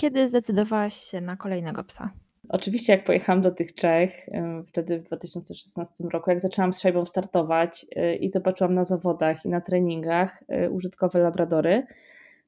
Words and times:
Kiedy 0.00 0.28
zdecydowałaś 0.28 0.94
się 0.94 1.20
na 1.20 1.36
kolejnego 1.36 1.84
psa? 1.84 2.10
Oczywiście, 2.48 2.92
jak 2.92 3.04
pojechałam 3.04 3.42
do 3.42 3.50
tych 3.50 3.74
Czech, 3.74 4.26
wtedy 4.66 4.98
w 4.98 5.02
2016 5.02 6.04
roku, 6.12 6.30
jak 6.30 6.40
zaczęłam 6.40 6.72
z 6.72 6.80
szajbą 6.80 7.06
startować 7.06 7.86
y, 7.96 8.14
i 8.14 8.28
zobaczyłam 8.28 8.74
na 8.74 8.84
zawodach 8.84 9.44
i 9.44 9.48
na 9.48 9.60
treningach 9.60 10.42
y, 10.64 10.70
użytkowe 10.70 11.18
labradory, 11.18 11.86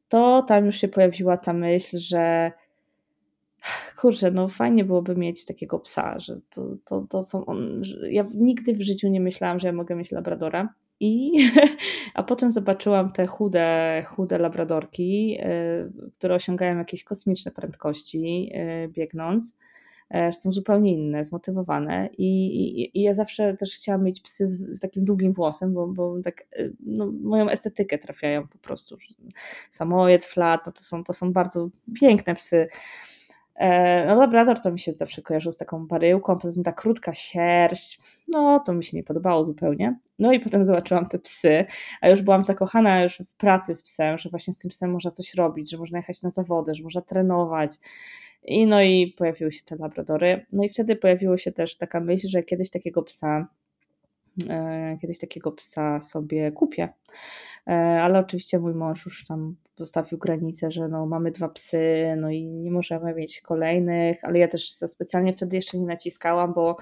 to 0.08 0.44
tam 0.48 0.66
już 0.66 0.76
się 0.76 0.88
pojawiła 0.88 1.36
ta 1.36 1.52
myśl, 1.52 1.98
że 1.98 2.52
kurczę, 4.00 4.30
no 4.30 4.48
fajnie 4.48 4.84
byłoby 4.84 5.16
mieć 5.16 5.44
takiego 5.44 5.78
psa, 5.78 6.18
że 6.18 6.40
to, 6.54 6.76
to, 6.84 7.06
to 7.10 7.22
są 7.22 7.46
on, 7.46 7.82
ja 8.10 8.24
nigdy 8.34 8.74
w 8.74 8.82
życiu 8.82 9.08
nie 9.08 9.20
myślałam, 9.20 9.58
że 9.58 9.68
ja 9.68 9.72
mogę 9.72 9.94
mieć 9.94 10.12
labradora. 10.12 10.74
I, 11.00 11.32
a 12.14 12.22
potem 12.22 12.50
zobaczyłam 12.50 13.12
te 13.12 13.26
chude, 13.26 14.02
chude 14.06 14.38
labradorki, 14.38 15.38
y, 15.40 16.12
które 16.18 16.34
osiągają 16.34 16.78
jakieś 16.78 17.04
kosmiczne 17.04 17.52
prędkości 17.52 18.52
biegnąc 18.88 19.54
E, 20.12 20.32
są 20.32 20.52
zupełnie 20.52 20.92
inne, 20.92 21.24
zmotywowane 21.24 22.08
i, 22.18 22.46
i, 22.46 22.98
i 22.98 23.02
ja 23.02 23.14
zawsze 23.14 23.54
też 23.56 23.74
chciałam 23.74 24.04
mieć 24.04 24.20
psy 24.20 24.46
z, 24.46 24.76
z 24.76 24.80
takim 24.80 25.04
długim 25.04 25.32
włosem, 25.32 25.74
bo, 25.74 25.86
bo 25.86 26.22
tak 26.24 26.44
e, 26.52 26.68
no, 26.80 27.12
moją 27.22 27.50
estetykę 27.50 27.98
trafiają 27.98 28.48
po 28.48 28.58
prostu. 28.58 28.96
Samojed, 29.70 30.24
flat, 30.24 30.60
no 30.66 30.72
to, 30.72 30.82
są, 30.82 31.04
to 31.04 31.12
są 31.12 31.32
bardzo 31.32 31.68
piękne 32.00 32.34
psy. 32.34 32.68
E, 33.54 34.06
no 34.06 34.14
Labrador 34.14 34.60
to 34.60 34.72
mi 34.72 34.78
się 34.78 34.92
zawsze 34.92 35.22
kojarzył 35.22 35.52
z 35.52 35.56
taką 35.56 35.86
baryłką, 35.86 36.38
poza 36.38 36.54
tym 36.54 36.62
ta 36.62 36.72
krótka 36.72 37.14
sierść, 37.14 38.00
no 38.28 38.60
to 38.66 38.72
mi 38.72 38.84
się 38.84 38.96
nie 38.96 39.04
podobało 39.04 39.44
zupełnie. 39.44 39.98
No 40.18 40.32
i 40.32 40.40
potem 40.40 40.64
zobaczyłam 40.64 41.08
te 41.08 41.18
psy, 41.18 41.64
a 42.00 42.08
już 42.08 42.22
byłam 42.22 42.42
zakochana 42.42 43.02
już 43.02 43.18
w 43.18 43.34
pracy 43.34 43.74
z 43.74 43.82
psem, 43.82 44.18
że 44.18 44.30
właśnie 44.30 44.52
z 44.52 44.58
tym 44.58 44.70
psem 44.70 44.90
można 44.90 45.10
coś 45.10 45.34
robić, 45.34 45.70
że 45.70 45.78
można 45.78 45.98
jechać 45.98 46.22
na 46.22 46.30
zawody, 46.30 46.74
że 46.74 46.82
można 46.82 47.00
trenować. 47.00 47.76
I 48.44 48.66
no 48.66 48.82
i 48.82 49.14
pojawiły 49.18 49.52
się 49.52 49.64
te 49.64 49.76
labradory. 49.76 50.46
No 50.52 50.64
i 50.64 50.68
wtedy 50.68 50.96
pojawiła 50.96 51.38
się 51.38 51.52
też 51.52 51.76
taka 51.76 52.00
myśl, 52.00 52.28
że 52.28 52.42
kiedyś 52.42 52.70
takiego 52.70 53.02
psa, 53.02 53.48
kiedyś 55.00 55.18
takiego 55.18 55.52
psa 55.52 56.00
sobie 56.00 56.52
kupię. 56.52 56.88
E, 57.68 58.02
ale 58.02 58.18
oczywiście 58.18 58.58
mój 58.58 58.74
mąż 58.74 59.04
już 59.06 59.26
tam 59.26 59.56
postawił 59.76 60.18
granicę, 60.18 60.70
że 60.70 60.88
no 60.88 61.06
mamy 61.06 61.30
dwa 61.30 61.48
psy, 61.48 62.14
no 62.16 62.30
i 62.30 62.44
nie 62.44 62.70
możemy 62.70 63.14
mieć 63.14 63.40
kolejnych, 63.40 64.24
ale 64.24 64.38
ja 64.38 64.48
też 64.48 64.72
specjalnie 64.72 65.32
wtedy 65.32 65.56
jeszcze 65.56 65.78
nie 65.78 65.86
naciskałam, 65.86 66.54
bo 66.54 66.76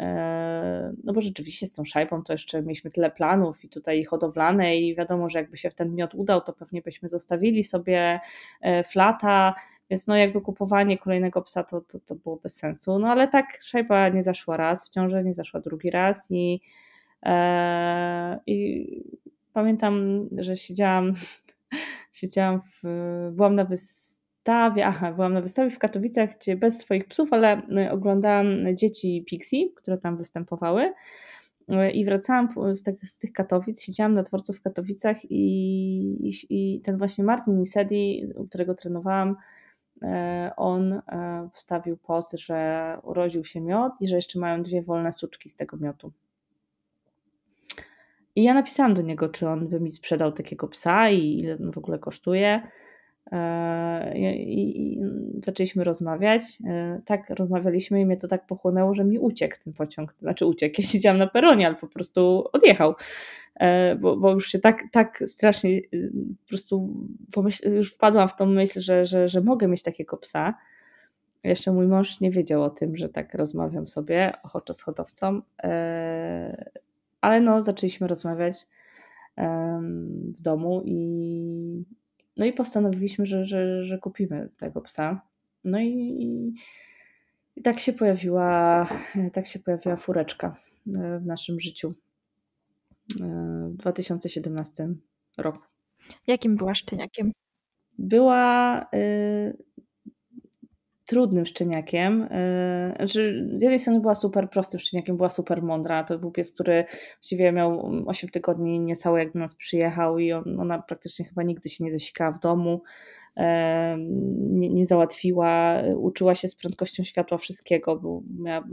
e, 0.00 0.92
no 1.04 1.12
bo 1.12 1.20
rzeczywiście 1.20 1.66
z 1.66 1.72
tą 1.72 1.84
szajbą 1.84 2.22
to 2.22 2.32
jeszcze 2.32 2.62
mieliśmy 2.62 2.90
tyle 2.90 3.10
planów 3.10 3.64
i 3.64 3.68
tutaj 3.68 4.04
hodowlane 4.04 4.76
i 4.76 4.94
wiadomo, 4.94 5.30
że 5.30 5.38
jakby 5.38 5.56
się 5.56 5.70
w 5.70 5.74
ten 5.74 5.94
miot 5.94 6.14
udał, 6.14 6.40
to 6.40 6.52
pewnie 6.52 6.82
byśmy 6.82 7.08
zostawili 7.08 7.64
sobie 7.64 8.20
flata, 8.86 9.54
więc 9.90 10.06
no 10.06 10.16
jakby 10.16 10.40
kupowanie 10.40 10.98
kolejnego 10.98 11.42
psa 11.42 11.64
to, 11.64 11.80
to, 11.80 12.00
to 12.00 12.14
było 12.14 12.36
bez 12.36 12.56
sensu. 12.56 12.98
No 12.98 13.08
ale 13.08 13.28
tak 13.28 13.58
szajba 13.62 14.08
nie 14.08 14.22
zaszła 14.22 14.56
raz 14.56 14.86
w 14.86 14.90
ciąży, 14.90 15.24
nie 15.24 15.34
zaszła 15.34 15.60
drugi 15.60 15.90
raz 15.90 16.30
i, 16.30 16.60
e, 17.22 18.40
i 18.46 18.86
pamiętam, 19.52 20.28
że 20.38 20.56
siedziałam, 20.56 21.12
siedziałam 22.12 22.60
w, 22.60 22.82
byłam 23.32 23.54
na 23.54 23.64
wystawie, 23.64 24.86
aha, 24.86 25.12
byłam 25.12 25.32
na 25.32 25.40
wystawie 25.40 25.70
w 25.70 25.78
Katowicach, 25.78 26.38
gdzie 26.38 26.56
bez 26.56 26.78
swoich 26.78 27.08
psów, 27.08 27.32
ale 27.32 27.62
no, 27.68 27.90
oglądałam 27.90 28.76
dzieci 28.76 29.24
Pixie, 29.26 29.70
które 29.74 29.98
tam 29.98 30.16
występowały 30.16 30.92
i 31.92 32.04
wracałam 32.04 32.48
z, 32.72 32.82
tych, 32.82 33.08
z 33.08 33.18
tych 33.18 33.32
Katowic, 33.32 33.82
siedziałam 33.82 34.14
na 34.14 34.22
dworcu 34.22 34.52
w 34.52 34.62
Katowicach 34.62 35.16
i, 35.30 35.38
i, 36.28 36.32
i 36.50 36.80
ten 36.80 36.98
właśnie 36.98 37.24
Martin 37.24 37.58
Nisedi, 37.58 38.24
którego 38.48 38.74
trenowałam, 38.74 39.36
E, 39.36 39.36
on 40.56 40.92
e, 40.92 41.02
wstawił 41.52 41.96
post, 41.96 42.38
że 42.38 42.98
urodził 43.02 43.44
się 43.44 43.60
miod 43.60 43.92
i 44.00 44.08
że 44.08 44.16
jeszcze 44.16 44.38
mają 44.38 44.62
dwie 44.62 44.82
wolne 44.82 45.12
suczki 45.12 45.48
z 45.48 45.56
tego 45.56 45.76
miotu. 45.76 46.12
I 48.36 48.42
ja 48.42 48.54
napisałam 48.54 48.94
do 48.94 49.02
niego, 49.02 49.28
czy 49.28 49.48
on 49.48 49.68
by 49.68 49.80
mi 49.80 49.90
sprzedał 49.90 50.32
takiego 50.32 50.68
psa 50.68 51.10
i 51.10 51.38
ile 51.38 51.58
on 51.58 51.72
w 51.72 51.78
ogóle 51.78 51.98
kosztuje. 51.98 52.70
E, 53.32 54.18
I, 54.18 55.00
zaczęliśmy 55.44 55.84
rozmawiać. 55.84 56.42
Tak 57.04 57.30
rozmawialiśmy 57.30 58.00
i 58.00 58.06
mnie 58.06 58.16
to 58.16 58.28
tak 58.28 58.46
pochłonęło, 58.46 58.94
że 58.94 59.04
mi 59.04 59.18
uciekł 59.18 59.56
ten 59.64 59.72
pociąg. 59.72 60.14
Znaczy 60.22 60.46
uciekł, 60.46 60.74
ja 60.78 60.88
siedziałam 60.88 61.18
na 61.18 61.26
peronie, 61.26 61.66
ale 61.66 61.76
po 61.76 61.86
prostu 61.86 62.44
odjechał. 62.52 62.94
E, 63.54 63.96
bo, 63.96 64.16
bo 64.16 64.32
już 64.32 64.48
się 64.48 64.58
tak, 64.58 64.82
tak 64.92 65.22
strasznie 65.26 65.70
y, 65.70 66.12
po 66.42 66.48
prostu 66.48 66.94
pomyśl, 67.32 67.70
już 67.70 67.94
wpadłam 67.94 68.28
w 68.28 68.36
tą 68.36 68.46
myśl, 68.46 68.80
że, 68.80 69.06
że, 69.06 69.28
że 69.28 69.40
mogę 69.40 69.68
mieć 69.68 69.82
takiego 69.82 70.16
psa. 70.16 70.54
Jeszcze 71.44 71.72
mój 71.72 71.86
mąż 71.86 72.20
nie 72.20 72.30
wiedział 72.30 72.62
o 72.62 72.70
tym, 72.70 72.96
że 72.96 73.08
tak 73.08 73.34
rozmawiam 73.34 73.86
sobie 73.86 74.32
ochoczo 74.42 74.74
z 74.74 74.82
hodowcą, 74.82 75.42
e, 75.62 76.70
ale 77.20 77.40
no 77.40 77.62
zaczęliśmy 77.62 78.06
rozmawiać 78.06 78.66
w 80.36 80.42
domu 80.42 80.82
i 80.84 81.84
no 82.36 82.46
i 82.46 82.52
postanowiliśmy, 82.52 83.26
że, 83.26 83.46
że, 83.46 83.84
że 83.84 83.98
kupimy 83.98 84.48
tego 84.56 84.80
psa. 84.80 85.20
No 85.64 85.80
i, 85.80 86.54
i 87.56 87.62
tak 87.62 87.80
się 87.80 87.92
pojawiła, 87.92 88.88
tak 89.32 89.46
się 89.46 89.58
pojawiła 89.58 89.96
fureczka 89.96 90.56
e, 90.86 91.18
w 91.18 91.26
naszym 91.26 91.60
życiu 91.60 91.94
w 93.70 93.76
2017 93.76 94.88
roku. 95.38 95.62
Jakim 96.26 96.56
była 96.56 96.74
szczeniakiem? 96.74 97.32
Była 97.98 98.82
y, 98.94 99.56
trudnym 101.06 101.46
szczeniakiem. 101.46 102.22
Y, 102.22 102.28
znaczy, 102.96 103.48
z 103.56 103.62
jednej 103.62 103.78
strony 103.78 104.00
była 104.00 104.14
super 104.14 104.50
prostym 104.50 104.80
szczeniakiem, 104.80 105.16
była 105.16 105.28
super 105.28 105.62
mądra. 105.62 106.04
To 106.04 106.18
był 106.18 106.30
pies, 106.30 106.52
który 106.52 106.84
właściwie 107.16 107.52
miał 107.52 107.92
8 108.06 108.30
tygodni 108.30 108.80
niecałe 108.80 109.18
jak 109.18 109.32
do 109.32 109.38
nas 109.38 109.54
przyjechał 109.54 110.18
i 110.18 110.32
on, 110.32 110.60
ona 110.60 110.82
praktycznie 110.82 111.24
chyba 111.24 111.42
nigdy 111.42 111.68
się 111.68 111.84
nie 111.84 111.92
zasikała 111.92 112.32
w 112.32 112.40
domu. 112.40 112.82
Nie, 114.36 114.68
nie, 114.68 114.86
załatwiła, 114.86 115.82
uczyła 115.96 116.34
się 116.34 116.48
z 116.48 116.56
prędkością 116.56 117.04
światła 117.04 117.38
wszystkiego, 117.38 117.96
bo 117.96 118.22
miała 118.38 118.66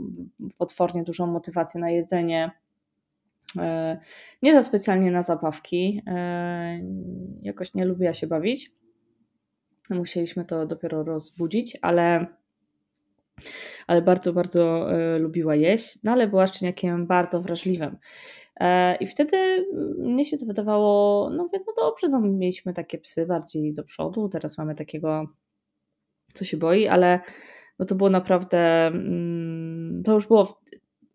potwornie 0.58 1.02
dużą 1.02 1.26
motywację 1.26 1.80
na 1.80 1.90
jedzenie 1.90 2.50
E, 3.58 3.98
nie 4.42 4.52
za 4.54 4.62
specjalnie 4.62 5.10
na 5.10 5.22
zabawki. 5.22 6.02
E, 6.06 6.80
jakoś 7.42 7.74
nie 7.74 7.84
lubiła 7.84 8.12
się 8.12 8.26
bawić. 8.26 8.72
Musieliśmy 9.90 10.44
to 10.44 10.66
dopiero 10.66 11.04
rozbudzić, 11.04 11.78
ale, 11.82 12.26
ale 13.86 14.02
bardzo, 14.02 14.32
bardzo 14.32 14.92
e, 14.92 15.18
lubiła 15.18 15.54
jeść. 15.54 15.98
No 16.04 16.12
ale 16.12 16.28
była 16.28 16.46
szczeniakiem 16.46 17.06
bardzo 17.06 17.40
wrażliwym. 17.40 17.96
I 19.00 19.06
wtedy 19.06 19.66
mnie 19.98 20.24
się 20.24 20.36
to 20.36 20.46
wydawało, 20.46 21.30
no, 21.30 21.48
no 21.52 21.72
dobrze, 21.76 22.08
no, 22.08 22.20
mieliśmy 22.20 22.72
takie 22.72 22.98
psy 22.98 23.26
bardziej 23.26 23.74
do 23.74 23.84
przodu, 23.84 24.28
teraz 24.28 24.58
mamy 24.58 24.74
takiego, 24.74 25.26
co 26.34 26.44
się 26.44 26.56
boi, 26.56 26.86
ale 26.86 27.20
no 27.78 27.86
to 27.86 27.94
było 27.94 28.10
naprawdę, 28.10 28.86
mm, 28.86 30.02
to 30.02 30.12
już 30.12 30.26
było 30.26 30.60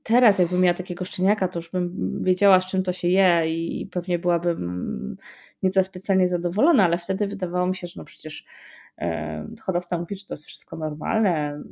teraz 0.03 0.39
jakbym 0.39 0.61
miała 0.61 0.73
takiego 0.73 1.05
szczeniaka, 1.05 1.47
to 1.47 1.59
już 1.59 1.71
bym 1.71 2.19
wiedziała, 2.23 2.61
z 2.61 2.65
czym 2.65 2.83
to 2.83 2.93
się 2.93 3.07
je 3.07 3.43
i 3.55 3.87
pewnie 3.91 4.19
byłabym 4.19 5.17
nieco 5.63 5.83
specjalnie 5.83 6.29
zadowolona, 6.29 6.83
ale 6.83 6.97
wtedy 6.97 7.27
wydawało 7.27 7.67
mi 7.67 7.75
się, 7.75 7.87
że 7.87 7.93
no 7.97 8.05
przecież 8.05 8.45
e, 8.97 9.47
hodowca 9.61 9.97
mówi, 9.97 10.15
że 10.15 10.25
to 10.25 10.33
jest 10.33 10.45
wszystko 10.45 10.77
normalne. 10.77 11.63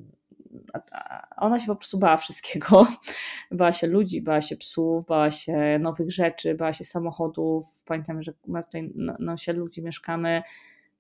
Ona 1.38 1.60
się 1.60 1.68
po 1.68 1.76
prostu 1.76 1.98
bała 1.98 2.18
wszystkiego. 2.18 2.88
Bała 3.52 3.72
się 3.72 3.88
ludzi, 3.88 4.22
bała 4.22 4.42
się 4.42 4.58
psów, 4.58 5.06
bała 5.06 5.32
się 5.32 5.80
nowych 5.80 6.12
rzeczy, 6.12 6.56
bała 6.56 6.74
się 6.74 6.84
samochodów. 6.84 7.84
Pamiętam, 7.86 8.24
że 8.24 8.34
u 8.48 8.52
nas 8.52 8.66
tutaj 8.66 8.92
na, 8.96 9.18
na 9.20 9.34
osiedlu, 9.34 9.66
gdzie 9.66 9.82
mieszkamy, 9.82 10.42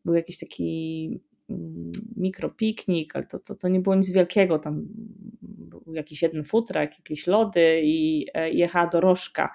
był 0.05 0.15
jakiś 0.15 0.39
taki 0.39 1.19
mm, 1.49 1.91
mikropiknik, 2.15 3.15
ale 3.15 3.25
to, 3.25 3.39
to, 3.39 3.55
to 3.55 3.67
nie 3.67 3.79
było 3.79 3.95
nic 3.95 4.11
wielkiego. 4.11 4.59
Tam 4.59 4.87
był 5.41 5.93
jakiś 5.93 6.21
jeden 6.21 6.43
futrak, 6.43 6.97
jakieś 6.97 7.27
lody 7.27 7.81
i 7.83 8.27
e, 8.33 8.49
jechała 8.51 8.87
dorożka 8.87 9.49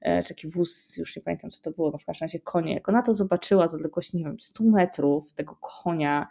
czy 0.00 0.34
taki 0.34 0.48
wóz, 0.48 0.96
już 0.96 1.16
nie 1.16 1.22
pamiętam 1.22 1.50
co 1.50 1.62
to 1.62 1.70
było, 1.70 1.90
no 1.90 1.98
w 1.98 2.04
każdym 2.04 2.26
razie 2.26 2.40
konie. 2.40 2.74
Jak 2.74 2.88
ona 2.88 3.02
to 3.02 3.14
zobaczyła 3.14 3.68
z 3.68 3.74
odległości, 3.74 4.16
nie 4.16 4.24
wiem, 4.24 4.40
100 4.40 4.64
metrów 4.64 5.32
tego 5.32 5.56
konia, 5.60 6.28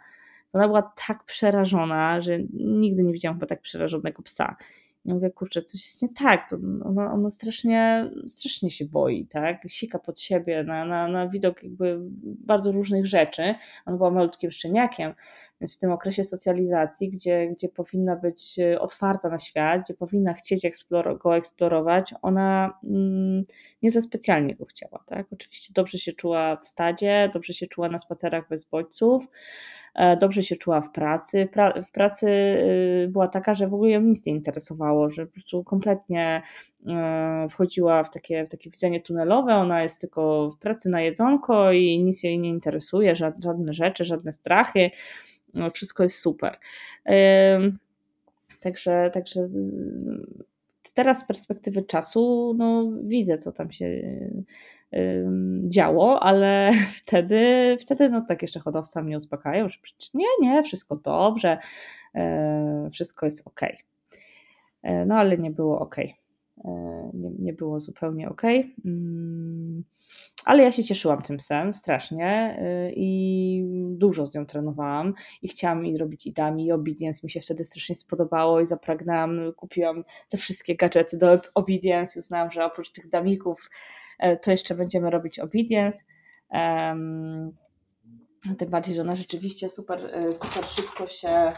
to 0.52 0.58
ona 0.58 0.66
była 0.68 0.92
tak 1.06 1.24
przerażona, 1.24 2.20
że 2.20 2.38
nigdy 2.52 3.02
nie 3.02 3.12
widziałam 3.12 3.36
chyba 3.36 3.46
tak 3.46 3.60
przerażonego 3.60 4.22
psa. 4.22 4.56
I 5.04 5.14
mówię, 5.14 5.30
kurczę, 5.30 5.62
coś 5.62 5.86
jest 5.86 6.02
nie 6.02 6.08
tak, 6.08 6.50
to 6.50 6.56
ona, 6.84 7.12
ona 7.12 7.30
strasznie, 7.30 8.10
strasznie 8.26 8.70
się 8.70 8.84
boi, 8.84 9.26
tak, 9.26 9.62
sika 9.68 9.98
pod 9.98 10.20
siebie 10.20 10.64
na, 10.64 10.84
na, 10.84 11.08
na 11.08 11.28
widok 11.28 11.62
jakby 11.62 11.98
bardzo 12.22 12.72
różnych 12.72 13.06
rzeczy. 13.06 13.54
Ona 13.86 13.96
była 13.96 14.10
malutkim 14.10 14.50
szczeniakiem, 14.50 15.14
Więc 15.60 15.76
w 15.76 15.78
tym 15.78 15.92
okresie 15.92 16.24
socjalizacji, 16.24 17.10
gdzie, 17.10 17.48
gdzie 17.48 17.68
powinna 17.68 18.16
być 18.16 18.56
otwarta 18.78 19.28
na 19.28 19.38
świat, 19.38 19.82
gdzie 19.82 19.94
powinna 19.94 20.34
chcieć 20.34 20.66
go 21.22 21.36
eksplorować, 21.36 22.14
ona 22.22 22.78
mm, 22.84 23.44
nie 23.82 23.90
za 23.90 24.00
specjalnie 24.00 24.56
go 24.56 24.64
chciała. 24.66 25.04
Tak? 25.06 25.26
Oczywiście 25.32 25.72
dobrze 25.74 25.98
się 25.98 26.12
czuła 26.12 26.56
w 26.56 26.64
stadzie, 26.64 27.30
dobrze 27.32 27.52
się 27.52 27.66
czuła 27.66 27.88
na 27.88 27.98
spacerach 27.98 28.48
bez 28.48 28.64
bodźców, 28.64 29.26
E, 29.94 30.16
dobrze 30.16 30.42
się 30.42 30.56
czuła 30.56 30.80
w 30.80 30.92
pracy. 30.92 31.48
Pra 31.52 31.82
w 31.82 31.90
pracy 31.90 32.26
y, 32.28 33.08
była 33.08 33.28
taka, 33.28 33.54
że 33.54 33.68
w 33.68 33.74
ogóle 33.74 33.90
ją 33.90 34.00
nic 34.00 34.26
nie 34.26 34.32
interesowało, 34.32 35.10
że 35.10 35.26
po 35.26 35.32
prostu 35.32 35.64
kompletnie 35.64 36.42
e, 36.86 37.46
wchodziła 37.50 38.04
w 38.04 38.10
takie, 38.10 38.44
w 38.44 38.48
takie 38.48 38.70
widzenie 38.70 39.00
tunelowe, 39.00 39.54
ona 39.54 39.82
jest 39.82 40.00
tylko 40.00 40.50
w 40.50 40.58
pracy 40.58 40.88
na 40.88 41.00
jedzonko 41.00 41.72
i 41.72 42.02
nic 42.02 42.22
jej 42.22 42.38
nie 42.38 42.48
interesuje, 42.48 43.16
żadne 43.16 43.74
rzeczy, 43.74 44.04
żadne 44.04 44.32
strachy, 44.32 44.90
no, 45.54 45.70
wszystko 45.70 46.02
jest 46.02 46.18
super. 46.18 46.58
Także, 48.60 49.10
także 49.14 49.48
teraz 50.94 51.18
z 51.18 51.24
perspektywy 51.24 51.82
czasu 51.82 52.54
no, 52.58 52.92
widzę, 53.02 53.38
co 53.38 53.52
tam 53.52 53.70
się 53.70 54.02
działo, 55.68 56.22
ale 56.22 56.72
wtedy, 57.02 57.76
wtedy 57.80 58.08
no 58.08 58.24
tak 58.28 58.42
jeszcze 58.42 58.60
hodowca 58.60 59.02
mnie 59.02 59.16
uspokajał, 59.16 59.68
że 59.68 59.78
przecież 59.82 60.14
nie, 60.14 60.26
nie, 60.40 60.62
wszystko 60.62 60.96
dobrze, 60.96 61.58
e, 62.14 62.88
wszystko 62.92 63.26
jest 63.26 63.46
ok. 63.46 63.60
E, 64.82 65.06
no 65.06 65.14
ale 65.14 65.38
nie 65.38 65.50
było 65.50 65.80
ok. 65.80 65.96
E, 66.64 66.70
nie, 67.14 67.30
nie 67.38 67.52
było 67.52 67.80
zupełnie 67.80 68.28
ok. 68.28 68.42
Mm, 68.84 69.84
ale 70.44 70.62
ja 70.62 70.72
się 70.72 70.84
cieszyłam 70.84 71.22
tym 71.22 71.36
psem 71.36 71.74
strasznie 71.74 72.60
i 72.96 73.64
dużo 73.90 74.26
z 74.26 74.34
nią 74.34 74.46
trenowałam 74.46 75.14
i 75.42 75.48
chciałam 75.48 75.86
i 75.86 75.98
robić 75.98 76.26
i 76.26 76.32
dami 76.32 76.66
i 76.66 76.72
obedience 76.72 77.20
mi 77.24 77.30
się 77.30 77.40
wtedy 77.40 77.64
strasznie 77.64 77.94
spodobało 77.94 78.60
i 78.60 78.66
zapragnęłam, 78.66 79.52
kupiłam 79.56 80.04
te 80.28 80.38
wszystkie 80.38 80.76
gadżety 80.76 81.16
do 81.16 81.40
obedience 81.54 82.20
uznałam, 82.20 82.50
że 82.50 82.64
oprócz 82.64 82.90
tych 82.90 83.08
damików 83.08 83.70
E, 84.20 84.36
to 84.36 84.50
jeszcze 84.50 84.74
będziemy 84.74 85.10
robić 85.10 85.38
obedience. 85.38 85.98
Tym 88.58 88.70
bardziej, 88.70 88.94
że 88.94 89.00
ona 89.00 89.16
rzeczywiście 89.16 89.68
super, 89.68 90.10
e, 90.12 90.34
super 90.34 90.64
szybko 90.64 91.08
się 91.08 91.28
e, 91.28 91.52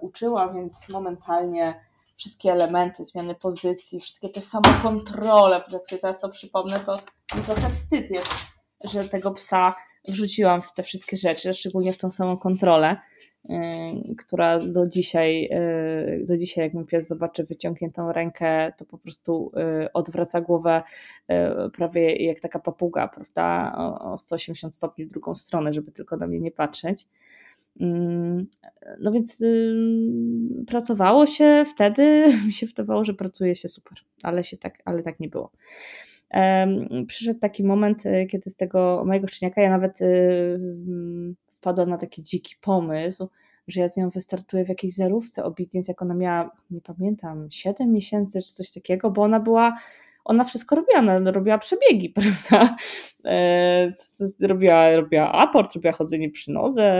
uczyła, 0.00 0.52
więc 0.52 0.88
momentalnie 0.88 1.80
wszystkie 2.16 2.52
elementy, 2.52 3.04
zmiany 3.04 3.34
pozycji, 3.34 4.00
wszystkie 4.00 4.28
te 4.28 4.40
samokontrole, 4.40 5.64
jak 5.72 5.86
sobie 5.86 6.00
teraz 6.00 6.20
to 6.20 6.28
przypomnę, 6.28 6.80
to 6.80 7.00
mi 7.36 7.42
trochę 7.42 7.70
wstyd 7.70 8.10
jest, 8.10 8.34
że 8.84 9.04
tego 9.04 9.30
psa 9.30 9.74
wrzuciłam 10.08 10.62
w 10.62 10.72
te 10.72 10.82
wszystkie 10.82 11.16
rzeczy, 11.16 11.54
szczególnie 11.54 11.92
w 11.92 11.98
tą 11.98 12.10
samą 12.10 12.36
kontrolę. 12.36 12.96
Y, 13.50 14.14
która 14.18 14.58
do 14.58 14.86
dzisiaj, 14.86 15.48
y, 16.22 16.26
do 16.26 16.36
dzisiaj 16.36 16.64
jak 16.64 16.74
mój 16.74 16.86
pies 16.86 17.08
zobaczy 17.08 17.44
wyciągniętą 17.44 18.12
rękę, 18.12 18.72
to 18.76 18.84
po 18.84 18.98
prostu 18.98 19.52
y, 19.84 19.92
odwraca 19.92 20.40
głowę 20.40 20.82
prawie 21.72 22.16
jak 22.16 22.40
taka 22.40 22.58
papuga, 22.58 23.08
prawda, 23.08 23.72
o 24.00 24.18
180 24.18 24.74
stopni 24.74 25.04
w 25.04 25.08
drugą 25.08 25.34
stronę, 25.34 25.72
żeby 25.72 25.92
tylko 25.92 26.16
na 26.16 26.26
mnie 26.26 26.40
nie 26.40 26.50
patrzeć. 26.50 27.06
Mm, 27.80 28.46
no 29.00 29.12
więc 29.12 29.44
pracowało 30.66 31.26
się 31.26 31.64
wtedy, 31.74 32.24
mi 32.46 32.52
się 32.52 32.66
wydawało, 32.66 33.04
że 33.04 33.14
pracuje 33.14 33.54
się 33.54 33.68
super, 33.68 33.98
ale, 34.22 34.44
się 34.44 34.56
tak, 34.56 34.82
ale 34.84 35.02
tak 35.02 35.20
nie 35.20 35.28
było. 35.28 35.50
Przyszedł 37.08 37.40
taki 37.40 37.64
moment, 37.64 38.02
kiedy 38.30 38.50
z 38.50 38.56
tego 38.56 39.04
mojego 39.06 39.26
szczeniaka 39.26 39.60
ja 39.60 39.70
nawet 39.70 39.98
wpadłam 41.50 41.90
na 41.90 41.98
taki 41.98 42.22
dziki 42.22 42.54
pomysł, 42.60 43.28
że 43.68 43.80
ja 43.80 43.88
z 43.88 43.96
nią 43.96 44.10
wystartuję 44.10 44.64
w 44.64 44.68
jakiejś 44.68 44.94
zerówce 44.94 45.44
obedience, 45.44 45.92
jak 45.92 46.02
ona 46.02 46.14
miała, 46.14 46.50
nie 46.70 46.80
pamiętam, 46.80 47.50
7 47.50 47.92
miesięcy 47.92 48.42
czy 48.42 48.52
coś 48.52 48.70
takiego, 48.70 49.10
bo 49.10 49.22
ona 49.22 49.40
była, 49.40 49.76
ona 50.26 50.44
wszystko 50.44 50.76
robiła, 50.76 50.98
ona 50.98 51.30
robiła 51.30 51.58
przebiegi, 51.58 52.08
prawda? 52.18 52.76
E, 53.24 53.92
robiła, 54.40 54.96
robiła 54.96 55.32
aport, 55.32 55.74
robiła 55.74 55.92
chodzenie 55.92 56.30
przy 56.30 56.52
nodze, 56.52 56.92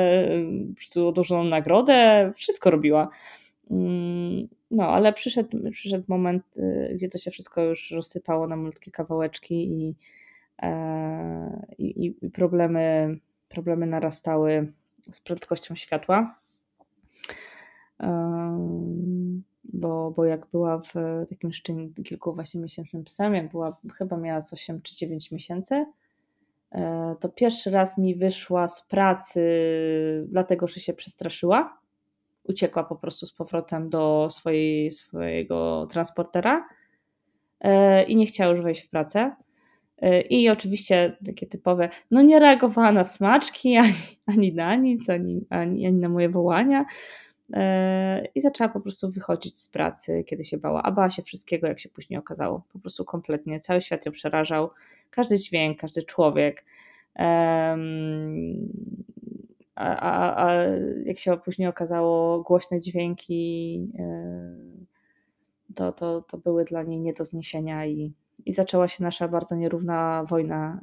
odłożoną 1.06 1.44
nagrodę, 1.44 2.32
wszystko 2.34 2.70
robiła. 2.70 3.08
Mm, 3.70 4.48
no, 4.70 4.88
ale 4.88 5.12
przyszedł, 5.12 5.70
przyszedł 5.70 6.04
moment, 6.08 6.42
y, 6.56 6.92
gdzie 6.94 7.08
to 7.08 7.18
się 7.18 7.30
wszystko 7.30 7.62
już 7.62 7.90
rozsypało 7.90 8.46
na 8.46 8.56
malutkie 8.56 8.90
kawałeczki 8.90 9.72
i, 9.72 9.96
e, 10.62 11.66
i, 11.78 12.14
i 12.22 12.30
problemy 12.30 13.16
problemy 13.48 13.86
narastały 13.86 14.72
z 15.10 15.20
prędkością 15.20 15.74
światła. 15.74 16.38
Bo, 19.72 20.10
bo 20.10 20.24
jak 20.24 20.46
była 20.46 20.78
w 20.78 20.92
takim 21.28 21.50
kilku 22.04 22.34
właśnie 22.34 22.60
miesięcznym 22.60 23.04
psem, 23.04 23.34
jak 23.34 23.50
była, 23.50 23.76
chyba 23.94 24.16
miała 24.16 24.40
z 24.40 24.52
8 24.52 24.80
czy 24.82 24.96
9 24.96 25.30
miesięcy, 25.30 25.86
e, 26.72 27.16
to 27.20 27.28
pierwszy 27.28 27.70
raz 27.70 27.98
mi 27.98 28.14
wyszła 28.14 28.68
z 28.68 28.86
pracy, 28.86 29.40
dlatego 30.28 30.66
że 30.66 30.80
się 30.80 30.92
przestraszyła. 30.92 31.78
Uciekła 32.44 32.84
po 32.84 32.96
prostu 32.96 33.26
z 33.26 33.32
powrotem 33.32 33.90
do 33.90 34.28
swojej, 34.30 34.90
swojego 34.90 35.86
transportera 35.90 36.68
e, 37.60 38.02
i 38.04 38.16
nie 38.16 38.26
chciała 38.26 38.50
już 38.52 38.60
wejść 38.60 38.82
w 38.82 38.90
pracę. 38.90 39.36
Y, 40.02 40.20
I 40.20 40.48
oczywiście 40.48 41.16
takie 41.26 41.46
typowe, 41.46 41.88
no 42.10 42.22
nie 42.22 42.40
reagowała 42.40 42.92
na 42.92 43.04
smaczki, 43.04 43.76
ani, 43.76 43.92
ani 44.26 44.54
na 44.54 44.74
nic, 44.74 45.10
ani, 45.10 45.46
ani, 45.50 45.86
ani 45.86 45.98
na 45.98 46.08
moje 46.08 46.28
wołania. 46.28 46.84
Y, 47.50 47.56
I 48.34 48.40
zaczęła 48.40 48.68
po 48.68 48.80
prostu 48.80 49.10
wychodzić 49.10 49.60
z 49.60 49.68
pracy, 49.68 50.24
kiedy 50.26 50.44
się 50.44 50.58
bała. 50.58 50.82
A 50.82 50.90
bała 50.92 51.10
się 51.10 51.22
wszystkiego, 51.22 51.66
jak 51.66 51.80
się 51.80 51.88
później 51.88 52.18
okazało. 52.18 52.62
Po 52.72 52.78
prostu 52.78 53.04
kompletnie. 53.04 53.60
Cały 53.60 53.80
świat 53.80 54.06
ją 54.06 54.12
przerażał. 54.12 54.70
Każdy 55.10 55.38
dźwięk, 55.38 55.80
każdy 55.80 56.02
człowiek. 56.02 56.64
A, 59.74 59.96
a, 59.96 60.46
a 60.46 60.52
jak 61.04 61.18
się 61.18 61.36
później 61.36 61.68
okazało, 61.68 62.42
głośne 62.42 62.80
dźwięki 62.80 63.80
y, 65.70 65.74
to, 65.74 65.92
to, 65.92 66.22
to 66.22 66.38
były 66.38 66.64
dla 66.64 66.82
niej 66.82 67.00
nie 67.00 67.12
do 67.12 67.24
zniesienia 67.24 67.86
i 67.86 68.12
i 68.46 68.52
zaczęła 68.52 68.88
się 68.88 69.04
nasza 69.04 69.28
bardzo 69.28 69.56
nierówna 69.56 70.24
wojna 70.28 70.80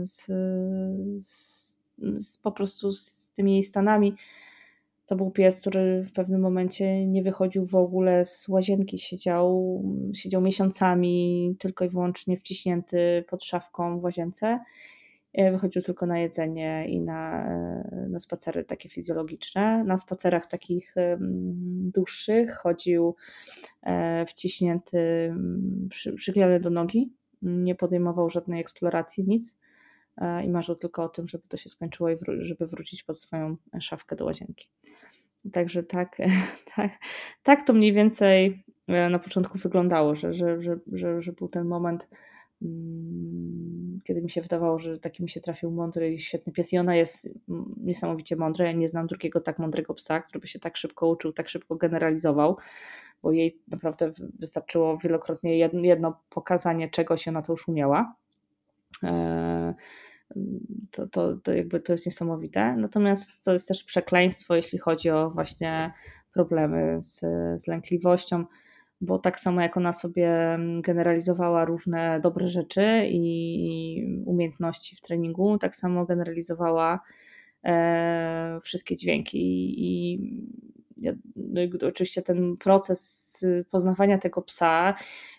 y, 0.00 0.04
z, 0.04 0.26
z, 1.26 1.78
z, 2.18 2.38
po 2.38 2.52
prostu 2.52 2.92
z 2.92 3.30
tymi 3.32 3.52
jej 3.52 3.64
stanami. 3.64 4.16
To 5.10 5.16
był 5.16 5.30
pies, 5.30 5.60
który 5.60 6.04
w 6.04 6.12
pewnym 6.12 6.40
momencie 6.40 7.06
nie 7.06 7.22
wychodził 7.22 7.66
w 7.66 7.74
ogóle 7.74 8.24
z 8.24 8.48
łazienki, 8.48 8.98
siedział, 8.98 9.82
siedział 10.14 10.42
miesiącami 10.42 11.56
tylko 11.58 11.84
i 11.84 11.88
wyłącznie 11.88 12.36
wciśnięty 12.36 13.24
pod 13.28 13.44
szafką 13.44 14.00
w 14.00 14.04
łazience. 14.04 14.60
E, 15.32 15.52
wychodził 15.52 15.82
tylko 15.82 16.06
na 16.06 16.18
jedzenie 16.18 16.86
i 16.88 17.00
na, 17.00 17.46
e, 17.46 18.06
na 18.10 18.18
spacery 18.18 18.64
takie 18.64 18.88
fizjologiczne. 18.88 19.84
Na 19.84 19.96
spacerach 19.96 20.46
takich 20.46 20.94
dłuższych 21.94 22.56
chodził 22.56 23.16
e, 23.82 24.26
wciśnięty, 24.26 25.34
przy, 25.90 26.12
przyklejony 26.12 26.60
do 26.60 26.70
nogi, 26.70 27.12
nie 27.42 27.74
podejmował 27.74 28.30
żadnej 28.30 28.60
eksploracji, 28.60 29.24
nic 29.26 29.56
i 30.44 30.48
marzył 30.48 30.74
tylko 30.74 31.04
o 31.04 31.08
tym, 31.08 31.28
żeby 31.28 31.44
to 31.48 31.56
się 31.56 31.68
skończyło 31.68 32.10
i 32.10 32.16
wró- 32.16 32.44
żeby 32.44 32.66
wrócić 32.66 33.02
pod 33.02 33.18
swoją 33.18 33.56
szafkę 33.80 34.16
do 34.16 34.24
łazienki. 34.24 34.68
Także 35.52 35.82
tak, 35.82 36.16
tak, 36.76 36.98
tak 37.42 37.66
to 37.66 37.72
mniej 37.72 37.92
więcej 37.92 38.64
na 38.88 39.18
początku 39.18 39.58
wyglądało, 39.58 40.16
że, 40.16 40.34
że, 40.34 40.62
że, 40.62 40.78
że, 40.92 41.22
że 41.22 41.32
był 41.32 41.48
ten 41.48 41.64
moment, 41.64 42.08
Mm, 42.62 44.00
kiedy 44.04 44.22
mi 44.22 44.30
się 44.30 44.42
wydawało, 44.42 44.78
że 44.78 44.98
taki 44.98 45.22
mi 45.22 45.28
się 45.28 45.40
trafił 45.40 45.70
mądry 45.70 46.12
i 46.12 46.18
świetny 46.18 46.52
pies 46.52 46.72
i 46.72 46.78
ona 46.78 46.96
jest 46.96 47.28
niesamowicie 47.76 48.36
mądra. 48.36 48.66
Ja 48.66 48.72
nie 48.72 48.88
znam 48.88 49.06
drugiego 49.06 49.40
tak 49.40 49.58
mądrego 49.58 49.94
psa, 49.94 50.20
który 50.20 50.40
by 50.40 50.46
się 50.46 50.58
tak 50.58 50.76
szybko 50.76 51.08
uczył, 51.08 51.32
tak 51.32 51.48
szybko 51.48 51.76
generalizował, 51.76 52.56
bo 53.22 53.32
jej 53.32 53.58
naprawdę 53.68 54.12
wystarczyło 54.38 54.98
wielokrotnie 54.98 55.58
jedno 55.72 56.20
pokazanie 56.30 56.90
czegoś, 56.90 57.28
ona 57.28 57.42
to 57.42 57.52
już 57.52 57.68
umiała. 57.68 58.14
To, 60.90 61.06
to, 61.06 61.36
to 61.36 61.54
jakby 61.54 61.80
to 61.80 61.92
jest 61.92 62.06
niesamowite. 62.06 62.76
Natomiast 62.76 63.44
to 63.44 63.52
jest 63.52 63.68
też 63.68 63.84
przekleństwo, 63.84 64.54
jeśli 64.54 64.78
chodzi 64.78 65.10
o 65.10 65.30
właśnie 65.30 65.92
problemy 66.32 67.02
z, 67.02 67.20
z 67.62 67.66
lękliwością 67.66 68.44
bo 69.00 69.18
tak 69.18 69.38
samo 69.38 69.60
jak 69.60 69.76
ona 69.76 69.92
sobie 69.92 70.58
generalizowała 70.80 71.64
różne 71.64 72.20
dobre 72.20 72.48
rzeczy 72.48 73.06
i 73.10 74.22
umiejętności 74.26 74.96
w 74.96 75.00
treningu, 75.00 75.58
tak 75.58 75.76
samo 75.76 76.06
generalizowała 76.06 77.00
e, 77.64 78.60
wszystkie 78.62 78.96
dźwięki. 78.96 79.38
I, 79.38 79.84
i 79.84 80.20
oczywiście 81.88 82.22
ten 82.22 82.56
proces 82.56 83.46
poznawania 83.70 84.18
tego 84.18 84.42
psa 84.42 84.94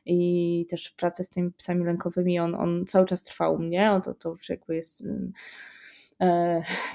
i 0.05 0.65
też 0.69 0.89
pracy 0.89 1.23
z 1.23 1.29
tymi 1.29 1.51
psami 1.51 1.85
lękowymi, 1.85 2.39
on, 2.39 2.55
on 2.55 2.85
cały 2.85 3.05
czas 3.05 3.23
trwał 3.23 3.55
u 3.55 3.59
mnie. 3.59 4.01
To, 4.03 4.13
to 4.13 4.29
już 4.29 4.49
jakby 4.49 4.75
jest 4.75 5.03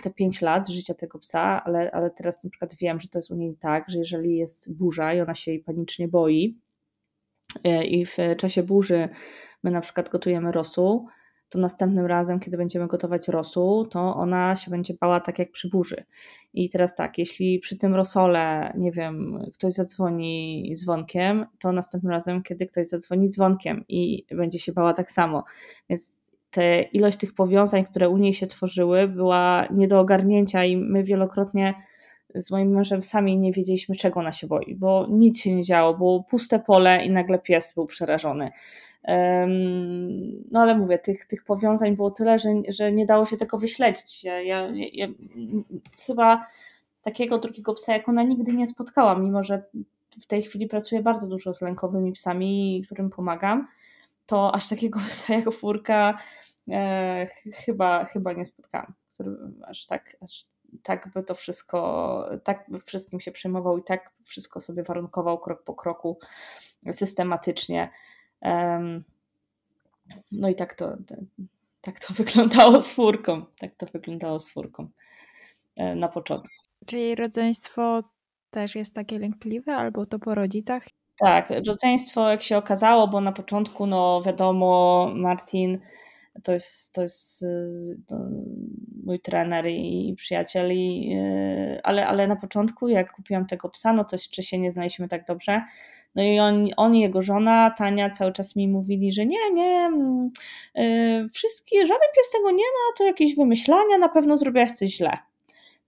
te 0.03 0.11
5 0.15 0.43
lat 0.43 0.69
życia 0.69 0.95
tego 0.95 1.19
psa, 1.19 1.65
ale, 1.65 1.91
ale 1.91 2.11
teraz 2.11 2.45
na 2.45 2.51
przykład 2.51 2.75
wiem, 2.75 3.01
że 3.01 3.09
to 3.09 3.19
jest 3.19 3.31
u 3.31 3.35
niej 3.35 3.57
tak, 3.57 3.91
że 3.91 3.99
jeżeli 3.99 4.37
jest 4.37 4.77
burza 4.77 5.15
i 5.15 5.21
ona 5.21 5.35
się 5.35 5.51
jej 5.51 5.61
panicznie 5.61 6.09
boi 6.09 6.59
i 7.85 8.07
w 8.07 8.17
czasie 8.39 8.63
burzy 8.63 9.09
my 9.63 9.71
na 9.71 9.81
przykład 9.81 10.09
gotujemy 10.09 10.53
rosół, 10.53 11.09
to 11.49 11.59
następnym 11.59 12.07
razem, 12.07 12.41
kiedy 12.41 12.57
będziemy 12.57 12.87
gotować 12.87 13.29
rosół, 13.29 13.87
to 13.87 14.15
ona 14.15 14.57
się 14.57 14.71
będzie 14.71 14.95
bała 14.95 15.21
tak 15.21 15.39
jak 15.39 15.51
przy 15.51 15.69
burzy. 15.69 16.05
I 16.55 16.71
teraz 16.71 16.95
tak, 16.95 17.19
jeśli 17.19 17.59
przy 17.59 17.77
tym 17.77 17.95
rosole, 17.95 18.73
nie 18.79 18.93
wiem, 18.93 19.39
ktoś 19.55 19.73
zadzwoni 19.73 20.73
dzwonkiem, 20.77 21.47
to 21.59 21.73
następnym 21.73 22.13
razem, 22.13 22.43
kiedy 22.43 22.67
ktoś 22.67 22.87
zadzwoni 22.87 23.29
dzwonkiem 23.29 23.85
i 23.89 24.27
będzie 24.31 24.59
się 24.59 24.73
bała 24.73 24.93
tak 24.93 25.11
samo. 25.11 25.45
Więc 25.91 26.21
te 26.51 26.83
ilość 26.83 27.19
tych 27.19 27.35
powiązań, 27.35 27.85
które 27.85 28.09
u 28.09 28.17
niej 28.17 28.35
się 28.35 28.47
tworzyły, 28.47 29.09
była 29.09 29.67
nie 29.71 29.89
do 29.89 30.01
ogarnięcia 30.01 30.65
i 30.65 30.77
my 30.77 31.05
wielokrotnie 31.05 31.75
z 32.35 32.51
moim 32.51 32.71
mężem 32.71 33.03
sami 33.03 33.39
nie 33.39 33.53
wiedzieliśmy, 33.53 33.97
czego 33.97 34.21
ona 34.21 34.33
się 34.33 34.47
boi, 34.47 34.75
bo 34.75 35.07
nic 35.11 35.41
się 35.41 35.55
nie 35.55 35.63
działo, 35.63 35.95
było 35.95 36.25
puste 36.25 36.59
pole 36.59 37.05
i 37.05 37.11
nagle 37.11 37.39
pies 37.39 37.75
był 37.75 37.87
przerażony. 37.87 38.51
No 40.51 40.61
ale 40.61 40.75
mówię, 40.79 40.99
tych, 40.99 41.25
tych 41.25 41.45
powiązań 41.45 41.97
było 41.97 42.11
tyle, 42.11 42.39
że, 42.39 42.49
że 42.69 42.93
nie 42.93 43.07
dało 43.07 43.27
się 43.27 43.37
tego 43.37 43.59
wyśledzić. 43.59 44.25
Ja, 44.25 44.41
ja, 44.41 44.69
ja 44.93 45.07
chyba 45.99 46.47
takiego 47.03 47.39
drugiego 47.39 47.75
psa 47.75 47.93
jak 47.93 48.09
ona 48.09 48.23
nigdy 48.23 48.53
nie 48.53 48.67
spotkałam, 48.67 49.25
mimo 49.25 49.43
że 49.43 49.63
w 50.21 50.27
tej 50.27 50.43
chwili 50.43 50.67
pracuję 50.69 51.03
bardzo 51.03 51.27
dużo 51.27 51.55
z 51.55 51.63
lękowymi 51.63 52.13
psami, 52.13 52.83
którym 52.87 53.11
pomagam, 53.11 53.69
to 54.27 54.55
aż 54.55 54.69
takiego 54.69 55.01
psa 55.09 55.35
jak 55.35 55.53
furka 55.53 56.19
e, 56.71 57.27
chyba, 57.55 58.05
chyba 58.05 58.33
nie 58.33 58.45
spotkałam, 58.45 58.95
który 59.15 59.31
aż 59.63 59.87
tak, 59.87 60.17
aż 60.21 60.45
tak 60.83 61.09
by 61.15 61.23
to 61.23 61.35
wszystko, 61.35 62.31
tak 62.45 62.65
by 62.69 62.81
wszystkim 62.81 63.21
się 63.21 63.33
przejmował 63.33 63.79
i 63.79 63.83
tak 63.83 64.11
wszystko 64.25 64.61
sobie 64.61 64.83
warunkował 64.83 65.39
krok 65.39 65.63
po 65.63 65.75
kroku 65.75 66.19
systematycznie. 66.93 67.91
No 70.33 70.49
i 70.49 70.55
tak 70.55 70.75
to, 70.75 70.97
tak 71.81 72.01
to 72.01 72.15
wyglądało 72.25 72.81
z 72.81 72.93
furką. 72.93 73.45
Tak 73.59 73.75
to 73.75 73.87
wyglądało 73.87 74.39
z 74.39 74.51
furką 74.51 74.89
e, 75.77 75.95
na 75.95 76.09
początku. 76.09 76.55
Czy 76.87 76.99
jej 76.99 77.15
rodzeństwo 77.15 78.03
też 78.51 78.75
jest 78.75 78.95
takie 78.95 79.19
lękliwe, 79.19 79.77
albo 79.77 80.07
to 80.07 80.19
po 80.19 80.35
rodzicach? 80.35 80.83
Tak, 81.19 81.53
rodzeństwo 81.67 82.31
jak 82.31 82.43
się 82.43 82.57
okazało, 82.57 83.09
bo 83.09 83.21
na 83.21 83.33
początku, 83.33 83.87
no 83.87 84.23
wiadomo, 84.27 85.11
Martin 85.15 85.81
to 86.43 86.53
jest, 86.53 86.95
to 86.95 87.03
jest 87.03 87.45
to 88.07 88.17
mój 89.05 89.21
trener 89.21 89.67
i, 89.67 90.15
przyjaciel, 90.17 90.73
i, 90.73 91.17
y, 91.17 91.81
ale, 91.83 92.07
ale 92.07 92.27
na 92.27 92.37
początku, 92.37 92.89
jak 92.89 93.13
kupiłam 93.13 93.47
tego 93.47 93.69
psa, 93.69 93.93
no 93.93 94.05
to 94.05 94.17
jeszcze 94.17 94.43
się 94.43 94.59
nie 94.59 94.71
znaliśmy 94.71 95.09
tak 95.09 95.27
dobrze. 95.27 95.63
No 96.17 96.23
i 96.23 96.39
on, 96.39 96.69
on 96.77 96.95
i 96.95 97.01
jego 97.01 97.23
żona, 97.23 97.71
Tania, 97.71 98.11
cały 98.11 98.33
czas 98.33 98.57
mi 98.57 98.69
mówili, 98.69 99.13
że 99.13 99.27
nie, 99.27 99.51
nie, 99.53 99.91
yy, 100.75 101.29
wszystkie, 101.29 101.87
żaden 101.87 102.09
pies 102.17 102.31
tego 102.33 102.51
nie 102.51 102.57
ma, 102.57 102.97
to 102.99 103.05
jakieś 103.05 103.37
wymyślania, 103.37 103.99
na 103.99 104.09
pewno 104.09 104.37
zrobiłaś 104.37 104.73
coś 104.73 104.91
źle. 104.91 105.19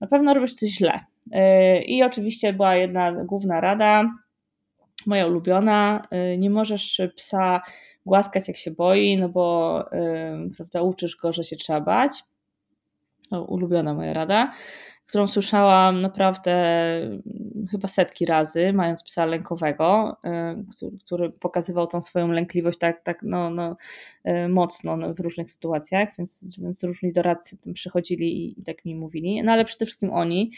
Na 0.01 0.07
pewno 0.07 0.33
robisz 0.33 0.53
coś 0.53 0.69
źle. 0.69 0.99
Yy, 1.31 1.81
I 1.81 2.03
oczywiście 2.03 2.53
była 2.53 2.75
jedna 2.75 3.11
główna 3.11 3.61
rada, 3.61 4.03
moja 5.05 5.27
ulubiona, 5.27 6.01
yy, 6.11 6.37
nie 6.37 6.49
możesz 6.49 7.01
psa 7.15 7.61
głaskać 8.05 8.47
jak 8.47 8.57
się 8.57 8.71
boi, 8.71 9.17
no 9.17 9.29
bo 9.29 9.79
yy, 9.91 10.49
prawda, 10.57 10.81
uczysz 10.81 11.15
go, 11.15 11.33
że 11.33 11.43
się 11.43 11.55
trzeba 11.55 11.81
bać. 11.81 12.23
No, 13.31 13.43
ulubiona 13.43 13.93
moja 13.93 14.13
rada, 14.13 14.51
którą 15.09 15.27
słyszałam 15.27 16.01
naprawdę 16.01 16.51
mm, 16.97 17.67
chyba 17.71 17.87
setki 17.87 18.25
razy, 18.25 18.73
mając 18.73 19.03
psa 19.03 19.25
lękowego, 19.25 20.17
y, 20.25 20.65
który, 20.75 20.97
który 20.97 21.29
pokazywał 21.29 21.87
tą 21.87 22.01
swoją 22.01 22.27
lękliwość 22.27 22.79
tak, 22.79 23.03
tak 23.03 23.19
no, 23.23 23.49
no, 23.49 23.77
y, 24.27 24.47
mocno 24.49 24.97
no, 24.97 25.13
w 25.13 25.19
różnych 25.19 25.51
sytuacjach, 25.51 26.09
więc, 26.17 26.57
więc 26.61 26.83
różni 26.83 27.13
doradcy 27.13 27.57
tym 27.57 27.73
przychodzili 27.73 28.45
i, 28.45 28.59
i 28.59 28.63
tak 28.63 28.85
mi 28.85 28.95
mówili, 28.95 29.43
no 29.43 29.51
ale 29.51 29.65
przede 29.65 29.85
wszystkim 29.85 30.11
oni. 30.11 30.51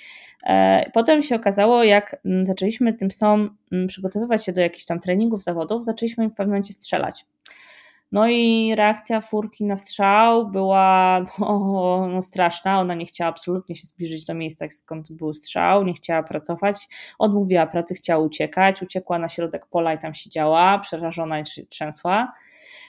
E, 0.48 0.90
potem 0.94 1.24
się 1.24 1.36
okazało, 1.36 1.84
jak 1.84 2.22
mm, 2.26 2.46
zaczęliśmy 2.46 2.94
tym 2.94 3.08
psom 3.08 3.58
mm, 3.72 3.88
przygotowywać 3.88 4.46
się 4.46 4.54
do 4.54 4.62
jakichś 4.62 4.86
tam 4.86 5.00
treningów, 5.00 5.44
zawodów, 5.44 5.84
zaczęliśmy 5.84 6.24
im 6.24 6.30
w 6.30 6.36
pewnym 6.36 6.52
momencie 6.52 6.74
strzelać. 6.74 7.26
No 8.12 8.28
i 8.28 8.74
reakcja 8.76 9.22
furki 9.22 9.64
na 9.66 9.76
strzał 9.76 10.48
była 10.48 11.20
no, 11.40 12.08
no, 12.14 12.22
straszna. 12.22 12.80
Ona 12.80 12.96
nie 12.96 13.06
chciała 13.06 13.30
absolutnie 13.30 13.76
się 13.76 13.88
zbliżyć 13.88 14.26
do 14.26 14.34
miejsca, 14.34 14.66
skąd 14.70 15.12
był 15.12 15.34
strzał, 15.34 15.84
nie 15.84 15.94
chciała 15.94 16.24
pracować, 16.24 16.88
odmówiła 17.20 17.68
pracy, 17.68 17.96
chciała 17.96 18.24
uciekać, 18.24 18.82
uciekła 18.82 19.20
na 19.20 19.30
środek 19.30 19.66
pola 19.66 19.94
i 19.94 20.00
tam 20.00 20.14
siedziała, 20.14 20.80
przerażona 20.80 21.40
i 21.40 21.44
trzęsła. 21.70 22.34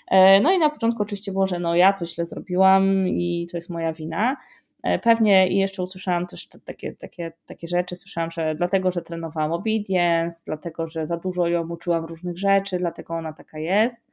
E, 0.09 0.41
no 0.41 0.53
i 0.53 0.59
na 0.59 0.71
początku 0.71 1.03
oczywiście 1.03 1.33
było, 1.33 1.47
że 1.47 1.59
no 1.59 1.75
ja 1.77 1.93
coś 1.93 2.15
źle 2.15 2.27
zrobiłam 2.27 3.09
i 3.09 3.49
to 3.51 3.57
jest 3.57 3.71
moja 3.71 3.93
wina. 3.93 4.37
E, 4.83 4.99
pewnie 4.99 5.49
i 5.49 5.59
jeszcze 5.59 5.83
usłyszałam 5.83 6.27
też 6.27 6.49
takie, 6.65 6.93
takie, 6.93 7.33
takie 7.47 7.69
rzeczy, 7.69 7.97
słyszałam, 7.97 8.31
że 8.31 8.55
dlatego, 8.55 8.91
że 8.91 9.03
trenowałam 9.03 9.53
obedience, 9.53 10.43
dlatego, 10.47 10.87
że 10.87 11.07
za 11.07 11.17
dużo 11.17 11.49
ją 11.49 11.69
uczyłam 11.69 12.05
różnych 12.05 12.39
rzeczy, 12.39 12.79
dlatego 12.79 13.15
ona 13.15 13.33
taka 13.33 13.59
jest. 13.59 14.12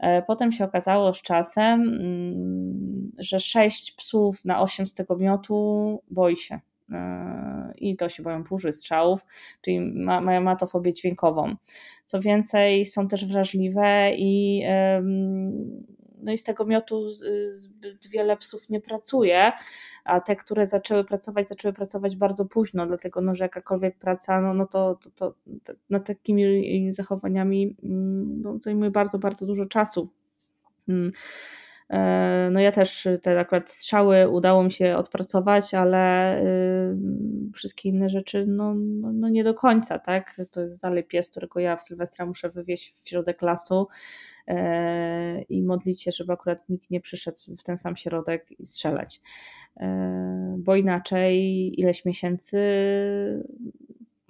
E, 0.00 0.22
potem 0.22 0.52
się 0.52 0.64
okazało 0.64 1.14
z 1.14 1.22
czasem, 1.22 1.82
mm, 1.82 3.12
że 3.18 3.40
sześć 3.40 3.92
psów 3.92 4.44
na 4.44 4.60
osiem 4.60 4.86
z 4.86 4.94
tego 4.94 5.16
miotu 5.16 6.02
boi 6.10 6.36
się. 6.36 6.60
E, 6.92 7.72
I 7.78 7.96
to 7.96 8.08
się 8.08 8.22
boją 8.22 8.44
burzy, 8.44 8.72
strzałów, 8.72 9.20
czyli 9.60 9.80
ma, 9.80 10.20
mają 10.20 10.40
matofobię 10.40 10.92
dźwiękową. 10.92 11.54
Co 12.04 12.20
więcej, 12.20 12.84
są 12.84 13.08
też 13.08 13.26
wrażliwe 13.26 14.10
i, 14.16 14.62
no 16.22 16.32
i 16.32 16.38
z 16.38 16.44
tego 16.44 16.64
miotu 16.64 17.12
zbyt 17.50 18.06
wiele 18.08 18.36
psów 18.36 18.68
nie 18.68 18.80
pracuje, 18.80 19.52
a 20.04 20.20
te, 20.20 20.36
które 20.36 20.66
zaczęły 20.66 21.04
pracować, 21.04 21.48
zaczęły 21.48 21.74
pracować 21.74 22.16
bardzo 22.16 22.44
późno, 22.44 22.86
dlatego 22.86 23.20
no, 23.20 23.34
że 23.34 23.44
jakakolwiek 23.44 23.98
praca, 23.98 24.40
no, 24.40 24.54
no 24.54 24.66
to, 24.66 24.94
to, 24.94 25.10
to, 25.10 25.34
to 25.64 25.72
nad 25.90 26.06
takimi 26.06 26.92
zachowaniami 26.92 27.76
mm, 27.82 28.42
no, 28.42 28.58
zajmuje 28.60 28.90
bardzo, 28.90 29.18
bardzo 29.18 29.46
dużo 29.46 29.66
czasu. 29.66 30.08
E, 31.90 32.48
no 32.52 32.60
ja 32.60 32.72
też 32.72 33.08
te 33.22 33.40
akurat 33.40 33.70
strzały 33.70 34.28
udało 34.28 34.62
mi 34.64 34.72
się 34.72 34.96
odpracować, 34.96 35.74
ale 35.74 36.36
y, 36.42 36.96
wszystkie 37.54 37.88
inne 37.88 38.08
rzeczy 38.08 38.46
no, 38.48 38.74
no, 38.74 39.12
no, 39.12 39.28
nie 39.28 39.44
do 39.44 39.54
końca, 39.54 39.98
tak? 39.98 40.40
To 40.50 40.60
jest 40.60 40.82
dalej 40.82 41.04
pies, 41.04 41.30
którego 41.30 41.60
ja 41.60 41.76
w 41.76 41.82
Sylwestra 41.82 42.26
muszę 42.26 42.48
wywieźć 42.48 42.94
w 42.96 43.08
środek 43.08 43.42
lasu 43.42 43.88
e, 44.46 45.42
i 45.42 45.62
modlić 45.62 46.02
się, 46.02 46.12
żeby 46.12 46.32
akurat 46.32 46.68
nikt 46.68 46.90
nie 46.90 47.00
przyszedł 47.00 47.38
w 47.58 47.62
ten 47.62 47.76
sam 47.76 47.96
środek 47.96 48.60
i 48.60 48.66
strzelać. 48.66 49.20
E, 49.76 50.56
bo 50.58 50.76
inaczej 50.76 51.34
ileś 51.80 52.04
miesięcy 52.04 52.58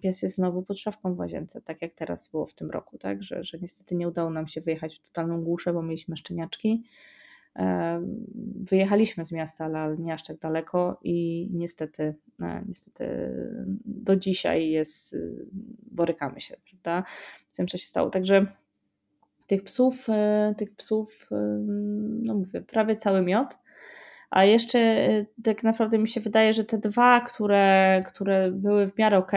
pies 0.02 0.23
jest 0.23 0.35
znowu 0.35 0.62
pod 0.62 0.79
szafką 0.79 1.14
w 1.14 1.19
łazience, 1.19 1.61
tak 1.62 1.83
jak 1.83 1.95
teraz 1.95 2.29
było 2.29 2.47
w 2.47 2.55
tym 2.55 2.71
roku, 2.71 2.99
tak? 2.99 3.23
Że, 3.23 3.45
że 3.45 3.59
niestety 3.59 3.95
nie 3.95 4.09
udało 4.09 4.31
nam 4.31 4.49
się 4.49 4.61
wyjechać 4.61 4.97
w 4.97 5.02
totalną 5.02 5.45
głuszę, 5.45 5.73
bo 5.73 5.83
mieliśmy 5.83 6.17
szczeniaczki. 6.17 6.83
E, 7.59 8.00
wyjechaliśmy 8.61 9.25
z 9.25 9.33
miasta, 9.33 9.64
ale 9.64 9.97
nie 9.99 10.14
aż 10.14 10.23
tak 10.23 10.38
daleko 10.38 11.00
i 11.02 11.49
niestety, 11.52 12.14
e, 12.42 12.64
niestety 12.69 13.07
do 13.85 14.16
dzisiaj 14.16 14.71
jest, 14.71 15.16
borykamy 15.92 16.40
się, 16.40 16.57
prawda? 16.71 17.09
Z 17.50 17.57
tym, 17.57 17.66
co 17.66 17.78
się 17.78 17.87
stało. 17.87 18.11
Także 18.11 18.47
tych 19.47 19.64
psów, 19.64 20.07
tych 20.57 20.76
psów, 20.76 21.28
no 22.23 22.35
mówię, 22.35 22.62
prawie 22.62 22.97
cały 22.97 23.23
miot 23.23 23.57
a 24.30 24.45
jeszcze 24.45 24.78
y, 24.78 25.26
tak 25.45 25.62
naprawdę 25.62 25.99
mi 25.99 26.09
się 26.09 26.21
wydaje, 26.21 26.52
że 26.52 26.64
te 26.64 26.78
dwa, 26.78 27.21
które, 27.21 28.02
które 28.07 28.50
były 28.50 28.87
w 28.87 28.99
miarę 28.99 29.19
ok, 29.19 29.33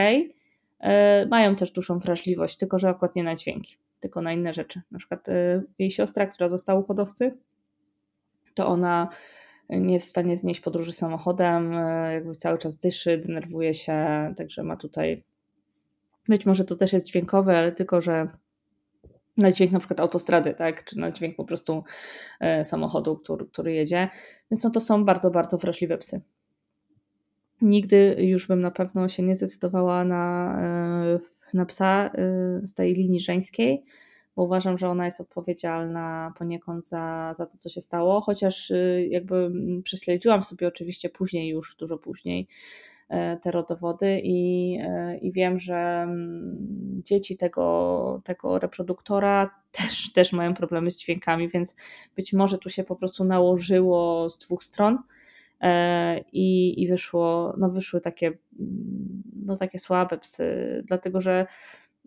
mają 1.29 1.55
też 1.55 1.71
dużą 1.71 1.99
wrażliwość, 1.99 2.57
tylko 2.57 2.79
że 2.79 2.89
akurat 2.89 3.15
nie 3.15 3.23
na 3.23 3.35
dźwięki, 3.35 3.77
tylko 3.99 4.21
na 4.21 4.33
inne 4.33 4.53
rzeczy. 4.53 4.81
Na 4.91 4.99
przykład 4.99 5.29
y, 5.29 5.63
jej 5.79 5.91
siostra, 5.91 6.27
która 6.27 6.49
została 6.49 6.79
u 6.79 6.83
hodowcy, 6.83 7.37
to 8.53 8.67
ona 8.67 9.09
nie 9.69 9.93
jest 9.93 10.07
w 10.07 10.09
stanie 10.09 10.37
znieść 10.37 10.59
podróży 10.59 10.93
samochodem, 10.93 11.73
y, 11.73 12.13
jakby 12.13 12.35
cały 12.35 12.57
czas 12.57 12.77
dyszy, 12.77 13.17
denerwuje 13.17 13.73
się, 13.73 13.97
także 14.37 14.63
ma 14.63 14.77
tutaj. 14.77 15.23
Być 16.27 16.45
może 16.45 16.65
to 16.65 16.75
też 16.75 16.93
jest 16.93 17.05
dźwiękowe, 17.05 17.57
ale 17.57 17.71
tylko 17.71 18.01
że 18.01 18.27
na 19.37 19.51
dźwięk 19.51 19.71
na 19.71 19.79
przykład 19.79 19.99
autostrady, 19.99 20.53
tak, 20.53 20.83
czy 20.83 20.99
na 20.99 21.11
dźwięk 21.11 21.35
po 21.35 21.45
prostu 21.45 21.83
e, 22.39 22.63
samochodu, 22.63 23.17
który, 23.17 23.45
który 23.45 23.73
jedzie. 23.73 24.09
Więc 24.51 24.63
no 24.63 24.69
to 24.69 24.79
są 24.79 25.05
bardzo, 25.05 25.31
bardzo 25.31 25.57
wrażliwe 25.57 25.97
psy. 25.97 26.21
Nigdy 27.61 28.15
już 28.19 28.47
bym 28.47 28.61
na 28.61 28.71
pewno 28.71 29.09
się 29.09 29.23
nie 29.23 29.35
zdecydowała 29.35 30.05
na, 30.05 30.55
e, 30.61 31.19
na 31.53 31.65
psa 31.65 32.11
e, 32.13 32.61
z 32.61 32.73
tej 32.73 32.93
linii 32.93 33.19
żeńskiej, 33.19 33.83
bo 34.35 34.43
uważam, 34.43 34.77
że 34.77 34.89
ona 34.89 35.05
jest 35.05 35.21
odpowiedzialna 35.21 36.33
poniekąd 36.37 36.87
za, 36.87 37.33
za 37.35 37.45
to, 37.45 37.57
co 37.57 37.69
się 37.69 37.81
stało, 37.81 38.21
chociaż 38.21 38.71
y, 38.71 39.07
jakby 39.09 39.51
prześledziłam 39.83 40.43
sobie 40.43 40.67
oczywiście 40.67 41.09
później, 41.09 41.49
już 41.49 41.75
dużo 41.75 41.97
później, 41.97 42.47
e, 43.09 43.37
te 43.37 43.51
rodowody 43.51 44.21
i, 44.23 44.77
e, 44.81 45.17
i 45.17 45.31
wiem, 45.31 45.59
że 45.59 46.07
dzieci 47.03 47.37
tego, 47.37 48.21
tego 48.23 48.59
reproduktora 48.59 49.49
też, 49.71 50.13
też 50.13 50.33
mają 50.33 50.53
problemy 50.53 50.91
z 50.91 50.97
dźwiękami, 50.97 51.49
więc 51.49 51.75
być 52.15 52.33
może 52.33 52.57
tu 52.57 52.69
się 52.69 52.83
po 52.83 52.95
prostu 52.95 53.23
nałożyło 53.23 54.29
z 54.29 54.37
dwóch 54.39 54.63
stron 54.63 54.97
e, 55.61 56.19
i, 56.19 56.81
i 56.83 56.87
wyszło, 56.87 57.53
no 57.57 57.69
wyszły 57.69 58.01
takie, 58.01 58.31
no 59.45 59.55
takie 59.55 59.79
słabe 59.79 60.17
psy, 60.17 60.83
dlatego 60.87 61.21
że 61.21 61.47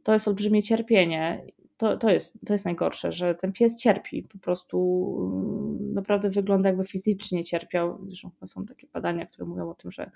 to 0.06 0.12
jest 0.12 0.28
olbrzymie 0.28 0.62
cierpienie. 0.62 1.46
To, 1.76 1.96
to, 1.96 2.10
jest, 2.10 2.38
to 2.46 2.52
jest 2.52 2.64
najgorsze, 2.64 3.12
że 3.12 3.34
ten 3.34 3.52
pies 3.52 3.78
cierpi, 3.78 4.22
po 4.22 4.38
prostu 4.38 4.78
mm, 5.20 5.94
naprawdę 5.94 6.30
wygląda 6.30 6.68
jakby 6.68 6.84
fizycznie 6.84 7.44
cierpiał. 7.44 7.98
Zresztą 8.06 8.30
są 8.44 8.66
takie 8.66 8.86
badania, 8.92 9.26
które 9.26 9.46
mówią 9.46 9.70
o 9.70 9.74
tym, 9.74 9.90
że 9.90 10.10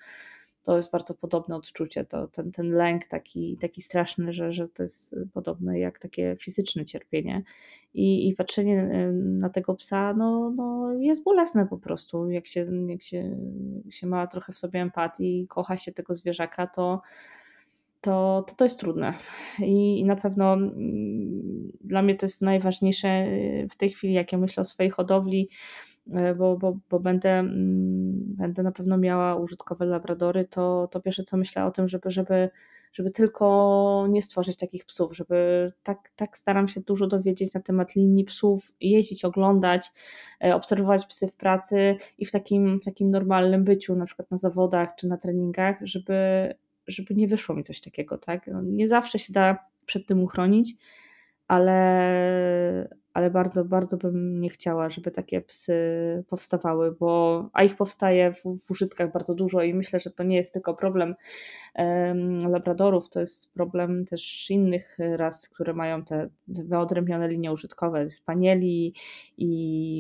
to 0.62 0.76
jest 0.76 0.90
bardzo 0.92 1.14
podobne 1.14 1.56
odczucie, 1.56 2.04
to 2.04 2.28
ten, 2.28 2.52
ten 2.52 2.70
lęk 2.70 3.04
taki, 3.04 3.56
taki 3.60 3.80
straszny, 3.80 4.32
że, 4.32 4.52
że 4.52 4.68
to 4.68 4.82
jest 4.82 5.16
podobne 5.32 5.78
jak 5.78 5.98
takie 5.98 6.36
fizyczne 6.40 6.84
cierpienie. 6.84 7.42
I, 7.94 8.28
i 8.28 8.34
patrzenie 8.34 9.10
na 9.12 9.48
tego 9.48 9.74
psa 9.74 10.14
no, 10.14 10.50
no 10.50 10.92
jest 10.92 11.24
bolesne 11.24 11.66
po 11.66 11.78
prostu. 11.78 12.30
Jak 12.30 12.46
się, 12.46 12.66
jak, 12.88 13.02
się, 13.02 13.36
się 13.90 14.06
ma 14.06 14.26
trochę 14.26 14.52
w 14.52 14.58
sobie 14.58 14.80
empatii 14.80 15.40
i 15.40 15.46
kocha 15.46 15.76
się 15.76 15.92
tego 15.92 16.14
zwierzaka, 16.14 16.66
to, 16.66 17.02
to, 18.00 18.44
to, 18.48 18.54
to 18.54 18.64
jest 18.64 18.80
trudne. 18.80 19.14
I, 19.58 20.00
I, 20.00 20.04
na 20.04 20.16
pewno 20.16 20.52
mm, 20.52 21.72
dla 21.80 22.02
mnie 22.02 22.14
to 22.14 22.26
jest 22.26 22.42
najważniejsze 22.42 23.26
w 23.70 23.76
tej 23.76 23.90
chwili, 23.90 24.14
jak 24.14 24.32
ja 24.32 24.38
myślę 24.38 24.60
o 24.60 24.64
swojej 24.64 24.90
hodowli, 24.90 25.48
e, 26.12 26.34
bo, 26.34 26.56
bo, 26.56 26.78
bo 26.90 27.00
będę, 27.00 27.30
mm, 27.30 28.34
będę 28.38 28.62
na 28.62 28.72
pewno 28.72 28.98
miała 28.98 29.36
użytkowe 29.36 29.86
labradory, 29.86 30.44
to, 30.44 30.88
to 30.90 31.00
pierwsze 31.00 31.22
co 31.22 31.36
myślę 31.36 31.64
o 31.64 31.70
tym, 31.70 31.88
żeby, 31.88 32.10
żeby, 32.10 32.50
żeby 32.92 33.10
tylko 33.10 34.06
nie 34.10 34.22
stworzyć 34.22 34.56
takich 34.56 34.84
psów, 34.84 35.16
żeby 35.16 35.68
tak, 35.82 36.10
tak 36.16 36.36
staram 36.36 36.68
się 36.68 36.80
dużo 36.80 37.06
dowiedzieć 37.06 37.54
na 37.54 37.60
temat 37.60 37.94
linii 37.96 38.24
psów, 38.24 38.72
jeździć, 38.80 39.24
oglądać, 39.24 39.92
e, 40.44 40.54
obserwować 40.54 41.06
psy 41.06 41.28
w 41.28 41.36
pracy 41.36 41.96
i 42.18 42.26
w 42.26 42.30
takim, 42.30 42.80
w 42.80 42.84
takim 42.84 43.10
normalnym 43.10 43.64
byciu, 43.64 43.96
na 43.96 44.06
przykład 44.06 44.30
na 44.30 44.36
zawodach 44.36 44.88
czy 44.96 45.08
na 45.08 45.16
treningach, 45.16 45.76
żeby, 45.82 46.14
żeby 46.90 47.14
nie 47.14 47.28
wyszło 47.28 47.54
mi 47.54 47.62
coś 47.62 47.80
takiego, 47.80 48.18
tak? 48.18 48.46
No, 48.46 48.62
nie 48.62 48.88
zawsze 48.88 49.18
się 49.18 49.32
da 49.32 49.58
przed 49.86 50.06
tym 50.06 50.22
uchronić, 50.22 50.74
ale, 51.48 52.88
ale 53.14 53.30
bardzo, 53.30 53.64
bardzo 53.64 53.96
bym 53.96 54.40
nie 54.40 54.50
chciała, 54.50 54.90
żeby 54.90 55.10
takie 55.10 55.40
psy 55.40 55.74
powstawały, 56.28 56.92
bo, 56.92 57.48
a 57.52 57.62
ich 57.62 57.76
powstaje 57.76 58.32
w, 58.32 58.42
w 58.66 58.70
użytkach 58.70 59.12
bardzo 59.12 59.34
dużo 59.34 59.62
i 59.62 59.74
myślę, 59.74 60.00
że 60.00 60.10
to 60.10 60.22
nie 60.22 60.36
jest 60.36 60.52
tylko 60.52 60.74
problem 60.74 61.14
um, 61.74 62.38
labradorów, 62.38 63.10
to 63.10 63.20
jest 63.20 63.54
problem 63.54 64.04
też 64.04 64.50
innych 64.50 64.98
ras, 65.16 65.48
które 65.48 65.74
mają 65.74 66.04
te, 66.04 66.28
wyodrębnione 66.48 67.28
linie 67.28 67.52
użytkowe, 67.52 68.10
spanieli 68.10 68.94
i, 69.38 69.98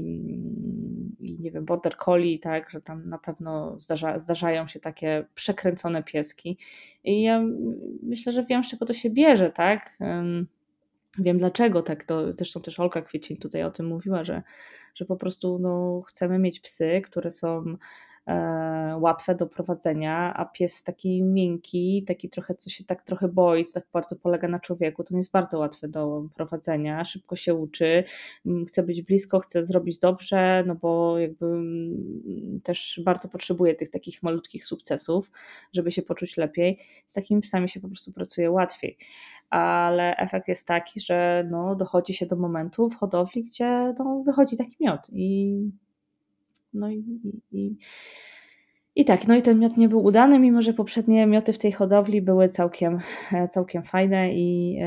i 1.20 1.36
nie 1.40 1.50
wiem, 1.50 1.64
border 1.64 1.96
collie, 1.96 2.38
tak, 2.38 2.70
że 2.70 2.80
tam 2.80 3.08
na 3.08 3.18
pewno 3.18 3.80
zdarza, 3.80 4.18
zdarzają 4.18 4.68
się 4.68 4.80
takie 4.80 5.26
przekręcone 5.34 6.02
pieski. 6.02 6.58
I 7.04 7.22
ja 7.22 7.42
myślę, 8.02 8.32
że 8.32 8.44
wiem 8.44 8.64
z 8.64 8.70
czego 8.70 8.86
to 8.86 8.92
się 8.92 9.10
bierze, 9.10 9.50
tak, 9.50 9.96
um, 10.00 10.46
Wiem 11.18 11.38
dlaczego 11.38 11.82
tak, 11.82 12.04
to 12.04 12.32
zresztą 12.32 12.60
też 12.60 12.80
Olka 12.80 13.02
Kwiecień 13.02 13.36
tutaj 13.36 13.62
o 13.62 13.70
tym 13.70 13.86
mówiła, 13.86 14.24
że, 14.24 14.42
że 14.94 15.04
po 15.04 15.16
prostu 15.16 15.58
no, 15.58 16.02
chcemy 16.06 16.38
mieć 16.38 16.60
psy, 16.60 17.02
które 17.04 17.30
są 17.30 17.76
e, 18.26 18.96
łatwe 19.00 19.34
do 19.34 19.46
prowadzenia, 19.46 20.34
a 20.34 20.44
pies 20.44 20.84
taki 20.84 21.22
miękki, 21.22 22.04
taki 22.06 22.28
trochę, 22.28 22.54
co 22.54 22.70
się 22.70 22.84
tak 22.84 23.02
trochę 23.02 23.28
boi, 23.28 23.64
tak 23.74 23.84
bardzo 23.92 24.16
polega 24.16 24.48
na 24.48 24.60
człowieku, 24.60 25.04
to 25.04 25.14
nie 25.14 25.18
jest 25.18 25.32
bardzo 25.32 25.58
łatwe 25.58 25.88
do 25.88 26.28
prowadzenia, 26.34 27.04
szybko 27.04 27.36
się 27.36 27.54
uczy, 27.54 28.04
chce 28.68 28.82
być 28.82 29.02
blisko, 29.02 29.40
chce 29.40 29.66
zrobić 29.66 29.98
dobrze, 29.98 30.64
no 30.66 30.74
bo 30.74 31.18
jakby 31.18 31.46
też 32.62 33.00
bardzo 33.04 33.28
potrzebuje 33.28 33.74
tych 33.74 33.90
takich 33.90 34.22
malutkich 34.22 34.64
sukcesów, 34.64 35.30
żeby 35.72 35.92
się 35.92 36.02
poczuć 36.02 36.36
lepiej. 36.36 36.78
Z 37.06 37.14
takimi 37.14 37.40
psami 37.40 37.68
się 37.68 37.80
po 37.80 37.88
prostu 37.88 38.12
pracuje 38.12 38.50
łatwiej 38.50 38.98
ale 39.50 40.16
efekt 40.16 40.48
jest 40.48 40.66
taki, 40.66 41.00
że 41.00 41.46
no, 41.50 41.76
dochodzi 41.76 42.14
się 42.14 42.26
do 42.26 42.36
momentu 42.36 42.88
w 42.88 42.94
hodowli, 42.94 43.44
gdzie 43.44 43.94
no, 43.98 44.22
wychodzi 44.26 44.56
taki 44.56 44.76
miod 44.80 45.00
i 45.12 45.60
no 46.74 46.90
i, 46.90 47.04
i, 47.52 47.76
i 48.96 49.04
tak, 49.04 49.26
no 49.26 49.36
i 49.36 49.42
ten 49.42 49.58
miod 49.58 49.76
nie 49.76 49.88
był 49.88 50.04
udany, 50.04 50.38
mimo 50.38 50.62
że 50.62 50.72
poprzednie 50.72 51.26
mioty 51.26 51.52
w 51.52 51.58
tej 51.58 51.72
hodowli 51.72 52.22
były 52.22 52.48
całkiem, 52.48 52.98
całkiem 53.50 53.82
fajne 53.82 54.34
i, 54.34 54.80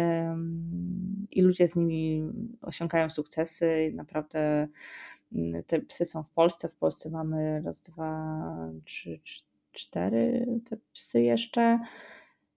i 1.32 1.42
ludzie 1.42 1.68
z 1.68 1.76
nimi 1.76 2.24
osiągają 2.62 3.10
sukcesy. 3.10 3.92
Naprawdę 3.96 4.68
mm, 5.34 5.64
te 5.64 5.80
psy 5.80 6.06
są 6.06 6.24
w 6.24 6.32
Polsce. 6.32 6.68
W 6.68 6.76
Polsce 6.76 7.10
mamy 7.10 7.62
raz, 7.66 7.82
dwa, 7.82 8.46
trzy, 8.86 9.20
cztery 9.72 10.48
te 10.70 10.78
psy 10.94 11.22
jeszcze 11.22 11.80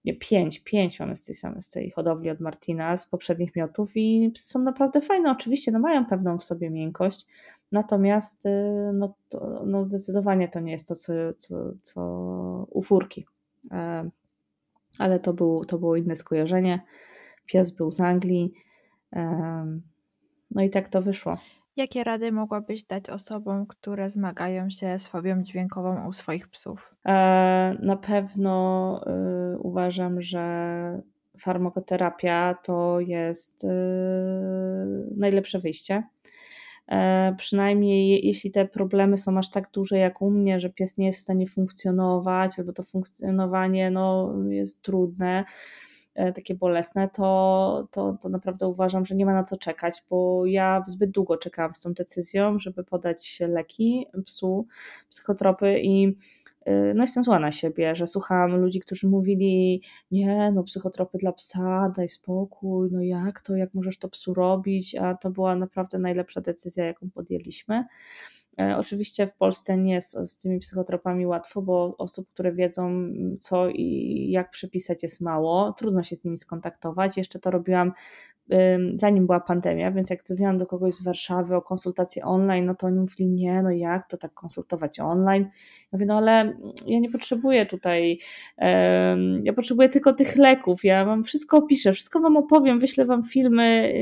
nie, 0.06 0.14
pięć, 0.14 0.60
pięć 0.60 1.00
mamy 1.00 1.16
z 1.16 1.22
tej, 1.22 1.34
samej, 1.34 1.62
z 1.62 1.70
tej 1.70 1.90
hodowli 1.90 2.30
od 2.30 2.40
Martina, 2.40 2.96
z 2.96 3.06
poprzednich 3.06 3.56
miotów 3.56 3.96
i 3.96 4.32
są 4.36 4.58
naprawdę 4.58 5.00
fajne. 5.00 5.30
Oczywiście 5.30 5.72
no, 5.72 5.78
mają 5.78 6.06
pewną 6.06 6.38
w 6.38 6.44
sobie 6.44 6.70
miękkość, 6.70 7.26
natomiast 7.72 8.46
y, 8.46 8.50
no, 8.94 9.14
to, 9.28 9.62
no, 9.66 9.84
zdecydowanie 9.84 10.48
to 10.48 10.60
nie 10.60 10.72
jest 10.72 10.88
to, 10.88 10.94
co, 10.94 11.12
co, 11.36 11.72
co 11.82 12.00
u 12.70 12.82
furki. 12.82 13.26
E, 13.72 14.10
ale 14.98 15.20
to, 15.20 15.32
był, 15.32 15.64
to 15.64 15.78
było 15.78 15.96
inne 15.96 16.16
skojarzenie. 16.16 16.80
Pies 17.46 17.70
był 17.70 17.90
z 17.90 18.00
Anglii. 18.00 18.52
E, 19.12 19.80
no 20.50 20.62
i 20.62 20.70
tak 20.70 20.88
to 20.88 21.02
wyszło. 21.02 21.38
Jakie 21.76 22.04
rady 22.04 22.32
mogłabyś 22.32 22.84
dać 22.84 23.10
osobom, 23.10 23.66
które 23.66 24.10
zmagają 24.10 24.70
się 24.70 24.98
z 24.98 25.08
fobią 25.08 25.42
dźwiękową 25.42 26.08
u 26.08 26.12
swoich 26.12 26.48
psów? 26.48 26.94
E, 27.06 27.76
na 27.82 27.96
pewno 27.96 29.00
y, 29.54 29.58
uważam, 29.58 30.22
że 30.22 31.02
farmakoterapia 31.38 32.54
to 32.64 33.00
jest 33.00 33.64
y, 33.64 33.68
najlepsze 35.16 35.58
wyjście. 35.58 36.02
E, 36.88 37.34
przynajmniej 37.38 38.26
jeśli 38.26 38.50
te 38.50 38.68
problemy 38.68 39.16
są 39.16 39.38
aż 39.38 39.50
tak 39.50 39.70
duże 39.72 39.98
jak 39.98 40.22
u 40.22 40.30
mnie, 40.30 40.60
że 40.60 40.70
pies 40.70 40.96
nie 40.96 41.06
jest 41.06 41.18
w 41.18 41.22
stanie 41.22 41.46
funkcjonować, 41.48 42.58
albo 42.58 42.72
to 42.72 42.82
funkcjonowanie 42.82 43.90
no, 43.90 44.34
jest 44.48 44.82
trudne, 44.82 45.44
E, 45.44 45.95
takie 46.34 46.54
bolesne, 46.54 47.08
to, 47.08 47.88
to, 47.90 48.18
to 48.22 48.28
naprawdę 48.28 48.68
uważam, 48.68 49.04
że 49.04 49.14
nie 49.14 49.26
ma 49.26 49.34
na 49.34 49.42
co 49.42 49.56
czekać, 49.56 50.02
bo 50.10 50.46
ja 50.46 50.84
zbyt 50.88 51.10
długo 51.10 51.36
czekałam 51.36 51.74
z 51.74 51.80
tą 51.80 51.92
decyzją, 51.94 52.58
żeby 52.58 52.84
podać 52.84 53.40
leki 53.48 54.06
psu, 54.24 54.66
psychotropy 55.10 55.80
i 55.80 56.16
e, 56.64 56.94
no 56.94 57.02
jestem 57.02 57.22
zła 57.22 57.38
na 57.38 57.52
siebie, 57.52 57.96
że 57.96 58.06
słuchałam 58.06 58.56
ludzi, 58.56 58.80
którzy 58.80 59.08
mówili, 59.08 59.82
nie, 60.10 60.52
no 60.52 60.62
psychotropy 60.62 61.18
dla 61.18 61.32
psa, 61.32 61.92
daj 61.96 62.08
spokój, 62.08 62.88
no 62.92 63.02
jak 63.02 63.40
to, 63.40 63.56
jak 63.56 63.74
możesz 63.74 63.98
to 63.98 64.08
psu 64.08 64.34
robić, 64.34 64.94
a 64.94 65.14
to 65.14 65.30
była 65.30 65.56
naprawdę 65.56 65.98
najlepsza 65.98 66.40
decyzja, 66.40 66.84
jaką 66.84 67.10
podjęliśmy. 67.10 67.84
E, 68.60 68.76
oczywiście 68.78 69.26
w 69.26 69.34
Polsce 69.34 69.76
nie 69.76 69.92
jest 69.92 70.16
z 70.24 70.38
tymi 70.38 70.58
psychotropami 70.58 71.26
łatwo, 71.26 71.62
bo 71.62 71.96
osób, 71.98 72.28
które 72.28 72.52
wiedzą 72.52 73.12
co 73.40 73.68
i 73.68 74.28
jak 74.30 74.50
przepisać 74.50 75.02
jest 75.02 75.20
mało. 75.20 75.72
Trudno 75.72 76.02
się 76.02 76.16
z 76.16 76.24
nimi 76.24 76.36
skontaktować. 76.36 77.16
Jeszcze 77.16 77.38
to 77.38 77.50
robiłam 77.50 77.92
zanim 78.94 79.26
była 79.26 79.40
pandemia, 79.40 79.92
więc 79.92 80.10
jak 80.10 80.24
dzwoniłam 80.24 80.58
do 80.58 80.66
kogoś 80.66 80.94
z 80.94 81.04
Warszawy 81.04 81.56
o 81.56 81.62
konsultację 81.62 82.24
online, 82.24 82.66
no 82.66 82.74
to 82.74 82.86
oni 82.86 82.98
mówili, 82.98 83.28
nie, 83.28 83.62
no 83.62 83.70
jak 83.70 84.08
to 84.08 84.16
tak 84.16 84.34
konsultować 84.34 85.00
online? 85.00 85.42
Ja 85.42 85.88
mówię, 85.92 86.06
no 86.06 86.16
ale 86.16 86.56
ja 86.86 86.98
nie 87.00 87.10
potrzebuję 87.10 87.66
tutaj, 87.66 88.18
ja 89.42 89.52
potrzebuję 89.52 89.88
tylko 89.88 90.12
tych 90.12 90.36
leków, 90.36 90.84
ja 90.84 91.04
wam 91.04 91.24
wszystko 91.24 91.56
opiszę, 91.56 91.92
wszystko 91.92 92.20
wam 92.20 92.36
opowiem, 92.36 92.80
wyślę 92.80 93.04
wam 93.04 93.24
filmy, 93.24 93.92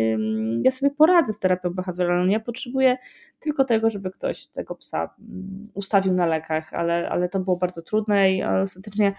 ja 0.63 0.71
sobie 0.71 0.91
poradzę 0.91 1.33
z 1.33 1.39
terapią 1.39 1.71
behawioralną, 1.71 2.33
ja 2.33 2.41
potrzebuję 2.41 2.97
tylko 3.41 3.65
tego, 3.65 3.91
żeby 3.91 4.11
ktoś 4.11 4.47
tego 4.47 4.75
psa 4.75 5.15
um, 5.19 5.63
ustawił 5.75 6.13
na 6.13 6.27
lekach, 6.27 6.75
ale, 6.75 7.09
ale 7.09 7.29
to 7.29 7.41
było 7.41 7.57
bardzo 7.57 7.83
trudne 7.83 8.33
i 8.33 8.43
ostatecznie 8.43 9.15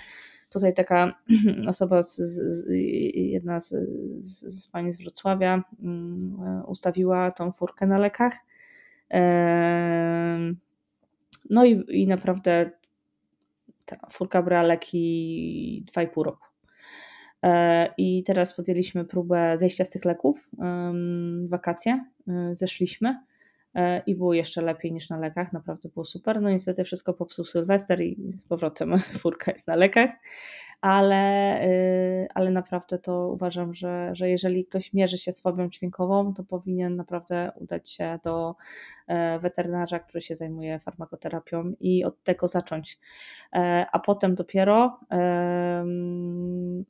Tutaj 0.55 0.73
taka 0.73 1.13
osoba, 1.69 2.03
z, 2.03 2.15
z, 2.15 2.65
jedna 3.13 3.61
z, 3.61 3.75
z, 4.19 4.61
z 4.61 4.67
pani 4.67 4.91
z 4.91 4.97
Wrocławia 4.97 5.63
mm, 5.83 6.63
ustawiła 6.67 7.31
tą 7.31 7.51
furkę 7.51 7.87
na 7.87 7.97
lekach. 7.97 8.33
No 11.49 11.65
i, 11.65 11.83
i 11.87 12.07
naprawdę 12.07 12.71
ta 13.85 13.97
furka 14.11 14.43
brała 14.43 14.63
leki 14.63 15.85
2,5 15.95 16.23
roku. 16.23 16.47
I 17.97 18.23
teraz 18.23 18.53
podjęliśmy 18.53 19.05
próbę 19.05 19.57
zejścia 19.57 19.85
z 19.85 19.89
tych 19.89 20.05
leków 20.05 20.49
wakacje, 21.49 22.05
zeszliśmy 22.51 23.15
i 24.07 24.15
było 24.15 24.33
jeszcze 24.33 24.61
lepiej 24.61 24.91
niż 24.91 25.09
na 25.09 25.17
lekach, 25.17 25.53
naprawdę 25.53 25.89
było 25.89 26.05
super. 26.05 26.41
No 26.41 26.49
niestety 26.49 26.83
wszystko 26.83 27.13
popsuł 27.13 27.45
Sylwester 27.45 28.01
i 28.01 28.31
z 28.31 28.43
powrotem 28.43 28.99
furka 29.21 29.51
jest 29.51 29.67
na 29.67 29.75
lekach 29.75 30.09
ale, 30.85 31.61
y, 31.65 32.27
ale 32.33 32.51
naprawdę 32.51 32.99
to 32.99 33.27
uważam, 33.27 33.73
że, 33.73 34.09
że 34.13 34.29
jeżeli 34.29 34.65
ktoś 34.65 34.93
mierzy 34.93 35.17
się 35.17 35.31
z 35.31 35.41
fobią 35.41 35.69
dźwiękową, 35.69 36.33
to 36.33 36.43
powinien 36.43 36.95
naprawdę 36.95 37.51
udać 37.55 37.91
się 37.91 38.19
do 38.23 38.55
e, 39.07 39.39
weterynarza, 39.39 39.99
który 39.99 40.21
się 40.21 40.35
zajmuje 40.35 40.79
farmakoterapią 40.79 41.73
i 41.79 42.03
od 42.03 42.23
tego 42.23 42.47
zacząć. 42.47 42.99
E, 43.53 43.85
a 43.91 43.99
potem 43.99 44.35
dopiero 44.35 44.99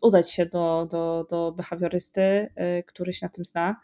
udać 0.01 0.31
się 0.31 0.45
do, 0.45 0.87
do, 0.91 1.27
do 1.29 1.51
behawiorysty, 1.51 2.21
y, 2.21 2.83
który 2.87 3.13
się 3.13 3.25
na 3.25 3.29
tym 3.29 3.45
zna 3.45 3.75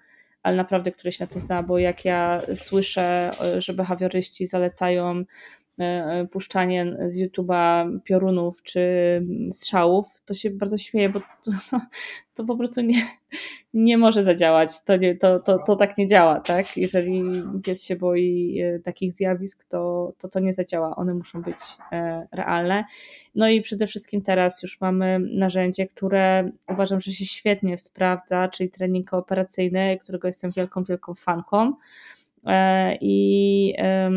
ale 0.43 0.57
naprawdę 0.57 0.91
który 0.91 1.11
się 1.11 1.23
na 1.23 1.27
tym 1.27 1.41
zna, 1.41 1.63
bo 1.63 1.79
jak 1.79 2.05
ja 2.05 2.41
słyszę, 2.55 3.31
że 3.59 3.73
behawioryści 3.73 4.47
zalecają 4.47 5.23
E, 5.23 5.23
e, 5.23 5.60
puszczanie 6.31 6.97
z 7.05 7.19
YouTube'a 7.19 7.99
piorunów 8.03 8.63
czy 8.63 8.81
strzałów, 9.51 10.07
to 10.25 10.33
się 10.33 10.49
bardzo 10.49 10.77
śmieję, 10.77 11.09
bo 11.09 11.19
to, 11.19 11.51
to, 12.33 12.43
po 12.45 12.57
prostu 12.57 12.81
nie, 12.81 13.01
nie 13.73 13.97
może 13.97 14.23
zadziałać. 14.23 14.69
To, 14.85 14.97
nie, 14.97 15.15
to, 15.15 15.39
to, 15.39 15.59
to 15.67 15.75
tak 15.75 15.97
nie 15.97 16.07
działa, 16.07 16.39
tak? 16.39 16.77
Jeżeli 16.77 17.23
pies 17.63 17.83
się 17.83 17.95
boi 17.95 18.59
e, 18.61 18.79
takich 18.79 19.13
zjawisk, 19.13 19.63
to, 19.63 20.13
to 20.17 20.29
to 20.29 20.39
nie 20.39 20.53
zadziała. 20.53 20.95
One 20.95 21.13
muszą 21.13 21.41
być 21.41 21.57
realne. 22.31 22.85
No 23.35 23.49
i 23.49 23.61
przede 23.61 23.87
wszystkim 23.87 24.21
teraz 24.21 24.63
już 24.63 24.81
mamy 24.81 25.19
narzędzie, 25.19 25.87
które 25.87 26.51
uważam, 26.69 27.01
że 27.01 27.11
się 27.11 27.25
świetnie 27.25 27.77
sprawdza, 27.77 28.47
czyli 28.47 28.69
trening 28.69 29.09
kooperacyjny, 29.09 29.97
którego 30.03 30.27
jestem 30.27 30.51
wielką, 30.51 30.83
wielką 30.83 31.13
fanką. 31.13 31.73
I 33.01 33.73
E, 33.77 34.11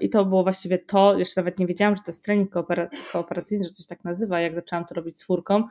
I 0.00 0.10
to 0.10 0.24
było 0.24 0.42
właściwie 0.42 0.78
to, 0.78 1.18
jeszcze 1.18 1.40
nawet 1.40 1.58
nie 1.58 1.66
wiedziałam, 1.66 1.96
że 1.96 2.02
to 2.02 2.10
jest 2.10 2.24
trening 2.24 2.52
kooperacyjny, 3.12 3.64
że 3.64 3.70
coś 3.70 3.86
tak 3.86 4.04
nazywa, 4.04 4.40
jak 4.40 4.54
zaczęłam 4.54 4.84
to 4.84 4.94
robić 4.94 5.18
z 5.18 5.24
furką, 5.24 5.64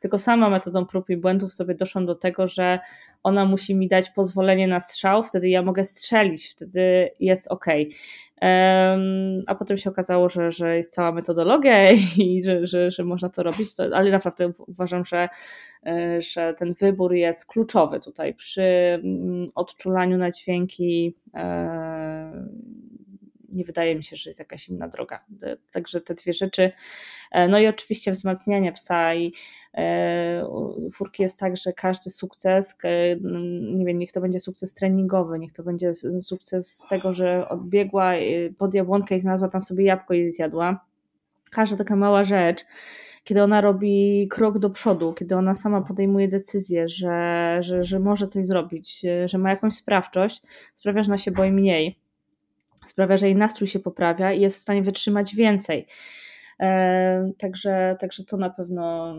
tylko 0.00 0.18
sama 0.18 0.50
metodą 0.50 0.86
prób 0.86 1.10
i 1.10 1.16
błędów 1.16 1.52
sobie 1.52 1.74
doszłam 1.74 2.06
do 2.06 2.14
tego, 2.14 2.48
że 2.48 2.78
ona 3.22 3.44
musi 3.44 3.74
mi 3.74 3.88
dać 3.88 4.10
pozwolenie 4.10 4.68
na 4.68 4.80
strzał, 4.80 5.24
wtedy 5.24 5.48
ja 5.48 5.62
mogę 5.62 5.84
strzelić, 5.84 6.48
wtedy 6.48 7.10
jest 7.20 7.48
ok. 7.48 7.66
A 9.46 9.54
potem 9.58 9.78
się 9.78 9.90
okazało, 9.90 10.28
że, 10.28 10.52
że 10.52 10.76
jest 10.76 10.94
cała 10.94 11.12
metodologia 11.12 11.90
i 12.26 12.42
że, 12.42 12.66
że, 12.66 12.90
że 12.90 13.04
można 13.04 13.28
to 13.28 13.42
robić, 13.42 13.74
to, 13.74 13.84
ale 13.94 14.10
naprawdę 14.10 14.52
uważam, 14.66 15.04
że, 15.04 15.28
e, 15.86 16.22
że 16.22 16.54
ten 16.54 16.74
wybór 16.74 17.14
jest 17.14 17.46
kluczowy 17.46 18.00
tutaj 18.00 18.34
przy 18.34 18.62
mm, 18.62 19.46
odczulaniu 19.54 20.18
na 20.18 20.30
dźwięki 20.30 21.16
e, 21.34 22.46
nie 23.52 23.64
wydaje 23.64 23.96
mi 23.96 24.04
się, 24.04 24.16
że 24.16 24.30
jest 24.30 24.38
jakaś 24.38 24.68
inna 24.68 24.88
droga. 24.88 25.18
Także 25.70 26.00
te 26.00 26.14
dwie 26.14 26.34
rzeczy. 26.34 26.72
E, 27.30 27.48
no 27.48 27.58
i 27.58 27.66
oczywiście 27.66 28.12
wzmacnianie 28.12 28.72
psa 28.72 29.14
i 29.14 29.32
e, 29.74 30.46
furki 30.92 31.22
jest 31.22 31.38
tak, 31.38 31.56
że 31.56 31.72
każdy 31.72 32.10
sukces, 32.10 32.78
nie 33.74 33.84
wiem, 33.86 33.98
niech 33.98 34.12
to 34.12 34.20
będzie 34.20 34.40
sukces 34.40 34.74
treningowy, 34.74 35.38
niech 35.38 35.52
to 35.52 35.62
będzie 35.62 35.92
sukces 36.22 36.76
z 36.78 36.88
tego, 36.88 37.12
że 37.12 37.48
odbiegła 37.48 38.14
e, 38.14 38.50
pod 38.58 38.74
jabłonkę 38.74 39.16
i 39.16 39.20
znalazła 39.20 39.48
tam 39.48 39.62
sobie 39.62 39.84
jabłko 39.84 40.14
i 40.14 40.30
zjadła. 40.30 40.84
Każda 41.50 41.76
taka 41.76 41.96
mała 41.96 42.24
rzecz, 42.24 42.64
kiedy 43.24 43.42
ona 43.42 43.60
robi 43.60 44.28
krok 44.30 44.58
do 44.58 44.70
przodu, 44.70 45.12
kiedy 45.12 45.36
ona 45.36 45.54
sama 45.54 45.80
podejmuje 45.80 46.28
decyzję, 46.28 46.88
że, 46.88 47.58
że, 47.60 47.84
że 47.84 47.98
może 47.98 48.26
coś 48.26 48.46
zrobić, 48.46 49.02
że 49.26 49.38
ma 49.38 49.50
jakąś 49.50 49.74
sprawczość, 49.74 50.42
sprawia, 50.74 51.02
że 51.02 51.10
ona 51.10 51.18
się 51.18 51.30
boi 51.30 51.52
mniej 51.52 51.99
sprawia, 52.86 53.16
że 53.16 53.26
jej 53.26 53.36
nastrój 53.36 53.68
się 53.68 53.78
poprawia 53.78 54.32
i 54.32 54.40
jest 54.40 54.58
w 54.58 54.62
stanie 54.62 54.82
wytrzymać 54.82 55.34
więcej. 55.34 55.86
E, 56.60 57.32
także, 57.38 57.96
także 58.00 58.24
to 58.24 58.36
na 58.36 58.50
pewno 58.50 59.16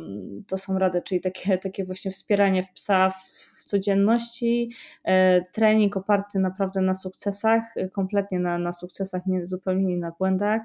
to 0.47 0.57
są 0.57 0.79
rady, 0.79 1.01
czyli 1.01 1.21
takie, 1.21 1.57
takie 1.57 1.85
właśnie 1.85 2.11
wspieranie 2.11 2.63
w 2.63 2.73
psa 2.73 3.09
w 3.57 3.63
codzienności, 3.63 4.69
e, 5.03 5.41
trening 5.41 5.97
oparty 5.97 6.39
naprawdę 6.39 6.81
na 6.81 6.93
sukcesach, 6.93 7.63
kompletnie 7.91 8.39
na, 8.39 8.57
na 8.57 8.73
sukcesach, 8.73 9.25
nie, 9.25 9.45
zupełnie 9.45 9.85
nie 9.85 9.97
na 9.97 10.11
błędach. 10.11 10.61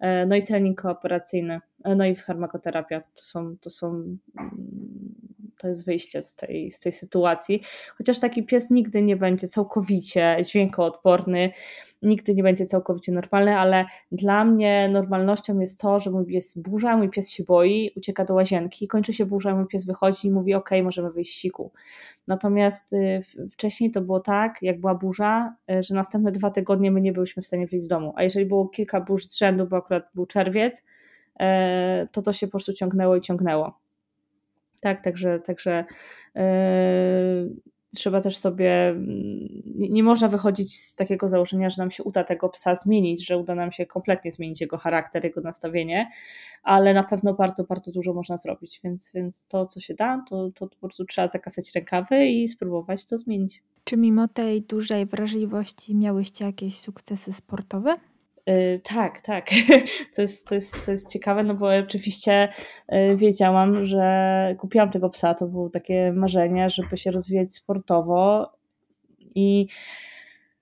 E, 0.00 0.26
no 0.26 0.36
i 0.36 0.44
trening 0.44 0.82
kooperacyjny, 0.82 1.60
no 1.96 2.06
i 2.06 2.16
farmakoterapia. 2.16 3.00
To 3.00 3.22
są, 3.22 3.56
to 3.60 3.70
są 3.70 4.18
mm, 4.38 4.60
to 5.62 5.68
jest 5.68 5.86
wyjście 5.86 6.22
z 6.22 6.34
tej, 6.34 6.70
z 6.70 6.80
tej 6.80 6.92
sytuacji. 6.92 7.62
Chociaż 7.98 8.18
taki 8.18 8.42
pies 8.42 8.70
nigdy 8.70 9.02
nie 9.02 9.16
będzie 9.16 9.48
całkowicie 9.48 10.36
dźwiękoodporny, 10.44 11.50
nigdy 12.02 12.34
nie 12.34 12.42
będzie 12.42 12.66
całkowicie 12.66 13.12
normalny, 13.12 13.58
ale 13.58 13.84
dla 14.12 14.44
mnie 14.44 14.88
normalnością 14.88 15.60
jest 15.60 15.80
to, 15.80 16.00
że 16.00 16.10
mój 16.10 16.26
pies 16.26 16.58
burza, 16.58 16.96
mój 16.96 17.10
pies 17.10 17.30
się 17.30 17.44
boi, 17.44 17.90
ucieka 17.96 18.24
do 18.24 18.34
łazienki, 18.34 18.88
kończy 18.88 19.12
się 19.12 19.26
burza, 19.26 19.54
mój 19.54 19.66
pies 19.66 19.84
wychodzi 19.84 20.28
i 20.28 20.30
mówi: 20.30 20.54
OK, 20.54 20.70
możemy 20.82 21.10
wyjść 21.10 21.34
siku. 21.40 21.72
Natomiast 22.28 22.92
y, 22.92 23.20
wcześniej 23.50 23.90
to 23.90 24.00
było 24.00 24.20
tak, 24.20 24.62
jak 24.62 24.80
była 24.80 24.94
burza, 24.94 25.56
y, 25.70 25.82
że 25.82 25.94
następne 25.94 26.32
dwa 26.32 26.50
tygodnie 26.50 26.90
my 26.90 27.00
nie 27.00 27.12
byliśmy 27.12 27.42
w 27.42 27.46
stanie 27.46 27.66
wyjść 27.66 27.84
z 27.84 27.88
domu. 27.88 28.12
A 28.16 28.22
jeżeli 28.22 28.46
było 28.46 28.68
kilka 28.68 29.00
burz 29.00 29.26
z 29.26 29.36
rzędu, 29.36 29.66
bo 29.66 29.76
akurat 29.76 30.04
był 30.14 30.26
czerwiec, 30.26 30.82
to 32.12 32.22
to 32.22 32.32
się 32.32 32.46
po 32.46 32.50
prostu 32.50 32.72
ciągnęło 32.72 33.16
i 33.16 33.20
ciągnęło. 33.20 33.78
Tak, 34.80 35.04
także, 35.04 35.40
także 35.40 35.84
yy, 36.34 36.42
trzeba 37.96 38.20
też 38.20 38.36
sobie, 38.36 38.94
nie, 39.74 39.88
nie 39.88 40.02
można 40.02 40.28
wychodzić 40.28 40.80
z 40.80 40.94
takiego 40.96 41.28
założenia, 41.28 41.70
że 41.70 41.82
nam 41.82 41.90
się 41.90 42.02
uda 42.02 42.24
tego 42.24 42.48
psa 42.48 42.74
zmienić, 42.74 43.26
że 43.26 43.38
uda 43.38 43.54
nam 43.54 43.72
się 43.72 43.86
kompletnie 43.86 44.32
zmienić 44.32 44.60
jego 44.60 44.78
charakter, 44.78 45.24
jego 45.24 45.40
nastawienie, 45.40 46.10
ale 46.62 46.94
na 46.94 47.02
pewno 47.02 47.34
bardzo, 47.34 47.64
bardzo 47.64 47.92
dużo 47.92 48.14
można 48.14 48.36
zrobić, 48.36 48.80
więc, 48.84 49.10
więc 49.14 49.46
to, 49.46 49.66
co 49.66 49.80
się 49.80 49.94
da, 49.94 50.24
to, 50.28 50.50
to 50.54 50.66
po 50.66 50.76
prostu 50.76 51.04
trzeba 51.04 51.28
zakasać 51.28 51.72
rękawy 51.74 52.26
i 52.26 52.48
spróbować 52.48 53.06
to 53.06 53.18
zmienić. 53.18 53.62
Czy 53.84 53.96
mimo 53.96 54.28
tej 54.28 54.62
dużej 54.62 55.06
wrażliwości 55.06 55.94
miałyście 55.94 56.44
jakieś 56.44 56.80
sukcesy 56.80 57.32
sportowe? 57.32 57.96
Yy, 58.46 58.80
tak, 58.84 59.20
tak. 59.20 59.50
To 60.14 60.22
jest, 60.22 60.48
to, 60.48 60.54
jest, 60.54 60.86
to 60.86 60.90
jest 60.90 61.12
ciekawe, 61.12 61.42
no 61.42 61.54
bo 61.54 61.68
oczywiście 61.78 62.52
yy, 62.88 63.16
wiedziałam, 63.16 63.86
że 63.86 64.56
kupiłam 64.58 64.90
tego 64.90 65.10
psa. 65.10 65.34
To 65.34 65.46
było 65.46 65.70
takie 65.70 66.12
marzenie, 66.12 66.70
żeby 66.70 66.96
się 66.96 67.10
rozwijać 67.10 67.54
sportowo. 67.54 68.52
I 69.34 69.66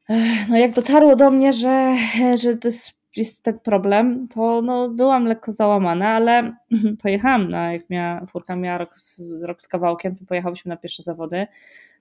yy, 0.08 0.16
no 0.48 0.56
jak 0.56 0.72
dotarło 0.72 1.16
do 1.16 1.30
mnie, 1.30 1.52
że, 1.52 1.96
że 2.42 2.56
to 2.56 2.68
jest, 2.68 2.92
jest 3.16 3.44
ten 3.44 3.58
problem, 3.58 4.28
to 4.34 4.62
no, 4.62 4.88
byłam 4.88 5.26
lekko 5.26 5.52
załamana, 5.52 6.08
ale 6.08 6.56
pojechałam 7.02 7.48
na, 7.48 7.72
jak 7.72 7.90
miała, 7.90 8.26
furka 8.26 8.56
miała 8.56 8.78
rok 8.78 8.98
z, 8.98 9.42
rok 9.42 9.62
z 9.62 9.68
kawałkiem, 9.68 10.16
to 10.16 10.24
pojechałyśmy 10.24 10.68
na 10.68 10.76
pierwsze 10.76 11.02
zawody. 11.02 11.46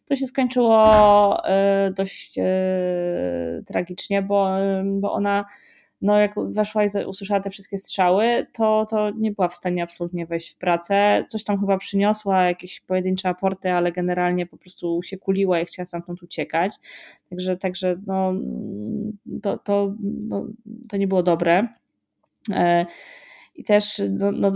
To 0.06 0.15
się 0.15 0.26
skończyło 0.26 0.88
dość 1.96 2.36
tragicznie, 3.65 4.22
bo, 4.22 4.50
bo 4.86 5.13
ona 5.13 5.46
no 6.01 6.19
jak 6.19 6.35
weszła 6.51 6.83
i 6.83 6.88
usłyszała 7.07 7.39
te 7.39 7.49
wszystkie 7.49 7.77
strzały, 7.77 8.47
to, 8.53 8.85
to 8.89 9.12
nie 9.12 9.31
była 9.31 9.47
w 9.47 9.55
stanie 9.55 9.83
absolutnie 9.83 10.25
wejść 10.25 10.49
w 10.49 10.57
pracę. 10.57 11.25
Coś 11.27 11.43
tam 11.43 11.59
chyba 11.59 11.77
przyniosła, 11.77 12.43
jakieś 12.43 12.81
pojedyncze 12.81 13.29
aporty, 13.29 13.71
ale 13.71 13.91
generalnie 13.91 14.45
po 14.45 14.57
prostu 14.57 15.01
się 15.03 15.17
kuliła 15.17 15.59
i 15.59 15.65
chciała 15.65 15.85
stamtąd 15.85 16.23
uciekać. 16.23 16.73
Także, 17.29 17.57
także 17.57 17.95
no, 18.07 18.33
to, 19.41 19.57
to, 19.57 19.93
no, 20.01 20.45
to 20.89 20.97
nie 20.97 21.07
było 21.07 21.23
dobre. 21.23 21.67
E, 22.51 22.85
I 23.55 23.63
też 23.63 24.01
no, 24.09 24.31
no, 24.31 24.51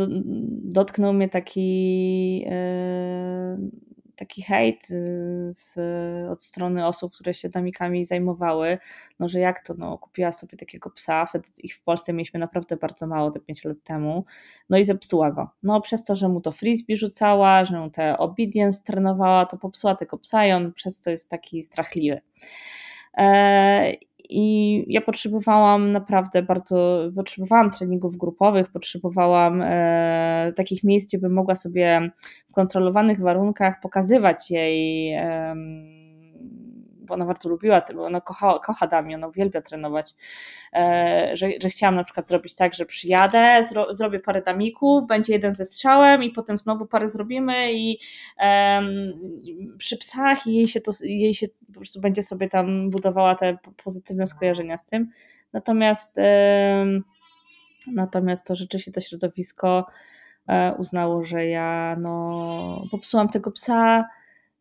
dotknął 0.63 1.13
mnie 1.13 1.29
taki 1.29 2.45
e, 2.47 3.57
taki 4.15 4.41
hejt 4.41 4.91
y, 4.91 5.51
z, 5.55 5.77
od 6.29 6.43
strony 6.43 6.87
osób, 6.87 7.13
które 7.13 7.33
się 7.33 7.49
damikami 7.49 8.05
zajmowały, 8.05 8.77
no 9.19 9.29
że 9.29 9.39
jak 9.39 9.67
to, 9.67 9.73
no 9.77 9.97
kupiła 9.97 10.31
sobie 10.31 10.57
takiego 10.57 10.89
psa, 10.89 11.25
wtedy 11.25 11.49
ich 11.63 11.75
w 11.75 11.83
Polsce 11.83 12.13
mieliśmy 12.13 12.39
naprawdę 12.39 12.77
bardzo 12.77 13.07
mało, 13.07 13.31
te 13.31 13.39
5 13.39 13.65
lat 13.65 13.77
temu, 13.83 14.25
no 14.69 14.77
i 14.77 14.85
zepsuła 14.85 15.31
go. 15.31 15.49
No 15.63 15.81
przez 15.81 16.03
to, 16.05 16.15
że 16.15 16.29
mu 16.29 16.41
to 16.41 16.51
frisbee 16.51 16.95
rzucała, 16.97 17.65
że 17.65 17.79
mu 17.79 17.89
te 17.89 18.17
obedience 18.17 18.83
trenowała, 18.83 19.45
to 19.45 19.57
popsuła 19.57 19.95
tego 19.95 20.17
psa 20.17 20.45
i 20.45 20.51
on 20.51 20.73
przez 20.73 21.01
to 21.01 21.09
jest 21.09 21.29
taki 21.29 21.63
strachliwy. 21.63 22.21
E, 23.17 23.93
i 24.29 24.85
ja 24.87 25.01
potrzebowałam 25.01 25.91
naprawdę 25.91 26.41
bardzo, 26.41 26.99
potrzebowałam 27.15 27.71
treningów 27.71 28.17
grupowych, 28.17 28.71
potrzebowałam 28.71 29.61
e, 29.61 30.53
takich 30.55 30.83
miejsc, 30.83 31.07
gdzie 31.07 31.17
bym 31.17 31.33
mogła 31.33 31.55
sobie 31.55 32.11
w 32.49 32.53
kontrolowanych 32.53 33.19
warunkach 33.19 33.79
pokazywać 33.81 34.51
jej, 34.51 35.13
e, 35.13 35.55
bo 37.03 37.13
ona 37.13 37.25
bardzo 37.25 37.49
lubiła, 37.49 37.81
bo 37.95 38.05
ona 38.05 38.21
kocha, 38.21 38.59
kocha 38.59 38.87
dami, 38.87 39.15
ona 39.15 39.27
uwielbia 39.27 39.61
trenować, 39.61 40.13
e, 40.73 41.31
że, 41.33 41.49
że 41.61 41.69
chciałam 41.69 41.95
na 41.95 42.03
przykład 42.03 42.27
zrobić 42.27 42.55
tak, 42.55 42.73
że 42.73 42.85
przyjadę, 42.85 43.65
zro, 43.69 43.93
zrobię 43.93 44.19
parę 44.19 44.41
damików, 44.41 45.07
będzie 45.07 45.33
jeden 45.33 45.55
ze 45.55 45.65
strzałem 45.65 46.23
i 46.23 46.29
potem 46.29 46.57
znowu 46.57 46.85
parę 46.85 47.07
zrobimy 47.07 47.73
i 47.73 47.99
przy 49.77 49.97
psach 49.97 50.47
i 50.47 50.53
jej 50.53 50.67
się, 50.67 50.81
to, 50.81 50.91
jej 51.03 51.33
się 51.33 51.47
po 51.67 51.73
prostu 51.73 52.01
będzie 52.01 52.23
sobie 52.23 52.49
tam 52.49 52.89
budowała 52.89 53.35
te 53.35 53.57
pozytywne 53.83 54.25
skojarzenia 54.25 54.77
z 54.77 54.85
tym. 54.85 55.09
Natomiast 55.53 56.19
natomiast 57.87 58.47
to 58.47 58.55
rzeczywiście 58.55 58.91
to 58.91 59.01
środowisko 59.01 59.85
e, 60.47 60.73
uznało, 60.77 61.23
że 61.23 61.45
ja 61.45 61.95
no, 61.99 62.83
popsułam 62.91 63.29
tego 63.29 63.51
psa, 63.51 64.05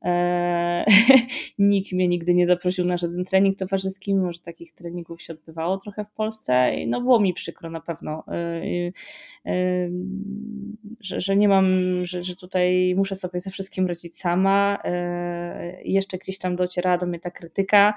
Nikt 1.59 1.93
mnie 1.93 2.09
nigdy 2.09 2.35
nie 2.35 2.47
zaprosił 2.47 2.85
na 2.85 2.97
żaden 2.97 3.25
trening 3.25 3.57
towarzyski, 3.57 4.15
mimo 4.15 4.33
że 4.33 4.41
takich 4.41 4.73
treningów 4.73 5.23
się 5.23 5.33
odbywało 5.33 5.79
trochę 5.79 6.05
w 6.05 6.11
Polsce. 6.11 6.73
No 6.87 7.01
było 7.01 7.21
mi 7.21 7.35
przykro 7.35 7.71
na 7.71 7.81
pewno, 7.81 8.25
e, 8.29 9.53
że, 11.01 11.21
że 11.21 11.37
nie 11.37 11.49
mam, 11.49 11.67
że, 12.05 12.25
że 12.25 12.37
tutaj 12.37 12.95
muszę 12.97 13.15
sobie 13.15 13.41
ze 13.41 13.51
wszystkim 13.51 13.87
radzić 13.87 14.19
sama. 14.19 14.79
Jeszcze 15.85 16.19
gdzieś 16.19 16.39
tam 16.39 16.57
docierała 16.57 16.99
do 16.99 17.07
mnie 17.07 17.19
ta 17.19 17.31
krytyka 17.31 17.95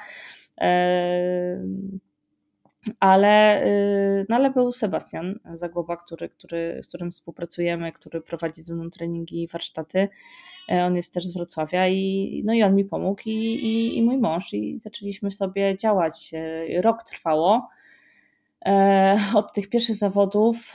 ale, 2.99 3.65
no 4.29 4.35
ale 4.35 4.51
był 4.51 4.71
Sebastian 4.71 5.39
Zagłoba, 5.53 5.97
który, 5.97 6.29
który, 6.29 6.79
z 6.83 6.87
którym 6.87 7.11
współpracujemy, 7.11 7.91
który 7.91 8.21
prowadzi 8.21 8.61
ze 8.61 8.73
mną 8.73 8.89
treningi 8.89 9.43
i 9.43 9.47
warsztaty. 9.47 10.09
E, 10.71 10.85
on 10.85 10.95
jest 10.95 11.13
też 11.13 11.25
z 11.25 11.33
Wrocławia 11.33 11.87
i, 11.87 12.41
no 12.45 12.53
i 12.53 12.63
on 12.63 12.75
mi 12.75 12.85
pomógł 12.85 13.21
i, 13.25 13.31
i, 13.31 13.97
i 13.97 14.03
mój 14.03 14.17
mąż 14.17 14.53
i 14.53 14.77
zaczęliśmy 14.77 15.31
sobie 15.31 15.77
działać. 15.77 16.31
E, 16.33 16.81
rok 16.81 17.03
trwało. 17.03 17.69
E, 18.65 19.17
od 19.35 19.53
tych 19.53 19.69
pierwszych 19.69 19.95
zawodów 19.95 20.73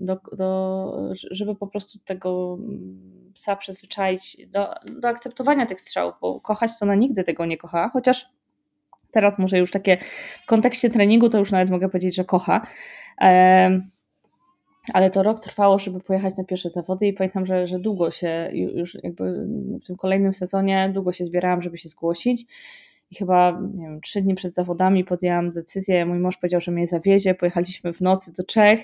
do, 0.00 0.20
do, 0.32 1.12
żeby 1.30 1.54
po 1.54 1.66
prostu 1.66 1.98
tego 1.98 2.58
psa 3.34 3.56
przyzwyczaić 3.56 4.36
do, 4.46 4.74
do 5.00 5.08
akceptowania 5.08 5.66
tych 5.66 5.80
strzałów, 5.80 6.14
bo 6.20 6.40
kochać 6.40 6.78
to 6.78 6.86
na 6.86 6.94
nigdy 6.94 7.24
tego 7.24 7.46
nie 7.46 7.56
kocha, 7.56 7.90
chociaż 7.92 8.26
Teraz 9.12 9.38
może 9.38 9.58
już 9.58 9.70
takie 9.70 9.98
w 10.42 10.46
kontekście 10.46 10.90
treningu 10.90 11.28
to 11.28 11.38
już 11.38 11.52
nawet 11.52 11.70
mogę 11.70 11.88
powiedzieć, 11.88 12.14
że 12.14 12.24
kocha. 12.24 12.66
Ale 14.92 15.10
to 15.10 15.22
rok 15.22 15.40
trwało, 15.40 15.78
żeby 15.78 16.00
pojechać 16.00 16.36
na 16.36 16.44
pierwsze 16.44 16.70
zawody 16.70 17.06
i 17.06 17.12
pamiętam, 17.12 17.46
że, 17.46 17.66
że 17.66 17.78
długo 17.78 18.10
się 18.10 18.50
już 18.52 18.98
jakby 19.02 19.46
w 19.82 19.86
tym 19.86 19.96
kolejnym 19.96 20.32
sezonie 20.32 20.90
długo 20.94 21.12
się 21.12 21.24
zbierałam, 21.24 21.62
żeby 21.62 21.78
się 21.78 21.88
zgłosić. 21.88 22.46
I 23.10 23.14
chyba, 23.14 23.60
nie 23.74 23.86
wiem, 23.86 24.00
trzy 24.00 24.22
dni 24.22 24.34
przed 24.34 24.54
zawodami 24.54 25.04
podjęłam 25.04 25.50
decyzję. 25.50 26.06
Mój 26.06 26.18
mąż 26.18 26.36
powiedział, 26.36 26.60
że 26.60 26.72
mnie 26.72 26.86
zawiezie. 26.86 27.34
Pojechaliśmy 27.34 27.92
w 27.92 28.00
nocy 28.00 28.32
do 28.32 28.44
Czech 28.44 28.80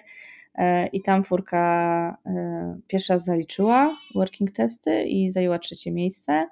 e, 0.55 0.87
i 0.87 1.03
tam 1.03 1.25
furka 1.25 2.19
e, 2.27 2.79
pierwszy 2.87 3.13
raz 3.13 3.25
zaliczyła 3.25 3.97
working 4.15 4.51
testy 4.51 5.05
i 5.05 5.31
zajęła 5.31 5.59
trzecie 5.59 5.93
miejsce. 5.93 6.47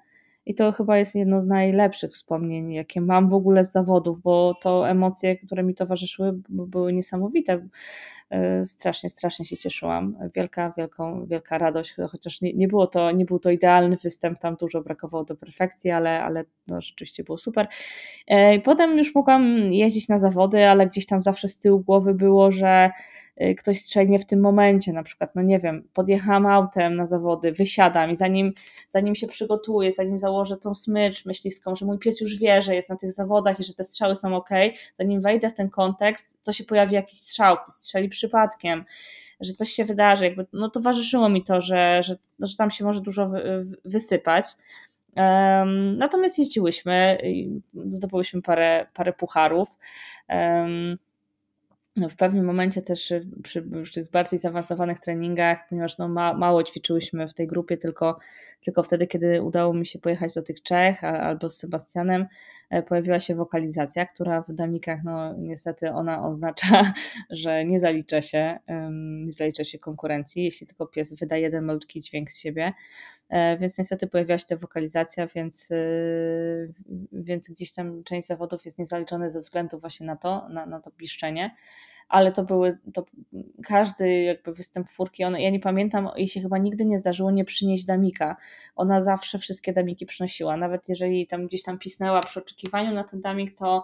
I 0.46 0.54
to 0.54 0.72
chyba 0.72 0.98
jest 0.98 1.14
jedno 1.14 1.40
z 1.40 1.46
najlepszych 1.46 2.11
wspomnień, 2.11 2.72
jakie 2.72 3.00
mam 3.00 3.28
w 3.28 3.35
ogóle 3.35 3.64
z 3.64 3.72
zawodów, 3.72 4.20
bo 4.20 4.54
to 4.62 4.88
emocje, 4.88 5.37
które 5.37 5.62
mi 5.62 5.74
towarzyszyły, 5.74 6.40
były 6.48 6.92
niesamowite. 6.92 7.68
E, 8.30 8.64
strasznie, 8.64 9.10
strasznie 9.10 9.44
się 9.44 9.56
cieszyłam. 9.56 10.16
Wielka, 10.34 10.72
wielką, 10.76 11.26
wielka 11.26 11.58
radość, 11.58 11.96
chociaż 12.10 12.40
nie, 12.40 12.52
nie 12.52 12.68
było 12.68 12.87
to, 12.87 13.10
nie 13.10 13.24
był 13.24 13.38
to 13.38 13.50
idealny 13.50 13.96
występ, 13.96 14.38
tam 14.38 14.56
dużo 14.56 14.82
brakowało 14.82 15.24
do 15.24 15.37
perfekcji, 15.37 15.90
ale, 15.90 16.24
ale 16.24 16.44
no, 16.68 16.80
rzeczywiście 16.80 17.24
było 17.24 17.38
super. 17.38 17.66
E, 18.26 18.58
potem 18.58 18.98
już 18.98 19.14
mogłam 19.14 19.72
jeździć 19.72 20.08
na 20.08 20.18
zawody, 20.18 20.66
ale 20.66 20.87
gdzieś 20.87 21.06
tam 21.06 21.22
zawsze 21.22 21.48
z 21.48 21.58
tyłu 21.58 21.80
głowy 21.80 22.14
było, 22.14 22.52
że 22.52 22.90
ktoś 23.58 23.80
strzelinie 23.80 24.18
w 24.18 24.26
tym 24.26 24.40
momencie, 24.40 24.92
na 24.92 25.02
przykład, 25.02 25.34
no 25.34 25.42
nie 25.42 25.58
wiem, 25.58 25.88
podjechałam 25.92 26.46
autem 26.46 26.94
na 26.94 27.06
zawody, 27.06 27.52
wysiadam 27.52 28.10
i 28.10 28.16
zanim, 28.16 28.52
zanim 28.88 29.14
się 29.14 29.26
przygotuję, 29.26 29.92
zanim 29.92 30.18
założę 30.18 30.56
tą 30.56 30.74
smycz 30.74 31.24
myśliską, 31.24 31.76
że 31.76 31.86
mój 31.86 31.98
pies 31.98 32.20
już 32.20 32.38
wie, 32.38 32.62
że 32.62 32.74
jest 32.74 32.88
na 32.88 32.96
tych 32.96 33.12
zawodach 33.12 33.60
i 33.60 33.64
że 33.64 33.74
te 33.74 33.84
strzały 33.84 34.16
są 34.16 34.36
ok, 34.36 34.50
zanim 34.94 35.20
wejdę 35.20 35.50
w 35.50 35.54
ten 35.54 35.70
kontekst, 35.70 36.42
to 36.42 36.52
się 36.52 36.64
pojawi 36.64 36.94
jakiś 36.94 37.18
strzał, 37.18 37.56
ktoś 37.56 37.74
strzeli 37.74 38.08
przypadkiem, 38.08 38.84
że 39.40 39.52
coś 39.52 39.68
się 39.68 39.84
wydarzy, 39.84 40.24
jakby, 40.24 40.46
no 40.52 40.70
towarzyszyło 40.70 41.28
mi 41.28 41.44
to, 41.44 41.62
że, 41.62 42.02
że, 42.02 42.16
że 42.40 42.56
tam 42.56 42.70
się 42.70 42.84
może 42.84 43.00
dużo 43.00 43.30
wysypać. 43.84 44.44
Um, 45.16 45.98
natomiast 45.98 46.38
jeździłyśmy, 46.38 47.18
zdobyłyśmy 47.88 48.42
parę, 48.42 48.86
parę 48.94 49.12
pucharów. 49.12 49.68
Um, 50.28 50.98
w 51.96 52.16
pewnym 52.16 52.44
momencie 52.44 52.83
też 52.83 53.11
y, 53.11 53.26
przy, 53.42 53.62
przy 53.83 53.92
tych 53.92 54.11
bardziej 54.11 54.38
zaawansowanych 54.38 55.00
treningach, 55.00 55.68
ponieważ 55.68 55.98
no 55.98 56.09
ma, 56.09 56.35
mało 56.35 56.62
ćwiczyłyśmy 56.62 57.28
w 57.28 57.35
tej 57.35 57.46
grupie, 57.46 57.76
tylko, 57.76 58.18
tylko 58.64 58.83
wtedy, 58.83 59.07
kiedy 59.07 59.42
udało 59.42 59.74
mi 59.74 59.87
się 59.87 59.98
pojechać 59.98 60.35
do 60.35 60.42
tych 60.42 60.62
Czech 60.62 61.04
a, 61.04 61.20
albo 61.20 61.50
z 61.50 61.57
Sebastianem, 61.57 62.26
pojawiła 62.88 63.20
się 63.20 63.35
wokalizacja, 63.35 64.07
która 64.07 64.42
w 64.42 64.53
damikach, 64.53 65.05
no 65.05 65.35
niestety 65.35 65.90
ona 65.90 66.29
oznacza, 66.29 66.92
że 67.31 67.64
nie 67.64 67.81
zalicza 67.81 68.22
się, 68.22 68.59
nie 69.24 69.33
zalicza 69.33 69.64
się 69.64 69.79
konkurencji, 69.79 70.44
jeśli 70.44 70.66
tylko 70.66 70.87
pies 70.87 71.14
wyda 71.14 71.37
jeden 71.37 71.64
malutki 71.64 72.00
dźwięk 72.00 72.31
z 72.31 72.38
siebie. 72.40 72.72
E, 73.29 73.59
więc 73.59 73.79
niestety 73.79 74.07
pojawiła 74.07 74.38
się 74.38 74.46
ta 74.46 74.57
wokalizacja, 74.57 75.27
więc, 75.27 75.70
y, 75.70 76.74
więc 77.12 77.48
gdzieś 77.48 77.72
tam 77.72 78.05
część 78.05 78.29
zawodów 78.29 78.64
jest 78.64 78.79
niezaliczona 78.79 79.31
ze 79.31 79.40
względu 79.40 79.81
właśnie 79.81 80.07
na 80.07 80.16
to, 80.16 80.48
na, 80.48 80.66
na 80.66 80.81
to 80.81 80.90
piszczenie 80.90 81.50
ale 82.08 82.32
to 82.32 82.42
były, 82.42 82.78
to 82.94 83.04
każdy 83.64 84.22
jakby 84.22 84.54
występ 84.54 84.90
furki, 84.90 85.24
ona, 85.24 85.38
ja 85.38 85.50
nie 85.50 85.60
pamiętam, 85.60 86.08
jej 86.16 86.28
się 86.28 86.40
chyba 86.40 86.58
nigdy 86.58 86.84
nie 86.84 86.98
zdarzyło 86.98 87.30
nie 87.30 87.44
przynieść 87.44 87.84
damika. 87.84 88.36
Ona 88.76 89.02
zawsze 89.02 89.38
wszystkie 89.38 89.72
damiki 89.72 90.06
przynosiła, 90.06 90.56
nawet 90.56 90.88
jeżeli 90.88 91.26
tam 91.26 91.46
gdzieś 91.46 91.62
tam 91.62 91.78
pisnęła 91.78 92.20
przy 92.20 92.40
oczekiwaniu 92.40 92.94
na 92.94 93.04
ten 93.04 93.20
damik, 93.20 93.58
to 93.58 93.82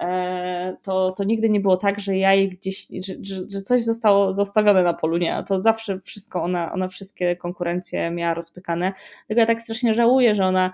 e, 0.00 0.76
to, 0.82 1.12
to 1.16 1.24
nigdy 1.24 1.50
nie 1.50 1.60
było 1.60 1.76
tak, 1.76 2.00
że 2.00 2.16
ja 2.16 2.34
jej 2.34 2.48
gdzieś, 2.48 2.86
że, 3.04 3.14
że, 3.22 3.42
że, 3.50 3.60
coś 3.60 3.84
zostało 3.84 4.34
zostawione 4.34 4.82
na 4.82 4.94
polu, 4.94 5.16
nie, 5.16 5.44
to 5.48 5.58
zawsze 5.58 6.00
wszystko, 6.00 6.42
ona, 6.42 6.72
ona 6.72 6.88
wszystkie 6.88 7.36
konkurencje 7.36 8.10
miała 8.10 8.34
rozpykane, 8.34 8.92
tylko 9.26 9.40
ja 9.40 9.46
tak 9.46 9.60
strasznie 9.60 9.94
żałuję, 9.94 10.34
że 10.34 10.44
ona 10.44 10.70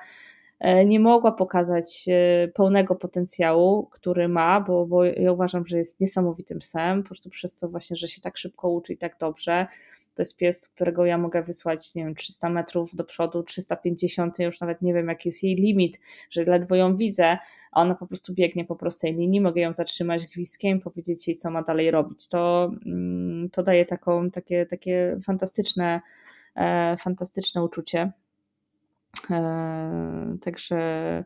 nie 0.86 1.00
mogła 1.00 1.32
pokazać 1.32 2.06
e, 2.08 2.48
pełnego 2.48 2.94
potencjału, 2.94 3.86
który 3.86 4.28
ma, 4.28 4.60
bo, 4.60 4.86
bo 4.86 5.04
ja 5.04 5.32
uważam, 5.32 5.66
że 5.66 5.78
jest 5.78 6.00
niesamowitym 6.00 6.58
psem, 6.58 7.02
po 7.02 7.08
prostu 7.08 7.30
przez 7.30 7.58
to 7.58 7.68
właśnie, 7.68 7.96
że 7.96 8.08
się 8.08 8.20
tak 8.20 8.36
szybko 8.36 8.70
uczy 8.70 8.92
i 8.92 8.98
tak 8.98 9.16
dobrze. 9.20 9.66
To 10.14 10.22
jest 10.22 10.36
pies, 10.36 10.68
którego 10.68 11.04
ja 11.04 11.18
mogę 11.18 11.42
wysłać, 11.42 11.94
nie 11.94 12.04
wiem, 12.04 12.14
300 12.14 12.48
metrów 12.48 12.94
do 12.94 13.04
przodu, 13.04 13.42
350, 13.42 14.38
ja 14.38 14.46
już 14.46 14.60
nawet 14.60 14.82
nie 14.82 14.94
wiem, 14.94 15.08
jaki 15.08 15.28
jest 15.28 15.42
jej 15.42 15.54
limit, 15.54 16.00
że 16.30 16.44
ledwo 16.44 16.74
ją 16.74 16.96
widzę, 16.96 17.38
a 17.72 17.82
ona 17.82 17.94
po 17.94 18.06
prostu 18.06 18.34
biegnie 18.34 18.64
po 18.64 18.76
prostej 18.76 19.14
linii, 19.14 19.40
mogę 19.40 19.60
ją 19.60 19.72
zatrzymać 19.72 20.26
gwizdkiem, 20.26 20.80
powiedzieć 20.80 21.28
jej, 21.28 21.36
co 21.36 21.50
ma 21.50 21.62
dalej 21.62 21.90
robić. 21.90 22.28
To, 22.28 22.70
mm, 22.86 23.50
to 23.50 23.62
daje 23.62 23.86
taką, 23.86 24.30
takie, 24.30 24.66
takie 24.66 25.18
fantastyczne, 25.24 26.00
e, 26.56 26.96
fantastyczne 26.96 27.64
uczucie. 27.64 28.12
E, 29.30 30.36
także 30.40 31.24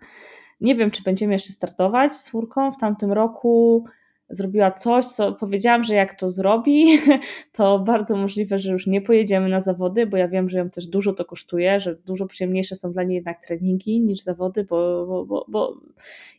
nie 0.61 0.75
wiem, 0.75 0.91
czy 0.91 1.03
będziemy 1.03 1.33
jeszcze 1.33 1.53
startować 1.53 2.13
z 2.13 2.31
furką. 2.31 2.73
W 2.73 2.77
tamtym 2.77 3.13
roku 3.13 3.85
zrobiła 4.31 4.71
coś, 4.71 5.07
co 5.07 5.33
powiedziałam, 5.33 5.85
że 5.85 5.95
jak 5.95 6.15
to 6.15 6.31
zrobi, 6.31 6.87
to 7.53 7.79
bardzo 7.79 8.17
możliwe, 8.17 8.59
że 8.59 8.73
już 8.73 8.87
nie 8.87 9.01
pojedziemy 9.01 9.49
na 9.49 9.61
zawody, 9.61 10.07
bo 10.07 10.17
ja 10.17 10.29
wiem, 10.29 10.49
że 10.49 10.59
ją 10.59 10.71
też 10.71 10.87
dużo 10.87 11.13
to 11.13 11.25
kosztuje, 11.25 11.81
że 11.81 11.95
dużo 11.95 12.27
przyjemniejsze 12.27 12.75
są 12.75 12.93
dla 12.93 13.03
niej 13.03 13.15
jednak 13.15 13.47
treningi 13.47 14.01
niż 14.01 14.21
zawody, 14.21 14.65
bo, 14.65 15.07
bo, 15.07 15.27
bo, 15.27 15.47
bo 15.49 15.81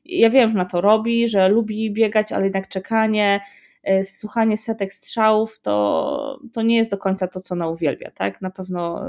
ja 0.05 0.29
wiem, 0.29 0.49
że 0.49 0.57
na 0.57 0.65
to 0.65 0.81
robi, 0.81 1.27
że 1.27 1.49
lubi 1.49 1.91
biegać, 1.91 2.31
ale 2.31 2.43
jednak 2.43 2.67
czekanie, 2.67 3.41
słuchanie 4.03 4.57
setek 4.57 4.93
strzałów 4.93 5.59
to, 5.59 6.39
to 6.53 6.61
nie 6.61 6.77
jest 6.77 6.91
do 6.91 6.97
końca 6.97 7.27
to, 7.27 7.39
co 7.39 7.55
ona 7.55 7.67
uwielbia, 7.67 8.11
tak? 8.11 8.41
Na 8.41 8.49
pewno 8.51 9.05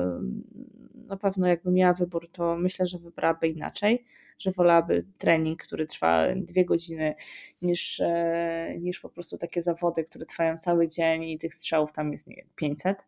na 1.13 1.17
pewno 1.17 1.47
jakby 1.47 1.71
miała 1.71 1.93
wybór, 1.93 2.29
to 2.33 2.57
myślę, 2.57 2.87
że 2.87 2.99
wybrałaby 2.99 3.49
inaczej, 3.49 4.05
że 4.39 4.53
wolałaby 4.53 5.05
trening, 5.19 5.63
który 5.63 5.87
trwa 5.87 6.27
dwie 6.37 6.65
godziny, 6.65 7.15
niż, 7.63 8.01
e, 8.01 8.77
niż 8.81 9.01
po 9.01 9.09
prostu 9.09 9.39
takie 9.39 9.63
zawody, 9.63 10.05
które 10.05 10.25
trwają 10.25 10.59
cały 10.59 10.89
dzień 10.89 11.23
i 11.23 11.39
tych 11.39 11.55
strzałów 11.55 11.93
tam 11.93 12.13
jest 12.13 12.27
nie 12.27 12.37
wiem, 12.37 12.47
500. 12.57 13.07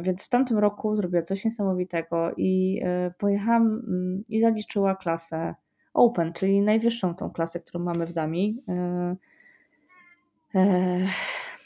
Więc 0.00 0.26
w 0.26 0.28
tamtym 0.28 0.58
roku 0.58 0.96
zrobiła 0.96 1.22
coś 1.22 1.44
niesamowitego 1.44 2.30
i 2.36 2.80
e, 2.84 3.12
pojechałam 3.18 3.62
mm, 3.62 4.24
i 4.28 4.40
zaliczyła 4.40 4.96
klasę 4.96 5.54
Open, 5.94 6.32
czyli 6.32 6.60
najwyższą 6.60 7.14
tą 7.14 7.30
klasę, 7.30 7.60
którą 7.60 7.84
mamy 7.84 8.06
w 8.06 8.12
Dami. 8.12 8.62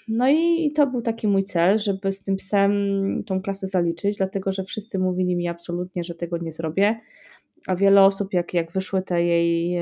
No 0.09 0.29
i 0.29 0.73
to 0.77 0.87
był 0.87 1.03
taki 1.03 1.29
mój 1.29 1.43
cel, 1.43 1.79
żeby 1.79 2.13
z 2.13 2.23
tym 2.23 2.37
psem 2.37 2.73
tą 3.27 3.43
klasę 3.43 3.67
zaliczyć, 3.67 4.17
dlatego 4.17 4.53
że 4.53 4.65
wszyscy 4.65 4.99
mówili 4.99 5.37
mi 5.37 5.49
absolutnie, 5.49 6.05
że 6.05 6.15
tego 6.15 6.39
nie 6.39 6.53
zrobię. 6.53 7.01
a 7.67 7.77
wiele 7.77 8.03
osób, 8.03 8.33
jak, 8.33 8.55
jak 8.55 8.73
wyszły 8.73 9.03
te 9.03 9.25
jej, 9.25 9.79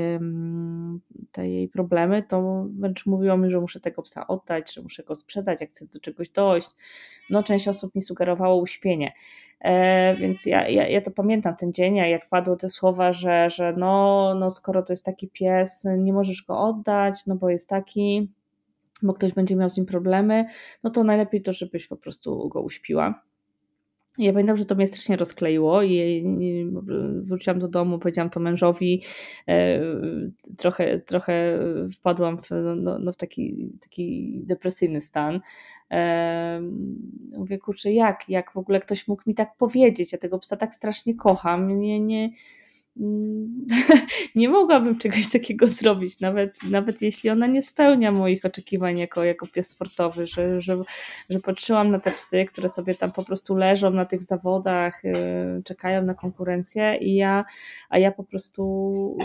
te 1.31 1.49
jej 1.49 1.67
problemy, 1.67 2.23
to 2.23 2.65
wręcz 2.79 3.05
mówiło 3.05 3.37
mi, 3.37 3.51
że 3.51 3.59
muszę 3.61 3.79
tego 3.79 4.01
psa 4.01 4.27
oddać, 4.27 4.73
że 4.73 4.81
muszę 4.81 5.03
go 5.03 5.15
sprzedać, 5.15 5.61
jak 5.61 5.69
chcę 5.69 5.85
do 5.85 5.99
czegoś 5.99 6.29
dojść. 6.29 6.69
No, 7.29 7.43
część 7.43 7.67
osób 7.67 7.95
mi 7.95 8.01
sugerowało 8.01 8.61
uśpienie. 8.61 9.13
E, 9.61 10.15
więc 10.15 10.45
ja, 10.45 10.69
ja, 10.69 10.87
ja 10.87 11.01
to 11.01 11.11
pamiętam 11.11 11.55
ten 11.55 11.73
dzień, 11.73 11.99
a 11.99 12.07
jak 12.07 12.29
padły 12.29 12.57
te 12.57 12.69
słowa, 12.69 13.13
że, 13.13 13.49
że 13.49 13.73
no, 13.77 14.35
no 14.39 14.49
skoro 14.49 14.83
to 14.83 14.93
jest 14.93 15.05
taki 15.05 15.27
pies, 15.29 15.87
nie 15.97 16.13
możesz 16.13 16.43
go 16.43 16.59
oddać, 16.59 17.25
no 17.27 17.35
bo 17.35 17.49
jest 17.49 17.69
taki, 17.69 18.31
bo 19.01 19.13
ktoś 19.13 19.33
będzie 19.33 19.55
miał 19.55 19.69
z 19.69 19.77
nim 19.77 19.85
problemy, 19.85 20.45
no 20.83 20.89
to 20.89 21.03
najlepiej 21.03 21.41
to, 21.41 21.53
żebyś 21.53 21.87
po 21.87 21.97
prostu 21.97 22.49
go 22.49 22.61
uśpiła. 22.61 23.29
Ja 24.17 24.33
pamiętam, 24.33 24.57
że 24.57 24.65
to 24.65 24.75
mnie 24.75 24.87
strasznie 24.87 25.17
rozkleiło 25.17 25.83
i 25.83 26.25
wróciłam 27.21 27.59
do 27.59 27.67
domu, 27.67 27.99
powiedziałam 27.99 28.29
to 28.29 28.39
mężowi, 28.39 29.03
e, 29.47 29.81
trochę, 30.57 30.99
trochę 30.99 31.59
wpadłam 31.93 32.37
w, 32.37 32.49
no, 32.75 32.99
no 32.99 33.11
w 33.11 33.15
taki, 33.15 33.71
taki 33.81 34.39
depresyjny 34.43 35.01
stan. 35.01 35.39
E, 35.91 36.61
mówię, 37.37 37.57
kurczę, 37.57 37.91
jak, 37.91 38.29
jak 38.29 38.51
w 38.51 38.57
ogóle 38.57 38.79
ktoś 38.79 39.07
mógł 39.07 39.23
mi 39.27 39.35
tak 39.35 39.57
powiedzieć, 39.57 40.13
ja 40.13 40.19
tego 40.19 40.39
psa 40.39 40.57
tak 40.57 40.73
strasznie 40.73 41.15
kocham, 41.15 41.79
nie, 41.79 41.99
nie, 41.99 42.29
nie 44.35 44.49
mogłabym 44.49 44.97
czegoś 44.97 45.29
takiego 45.29 45.67
zrobić, 45.67 46.19
nawet, 46.19 46.63
nawet 46.63 47.01
jeśli 47.01 47.29
ona 47.29 47.47
nie 47.47 47.61
spełnia 47.61 48.11
moich 48.11 48.45
oczekiwań 48.45 48.99
jako, 48.99 49.23
jako 49.23 49.47
pies 49.47 49.69
sportowy, 49.69 50.27
że, 50.27 50.61
że, 50.61 50.77
że 51.29 51.39
patrzyłam 51.39 51.91
na 51.91 51.99
te 51.99 52.11
psy, 52.11 52.45
które 52.45 52.69
sobie 52.69 52.95
tam 52.95 53.11
po 53.11 53.23
prostu 53.23 53.55
leżą 53.55 53.89
na 53.89 54.05
tych 54.05 54.23
zawodach, 54.23 55.03
yy, 55.03 55.63
czekają 55.65 56.05
na 56.05 56.13
konkurencję 56.13 56.97
i 57.01 57.15
ja, 57.15 57.45
a 57.89 57.97
ja 57.97 58.11
po 58.11 58.23
prostu 58.23 59.17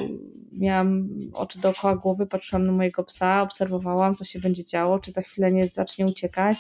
miałam 0.53 1.09
oczy 1.33 1.61
dookoła 1.61 1.97
głowy, 1.97 2.27
patrzyłam 2.27 2.67
na 2.67 2.73
mojego 2.73 3.05
psa, 3.05 3.43
obserwowałam, 3.43 4.15
co 4.15 4.25
się 4.25 4.39
będzie 4.39 4.65
działo, 4.65 4.99
czy 4.99 5.11
za 5.11 5.23
chwilę 5.23 5.53
nie 5.53 5.67
zacznie 5.67 6.07
uciekać, 6.07 6.59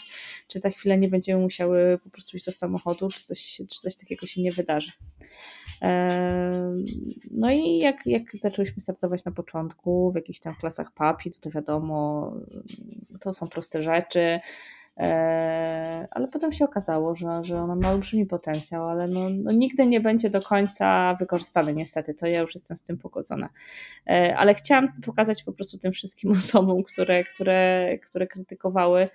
czy 0.48 0.58
za 0.58 0.70
chwilę 0.70 0.98
nie 0.98 1.08
będziemy 1.08 1.42
musiały 1.42 1.98
po 2.04 2.10
prostu 2.10 2.36
iść 2.36 2.46
do 2.46 2.52
samochodu, 2.52 3.08
czy 3.08 3.24
coś, 3.24 3.56
czy 3.70 3.80
coś 3.80 3.96
takiego 3.96 4.26
się 4.26 4.42
nie 4.42 4.52
wydarzy. 4.52 4.92
No 7.30 7.50
i 7.50 7.78
jak, 7.78 8.06
jak 8.06 8.22
zaczęłyśmy 8.40 8.82
startować 8.82 9.24
na 9.24 9.32
początku 9.32 10.12
w 10.12 10.14
jakichś 10.14 10.38
tam 10.40 10.54
klasach 10.54 10.92
papi, 10.92 11.30
to, 11.30 11.40
to 11.40 11.50
wiadomo, 11.50 12.32
to 13.20 13.32
są 13.32 13.48
proste 13.48 13.82
rzeczy, 13.82 14.40
e, 14.96 16.08
ale 16.10 16.28
potem 16.28 16.52
się 16.52 16.64
okazało, 16.64 17.16
że, 17.16 17.44
że 17.44 17.60
ona 17.60 17.76
ma 17.76 17.90
olbrzymi 17.90 18.26
potencjał, 18.26 18.88
ale 18.88 19.08
no, 19.08 19.30
no 19.30 19.52
nigdy 19.52 19.86
nie 19.86 20.00
będzie 20.00 20.30
do 20.30 20.42
końca 20.42 21.14
wykorzystany 21.14 21.74
niestety, 21.74 22.14
to 22.14 22.26
ja 22.26 22.40
już 22.40 22.54
jestem 22.54 22.76
z 22.76 22.84
tym 22.84 22.98
pogodzona. 22.98 23.48
E, 24.06 24.36
ale 24.36 24.54
chciałam 24.54 24.88
pokazać 25.02 25.42
po 25.42 25.52
prostu 25.52 25.78
tym 25.78 25.92
wszystkim 25.92 26.32
osobom, 26.38 26.82
które, 26.82 27.24
które, 27.24 27.88
które 27.98 28.26
krytykowały 28.26 29.08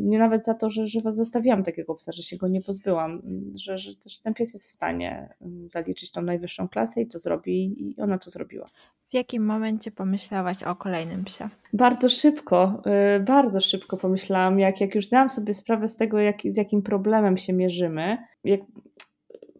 nie 0.00 0.18
nawet 0.18 0.44
za 0.44 0.54
to, 0.54 0.70
że, 0.70 0.86
że 0.86 1.00
zostawiłam 1.06 1.64
takiego 1.64 1.94
psa, 1.94 2.12
że 2.12 2.22
się 2.22 2.36
go 2.36 2.48
nie 2.48 2.62
pozbyłam, 2.62 3.22
że, 3.54 3.78
że, 3.78 3.90
że 4.06 4.20
ten 4.22 4.34
pies 4.34 4.52
jest 4.52 4.66
w 4.66 4.70
stanie 4.70 5.34
zaliczyć 5.66 6.10
tą 6.10 6.22
najwyższą 6.22 6.68
klasę 6.68 7.00
i 7.00 7.06
to 7.06 7.18
zrobi 7.18 7.74
i 7.78 8.00
ona 8.00 8.18
to 8.18 8.30
zrobiła. 8.30 8.66
W 9.10 9.14
jakim 9.14 9.44
momencie 9.44 9.90
pomyślałaś 9.90 10.62
o 10.62 10.76
kolejnym 10.76 11.24
psie? 11.24 11.48
Bardzo 11.72 12.08
szybko, 12.08 12.82
y, 13.16 13.20
bardzo 13.20 13.60
szybko 13.60 13.96
pomyślałam, 13.96 14.58
jak, 14.58 14.80
jak 14.80 14.94
już 14.94 15.06
zdałam 15.06 15.30
sobie 15.30 15.54
sprawę 15.54 15.88
z 15.88 15.96
tego, 15.96 16.18
jak, 16.18 16.36
z 16.44 16.56
jakim 16.56 16.82
problemem 16.82 17.36
się 17.36 17.52
mierzymy, 17.52 18.18
jak 18.44 18.60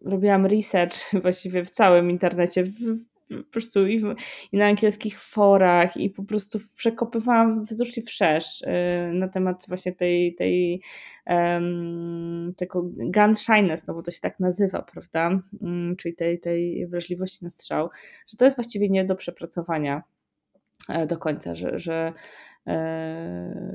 robiłam 0.05 0.45
research 0.45 0.95
właściwie 1.23 1.65
w 1.65 1.69
całym 1.69 2.09
internecie, 2.09 2.63
w, 2.63 3.10
po 3.37 3.51
prostu 3.51 3.87
i, 3.87 3.99
w, 3.99 4.15
i, 4.51 4.57
na 4.57 4.65
angielskich 4.65 5.21
forach 5.21 5.97
i 5.97 6.09
po 6.09 6.23
prostu 6.23 6.59
przekopywałam 6.77 7.63
wzdłuż 7.63 7.97
i 7.97 8.01
wszerz 8.01 8.61
y, 8.61 8.67
na 9.13 9.27
temat 9.27 9.65
właśnie 9.67 9.91
tej, 9.91 10.35
tej 10.35 10.81
um, 11.27 12.53
tego 12.57 12.83
gun 12.97 13.35
shyness, 13.35 13.87
no 13.87 13.93
bo 13.93 14.01
to 14.03 14.11
się 14.11 14.19
tak 14.21 14.39
nazywa, 14.39 14.81
prawda, 14.81 15.39
um, 15.61 15.95
czyli 15.97 16.15
tej, 16.15 16.39
tej 16.39 16.87
wrażliwości 16.87 17.43
na 17.43 17.49
strzał, 17.49 17.89
że 18.27 18.37
to 18.37 18.45
jest 18.45 18.57
właściwie 18.57 18.89
nie 18.89 19.05
do 19.05 19.15
przepracowania 19.15 20.03
e, 20.89 21.05
do 21.07 21.17
końca, 21.17 21.55
że, 21.55 21.79
że 21.79 22.13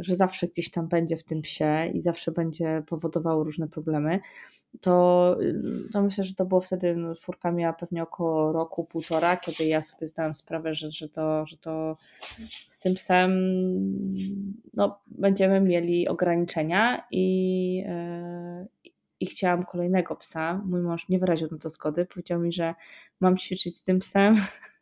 że 0.00 0.14
zawsze 0.14 0.46
gdzieś 0.46 0.70
tam 0.70 0.88
będzie 0.88 1.16
w 1.16 1.24
tym 1.24 1.42
psie 1.42 1.90
i 1.94 2.00
zawsze 2.00 2.32
będzie 2.32 2.82
powodowało 2.86 3.44
różne 3.44 3.68
problemy 3.68 4.20
to, 4.80 5.36
to 5.92 6.02
myślę, 6.02 6.24
że 6.24 6.34
to 6.34 6.44
było 6.44 6.60
wtedy, 6.60 6.96
no, 6.96 7.14
furka 7.14 7.52
miała 7.52 7.72
pewnie 7.72 8.02
około 8.02 8.52
roku, 8.52 8.84
półtora, 8.84 9.36
kiedy 9.36 9.64
ja 9.64 9.82
sobie 9.82 10.08
zdałam 10.08 10.34
sprawę, 10.34 10.74
że, 10.74 10.90
że, 10.90 11.08
to, 11.08 11.46
że 11.46 11.56
to 11.56 11.96
z 12.70 12.80
tym 12.80 12.94
psem 12.94 13.30
no, 14.74 15.00
będziemy 15.06 15.60
mieli 15.60 16.08
ograniczenia 16.08 17.06
i, 17.10 17.76
yy, 17.76 18.94
i 19.20 19.26
chciałam 19.26 19.64
kolejnego 19.64 20.16
psa. 20.16 20.62
Mój 20.64 20.80
mąż 20.80 21.08
nie 21.08 21.18
wyraził 21.18 21.48
na 21.50 21.58
to 21.58 21.68
zgody, 21.68 22.06
powiedział 22.06 22.40
mi, 22.40 22.52
że 22.52 22.74
mam 23.20 23.36
ćwiczyć 23.36 23.76
z 23.76 23.82
tym 23.82 23.98
psem 23.98 24.34
E, 24.34 24.75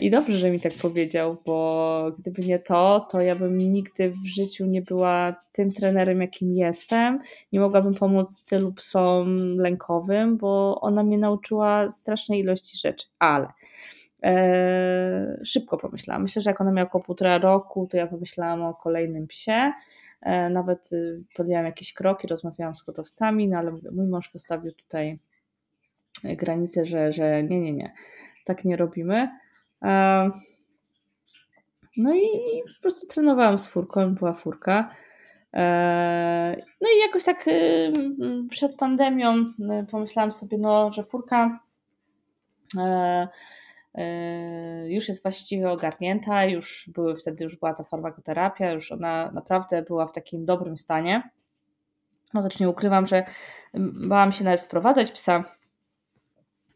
I 0.00 0.10
dobrze, 0.10 0.36
że 0.36 0.50
mi 0.50 0.60
tak 0.60 0.72
powiedział, 0.74 1.36
bo 1.46 2.12
gdyby 2.18 2.42
nie 2.42 2.58
to, 2.58 3.06
to 3.10 3.20
ja 3.20 3.36
bym 3.36 3.56
nigdy 3.56 4.10
w 4.10 4.26
życiu 4.26 4.66
nie 4.66 4.82
była 4.82 5.34
tym 5.52 5.72
trenerem, 5.72 6.20
jakim 6.20 6.56
jestem. 6.56 7.20
Nie 7.52 7.60
mogłabym 7.60 7.94
pomóc 7.94 8.44
tylu 8.44 8.72
psom 8.72 9.56
lękowym, 9.56 10.36
bo 10.36 10.80
ona 10.80 11.02
mnie 11.02 11.18
nauczyła 11.18 11.88
strasznej 11.88 12.40
ilości 12.40 12.78
rzeczy, 12.78 13.06
ale 13.18 13.48
e, 14.22 15.40
szybko 15.44 15.78
pomyślałam. 15.78 16.22
Myślę, 16.22 16.42
że 16.42 16.50
jak 16.50 16.60
ona 16.60 16.72
miała 16.72 16.88
około 16.88 17.04
półtora 17.04 17.38
roku, 17.38 17.86
to 17.86 17.96
ja 17.96 18.06
pomyślałam 18.06 18.62
o 18.62 18.74
kolejnym 18.74 19.26
psie. 19.26 19.72
E, 20.22 20.50
nawet 20.50 20.92
y, 20.92 21.22
podjęłam 21.36 21.66
jakieś 21.66 21.92
kroki, 21.92 22.28
rozmawiałam 22.28 22.74
z 22.74 22.82
hodowcami, 22.82 23.48
no 23.48 23.58
ale 23.58 23.72
mój 23.92 24.06
mąż 24.06 24.28
postawił 24.28 24.72
tutaj 24.72 25.18
granicę, 26.24 26.84
że, 26.84 27.12
że 27.12 27.42
nie, 27.42 27.60
nie, 27.60 27.72
nie 27.72 27.92
tak 28.54 28.64
nie 28.64 28.76
robimy. 28.76 29.28
No 31.96 32.14
i 32.14 32.28
po 32.76 32.82
prostu 32.82 33.06
trenowałam 33.06 33.58
z 33.58 33.66
furką, 33.66 34.14
była 34.14 34.32
furka. 34.32 34.94
No 36.80 36.88
i 36.96 37.00
jakoś 37.06 37.24
tak 37.24 37.48
y, 37.48 37.92
przed 38.50 38.76
pandemią 38.76 39.34
y, 39.36 39.86
pomyślałam 39.90 40.32
sobie, 40.32 40.58
no, 40.58 40.92
że 40.92 41.02
furka 41.02 41.60
e, 42.78 43.28
e, 43.94 44.92
już 44.92 45.08
jest 45.08 45.22
właściwie 45.22 45.70
ogarnięta, 45.70 46.44
już 46.44 46.90
były 46.94 47.16
wtedy 47.16 47.44
już 47.44 47.56
była 47.56 47.74
ta 47.74 47.84
farmakoterapia, 47.84 48.72
już 48.72 48.92
ona 48.92 49.30
naprawdę 49.30 49.82
była 49.82 50.06
w 50.06 50.12
takim 50.12 50.44
dobrym 50.44 50.76
stanie. 50.76 51.30
No 52.34 52.42
też 52.42 52.58
nie 52.58 52.68
ukrywam, 52.68 53.06
że 53.06 53.24
bałam 54.08 54.32
się 54.32 54.44
nawet 54.44 54.60
wprowadzać 54.60 55.12
psa 55.12 55.44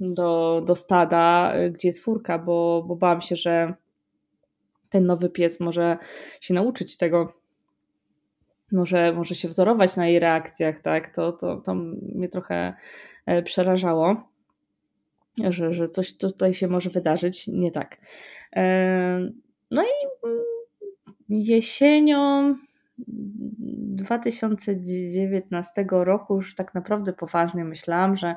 do, 0.07 0.63
do 0.67 0.75
stada, 0.75 1.53
y, 1.57 1.71
gdzie 1.71 1.89
jest 1.89 2.05
furka, 2.05 2.39
bo, 2.39 2.85
bo 2.87 2.97
bałam 2.97 3.21
się, 3.21 3.37
że 3.37 3.75
ten 4.91 5.07
nowy 5.07 5.31
pies 5.31 5.61
może 5.61 5.99
się 6.41 6.55
nauczyć 6.55 6.97
tego, 6.97 7.33
może, 8.73 9.13
może 9.13 9.35
się 9.35 9.49
wzorować 9.49 9.97
na 9.97 10.07
jej 10.07 10.19
reakcjach, 10.19 10.81
tak? 10.81 11.15
To, 11.15 11.33
to, 11.33 11.57
to 11.57 11.75
mnie 11.75 12.29
trochę 12.29 12.75
e, 13.27 13.43
przerażało, 13.43 14.29
że, 15.45 15.73
że 15.73 15.89
coś 15.89 16.17
tutaj 16.17 16.55
się 16.55 16.69
może 16.69 16.91
wydarzyć 16.91 17.49
nie 17.49 17.73
tak. 17.73 17.99
E, 18.57 19.31
no 19.71 19.83
i 19.83 20.27
mm, 20.27 20.39
jesienią 21.29 22.55
2019 22.99 25.87
roku 25.91 26.37
już 26.37 26.55
tak 26.55 26.75
naprawdę 26.75 27.13
poważnie 27.13 27.65
myślałam, 27.65 28.17
że 28.17 28.35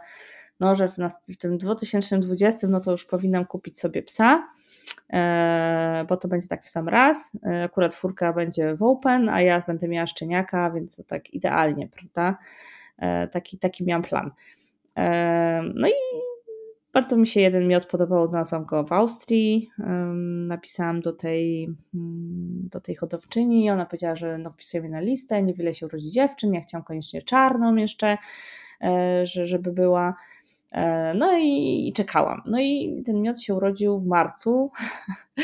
no, 0.60 0.76
że 0.76 0.89
w, 0.89 0.98
nas, 0.98 1.20
w 1.30 1.38
tym 1.38 1.58
2020 1.58 2.67
no 2.67 2.80
to 2.80 2.91
już 2.91 3.06
powinnam 3.06 3.46
kupić 3.46 3.80
sobie 3.80 4.04
psa, 4.04 4.48
e, 5.13 6.06
bo 6.10 6.17
to 6.17 6.28
będzie 6.28 6.48
tak 6.48 6.63
w 6.63 6.70
sam 6.70 6.89
raz. 6.89 7.32
E, 7.46 7.63
akurat 7.63 7.96
furka 7.96 8.34
będzie 8.34 8.76
w 8.76 8.84
open, 8.84 9.30
a 9.30 9.41
ja 9.41 9.63
będę 9.67 9.88
miała 9.88 10.08
szczeniaka, 10.08 10.72
więc 10.72 10.96
to 10.96 11.04
tak 11.04 11.34
idealnie, 11.34 11.88
prawda? 11.88 12.38
E, 12.98 13.28
taki, 13.28 13.58
taki 13.58 13.84
miałam 13.84 14.04
plan. 14.04 14.32
No 15.76 15.88
i 15.88 15.91
bardzo 16.93 17.17
mi 17.17 17.28
się 17.28 17.41
jeden 17.41 17.67
miod 17.67 17.86
podobał, 17.86 18.28
znalazłam 18.28 18.65
go 18.65 18.84
w 18.84 18.93
Austrii. 18.93 19.72
Napisałam 20.48 21.02
do 21.02 21.13
tej, 21.13 21.63
mm, 21.93 22.70
do 22.72 22.82
tej 22.82 22.96
hodowczyni 22.96 23.65
i 23.65 23.70
ona 23.70 23.86
powiedziała, 23.86 24.15
że 24.15 24.38
no, 24.38 24.52
wpisuje 24.52 24.82
mnie 24.82 24.91
na 24.91 25.00
listę, 25.00 25.43
niewiele 25.43 25.74
się 25.74 25.86
urodzi 25.86 26.10
dziewczyn, 26.10 26.54
ja 26.54 26.62
chciałam 26.62 26.84
koniecznie 26.84 27.22
czarną 27.22 27.76
jeszcze, 27.76 28.17
żeby 29.24 29.72
była. 29.72 30.15
E, 30.72 31.14
no 31.14 31.38
i, 31.38 31.88
i 31.88 31.94
czekałam. 31.94 32.42
No 32.46 32.60
i 32.60 33.02
ten 33.06 33.22
miod 33.22 33.42
się 33.42 33.56
urodził 33.56 34.00
w 34.00 34.08
marcu. 34.08 34.72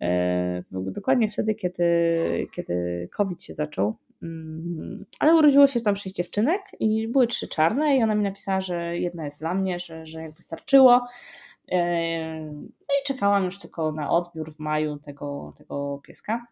E, 0.00 0.62
dokładnie 0.72 1.30
wtedy, 1.30 1.54
kiedy, 1.54 1.86
kiedy 2.52 3.08
COVID 3.12 3.42
się 3.42 3.54
zaczął. 3.54 3.96
Mm, 4.22 5.04
ale 5.18 5.34
urodziło 5.34 5.66
się 5.66 5.80
tam 5.80 5.96
sześć 5.96 6.14
dziewczynek 6.14 6.60
i 6.80 7.08
były 7.08 7.26
trzy 7.26 7.48
czarne 7.48 7.96
i 7.96 8.02
ona 8.02 8.14
mi 8.14 8.22
napisała, 8.22 8.60
że 8.60 8.98
jedna 8.98 9.24
jest 9.24 9.40
dla 9.40 9.54
mnie, 9.54 9.80
że, 9.80 10.06
że 10.06 10.22
jakby 10.22 10.42
starczyło. 10.42 11.06
No 12.60 12.94
i 13.00 13.06
czekałam 13.06 13.44
już 13.44 13.58
tylko 13.58 13.92
na 13.92 14.10
odbiór 14.10 14.54
w 14.54 14.60
maju 14.60 14.98
tego, 14.98 15.52
tego 15.56 16.00
pieska. 16.02 16.46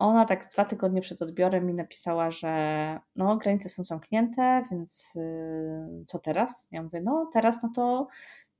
Ona 0.00 0.24
tak 0.24 0.48
dwa 0.48 0.64
tygodnie 0.64 1.00
przed 1.00 1.22
odbiorem 1.22 1.66
mi 1.66 1.74
napisała, 1.74 2.30
że 2.30 3.00
no 3.16 3.36
granice 3.36 3.68
są 3.68 3.84
zamknięte, 3.84 4.62
więc 4.70 5.16
y, 5.16 6.04
co 6.06 6.18
teraz? 6.18 6.68
Ja 6.70 6.82
mówię, 6.82 7.00
no 7.00 7.30
teraz 7.32 7.62
no 7.62 7.70
to 7.74 8.08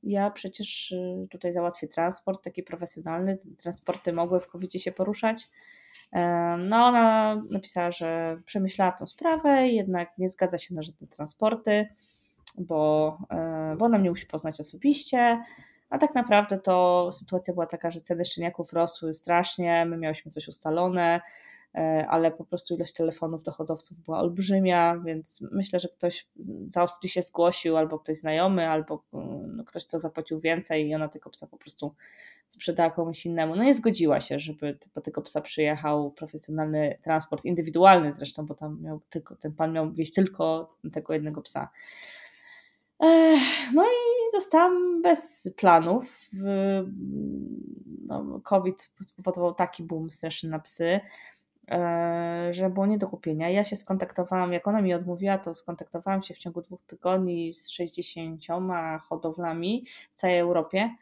ja 0.03 0.31
przecież 0.31 0.93
y, 0.93 1.27
tutaj 1.31 1.53
załatwię 1.53 1.89
transport 1.89 2.45
taki 2.45 2.63
profesjonalny, 2.63 3.39
transporty 3.59 4.13
mogły 4.13 4.41
w 4.41 4.47
covid 4.47 4.73
się 4.73 4.93
poruszać. 4.93 5.51
No 6.59 6.87
ona 6.87 7.37
napisała, 7.51 7.93
że 7.93 8.41
przemyślała 8.45 8.93
tą 8.93 9.07
sprawę 9.07 9.69
jednak 9.69 10.19
nie 10.19 10.29
zgadza 10.29 10.59
się 10.59 10.75
na 10.75 10.83
żadne 10.83 11.07
transporty, 11.07 11.89
bo, 12.59 13.19
e, 13.31 13.77
bo 13.79 13.85
ona 13.85 13.99
mnie 13.99 14.11
musi 14.11 14.27
poznać 14.27 14.61
osobiście, 14.61 15.45
a 15.91 15.99
tak 15.99 16.15
naprawdę 16.15 16.59
to 16.59 17.09
sytuacja 17.13 17.55
była 17.55 17.67
taka, 17.67 17.91
że 17.91 18.01
ceny 18.01 18.25
szczeniaków 18.25 18.73
rosły 18.73 19.15
strasznie, 19.15 19.87
my 19.87 19.97
miałyśmy 19.97 20.31
coś 20.31 20.49
ustalone, 20.49 21.21
e, 21.75 22.07
ale 22.09 22.31
po 22.31 22.45
prostu 22.45 22.75
ilość 22.75 22.93
telefonów 22.93 23.43
do 23.43 23.53
hodowców 23.53 23.99
była 23.99 24.19
olbrzymia, 24.21 24.99
więc 25.05 25.45
myślę, 25.53 25.81
że 25.81 25.89
ktoś 25.89 26.27
z 26.67 26.77
Austrii 26.77 27.11
się 27.11 27.23
zgłosił, 27.23 27.77
albo 27.77 27.99
ktoś 27.99 28.17
znajomy, 28.17 28.69
albo 28.69 29.05
mm, 29.13 29.57
no, 29.57 29.65
ktoś, 29.65 29.87
kto 29.87 29.99
zapłacił 29.99 30.41
więcej 30.41 30.89
i 30.89 30.95
ona 30.95 31.09
tego 31.09 31.31
psa 31.31 31.47
po 31.47 31.59
prostu 31.59 31.95
sprzedała 32.51 32.91
komuś 32.91 33.27
innemu. 33.27 33.57
No 33.57 33.65
nie 33.65 33.75
zgodziła 33.75 34.21
się, 34.21 34.39
żeby 34.39 34.79
po 34.95 35.01
tego 35.01 35.23
psa 35.23 35.41
przyjechał 35.41 36.11
profesjonalny 36.11 36.99
transport, 37.03 37.45
indywidualny 37.45 38.13
zresztą, 38.13 38.47
bo 38.47 38.55
tam 38.55 38.83
miał 38.83 39.01
tylko, 39.11 39.37
ten 39.37 39.53
pan 39.53 39.73
miał 39.73 39.93
wieść 39.93 40.15
tylko 40.15 40.75
tego 40.93 41.13
jednego 41.13 41.43
psa. 41.43 41.69
No 43.75 43.85
i 43.85 44.31
zostałam 44.33 45.03
bez 45.03 45.51
planów. 45.57 46.31
No, 48.07 48.41
COVID 48.45 48.93
spowodował 49.01 49.55
taki 49.55 49.83
boom 49.83 50.11
straszny 50.11 50.51
na 50.51 50.59
psy, 50.59 51.01
e, 51.69 52.49
że 52.51 52.71
było 52.71 52.87
nie 52.87 52.99
do 52.99 53.09
kupienia. 53.09 53.49
Ja 53.49 53.65
się 53.65 53.77
skontaktowałam, 53.77 54.53
jak 54.53 54.69
ona 54.69 54.83
mi 54.83 54.95
odmówiła, 54.95 55.39
to 55.39 55.55
skontaktowałam 55.55 56.23
się 56.23 56.35
w 56.35 56.39
ciągu 56.39 56.61
dwóch 56.61 56.83
tygodni 56.83 57.55
z 57.55 57.71
60 57.71 58.45
hodowlami 59.09 59.85
w 60.13 60.15
całej 60.15 60.39
Europie 60.39 60.97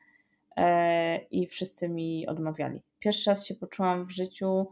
e, 0.56 1.18
i 1.18 1.46
wszyscy 1.46 1.88
mi 1.88 2.26
odmawiali. 2.26 2.82
Pierwszy 2.98 3.30
raz 3.30 3.46
się 3.46 3.54
poczułam 3.54 4.06
w 4.06 4.10
życiu 4.10 4.68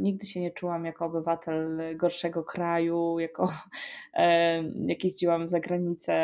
nigdy 0.00 0.26
się 0.26 0.40
nie 0.40 0.50
czułam 0.50 0.84
jako 0.84 1.04
obywatel 1.04 1.80
gorszego 1.96 2.44
kraju, 2.44 3.18
jako 3.18 3.52
e, 4.14 4.62
jak 4.62 5.04
jeździłam 5.04 5.48
za 5.48 5.60
granicę, 5.60 6.14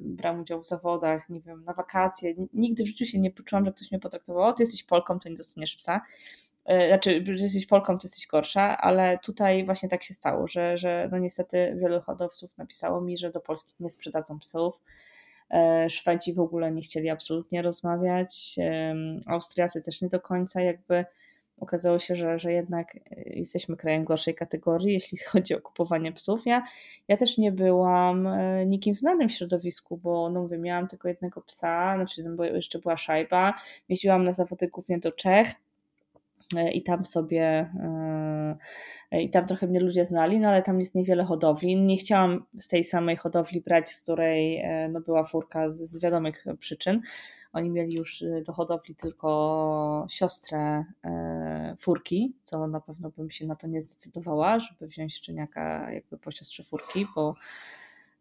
brałam 0.00 0.40
udział 0.40 0.60
w 0.60 0.66
zawodach, 0.66 1.28
nie 1.28 1.40
wiem, 1.40 1.64
na 1.64 1.72
wakacje. 1.72 2.34
Nigdy 2.52 2.84
w 2.84 2.86
życiu 2.86 3.04
się 3.04 3.18
nie 3.18 3.30
poczułam, 3.30 3.64
że 3.64 3.72
ktoś 3.72 3.90
mnie 3.90 4.00
potraktował, 4.00 4.42
o 4.42 4.52
ty 4.52 4.62
jesteś 4.62 4.84
Polką, 4.84 5.18
to 5.18 5.28
nie 5.28 5.36
dostaniesz 5.36 5.76
psa. 5.76 6.00
E, 6.64 6.88
znaczy, 6.88 7.24
że 7.36 7.44
jesteś 7.44 7.66
Polką, 7.66 7.98
to 7.98 8.06
jesteś 8.06 8.26
gorsza, 8.26 8.78
ale 8.78 9.18
tutaj 9.18 9.64
właśnie 9.64 9.88
tak 9.88 10.02
się 10.02 10.14
stało, 10.14 10.48
że, 10.48 10.78
że 10.78 11.08
no 11.12 11.18
niestety 11.18 11.76
wielu 11.80 12.00
hodowców 12.00 12.58
napisało 12.58 13.00
mi, 13.00 13.18
że 13.18 13.30
do 13.30 13.40
Polski 13.40 13.74
nie 13.80 13.90
sprzedadzą 13.90 14.38
psów. 14.38 14.80
Szwedzi 15.88 16.34
w 16.34 16.40
ogóle 16.40 16.72
nie 16.72 16.82
chcieli 16.82 17.10
absolutnie 17.10 17.62
rozmawiać, 17.62 18.56
Austriacy 19.26 19.82
też 19.82 20.02
nie 20.02 20.08
do 20.08 20.20
końca 20.20 20.60
jakby 20.60 21.04
okazało 21.60 21.98
się, 21.98 22.16
że, 22.16 22.38
że 22.38 22.52
jednak 22.52 22.96
e, 22.96 23.00
jesteśmy 23.26 23.76
krajem 23.76 24.04
gorszej 24.04 24.34
kategorii, 24.34 24.92
jeśli 24.92 25.18
chodzi 25.28 25.54
o 25.54 25.60
kupowanie 25.60 26.12
psów. 26.12 26.46
Ja, 26.46 26.62
ja 27.08 27.16
też 27.16 27.38
nie 27.38 27.52
byłam 27.52 28.26
e, 28.26 28.66
nikim 28.66 28.94
znanym 28.94 29.28
w 29.28 29.32
środowisku, 29.32 29.96
bo 29.96 30.30
no 30.30 30.42
mówię, 30.42 30.58
miałam 30.58 30.88
tylko 30.88 31.08
jednego 31.08 31.40
psa, 31.40 31.94
znaczy 31.96 32.24
bo 32.36 32.44
jeszcze 32.44 32.78
była 32.78 32.96
szajba, 32.96 33.54
jeździłam 33.88 34.24
na 34.24 34.32
zawody 34.32 34.68
głównie 34.68 34.98
do 34.98 35.12
Czech 35.12 35.54
i 36.72 36.82
tam 36.82 37.04
sobie 37.04 37.70
i 39.12 39.30
tam 39.30 39.46
trochę 39.46 39.66
mnie 39.66 39.80
ludzie 39.80 40.04
znali, 40.04 40.38
no 40.38 40.48
ale 40.48 40.62
tam 40.62 40.80
jest 40.80 40.94
niewiele 40.94 41.24
hodowli. 41.24 41.76
Nie 41.76 41.96
chciałam 41.96 42.44
z 42.58 42.68
tej 42.68 42.84
samej 42.84 43.16
hodowli 43.16 43.60
brać, 43.60 43.90
z 43.90 44.02
której 44.02 44.64
no, 44.90 45.00
była 45.00 45.24
furka 45.24 45.70
z, 45.70 45.76
z 45.76 46.00
wiadomych 46.00 46.44
przyczyn, 46.58 47.00
oni 47.52 47.70
mieli 47.70 47.94
już 47.94 48.24
do 48.46 48.52
hodowli 48.52 48.94
tylko 48.94 50.06
siostrę 50.10 50.84
e, 51.04 51.76
furki, 51.80 52.34
co 52.42 52.66
na 52.66 52.80
pewno 52.80 53.10
bym 53.10 53.30
się 53.30 53.46
na 53.46 53.56
to 53.56 53.66
nie 53.66 53.80
zdecydowała, 53.80 54.60
żeby 54.60 54.86
wziąć 54.86 55.16
szczeniaka 55.16 55.92
jakby 55.92 56.18
po 56.18 56.30
siostrze 56.30 56.62
furki, 56.62 57.06
bo 57.14 57.34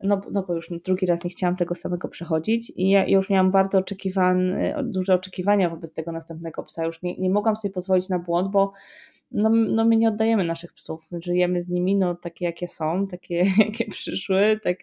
no, 0.03 0.21
no 0.31 0.43
bo 0.43 0.53
już 0.53 0.69
drugi 0.85 1.05
raz 1.05 1.23
nie 1.23 1.29
chciałam 1.29 1.55
tego 1.55 1.75
samego 1.75 2.07
przechodzić 2.07 2.71
i 2.75 2.89
ja 2.89 3.07
już 3.07 3.29
miałam 3.29 3.51
bardzo 3.51 3.77
oczekiwane, 3.77 4.75
duże 4.83 5.13
oczekiwania 5.13 5.69
wobec 5.69 5.93
tego 5.93 6.11
następnego 6.11 6.63
psa. 6.63 6.85
Już 6.85 7.01
nie, 7.01 7.17
nie 7.17 7.29
mogłam 7.29 7.55
sobie 7.55 7.73
pozwolić 7.73 8.09
na 8.09 8.19
błąd, 8.19 8.51
bo 8.51 8.73
no, 9.31 9.49
no 9.49 9.85
my 9.85 9.97
nie 9.97 10.07
oddajemy 10.09 10.43
naszych 10.43 10.73
psów, 10.73 11.09
żyjemy 11.11 11.61
z 11.61 11.69
nimi, 11.69 11.95
no 11.95 12.15
takie 12.15 12.45
jakie 12.45 12.67
są, 12.67 13.05
takie 13.07 13.35
jakie 13.65 13.85
przyszły, 13.85 14.59
tak 14.63 14.77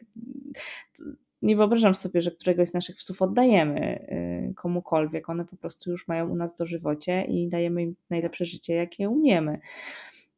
nie 1.43 1.57
wyobrażam 1.57 1.95
sobie, 1.95 2.23
że 2.23 2.31
któregoś 2.31 2.69
z 2.69 2.75
naszych 2.75 2.97
psów 2.97 3.23
oddajemy 3.23 4.07
y, 4.51 4.55
komukolwiek. 4.55 5.29
One 5.29 5.45
po 5.45 5.57
prostu 5.57 5.91
już 5.91 6.09
mają 6.09 6.31
u 6.31 6.37
nas 6.37 6.57
dożywocie 6.57 7.25
i 7.25 7.49
dajemy 7.49 7.83
im 7.83 7.97
najlepsze 8.11 8.45
życie, 8.45 8.75
jakie 8.75 9.11
umiemy. 9.11 9.59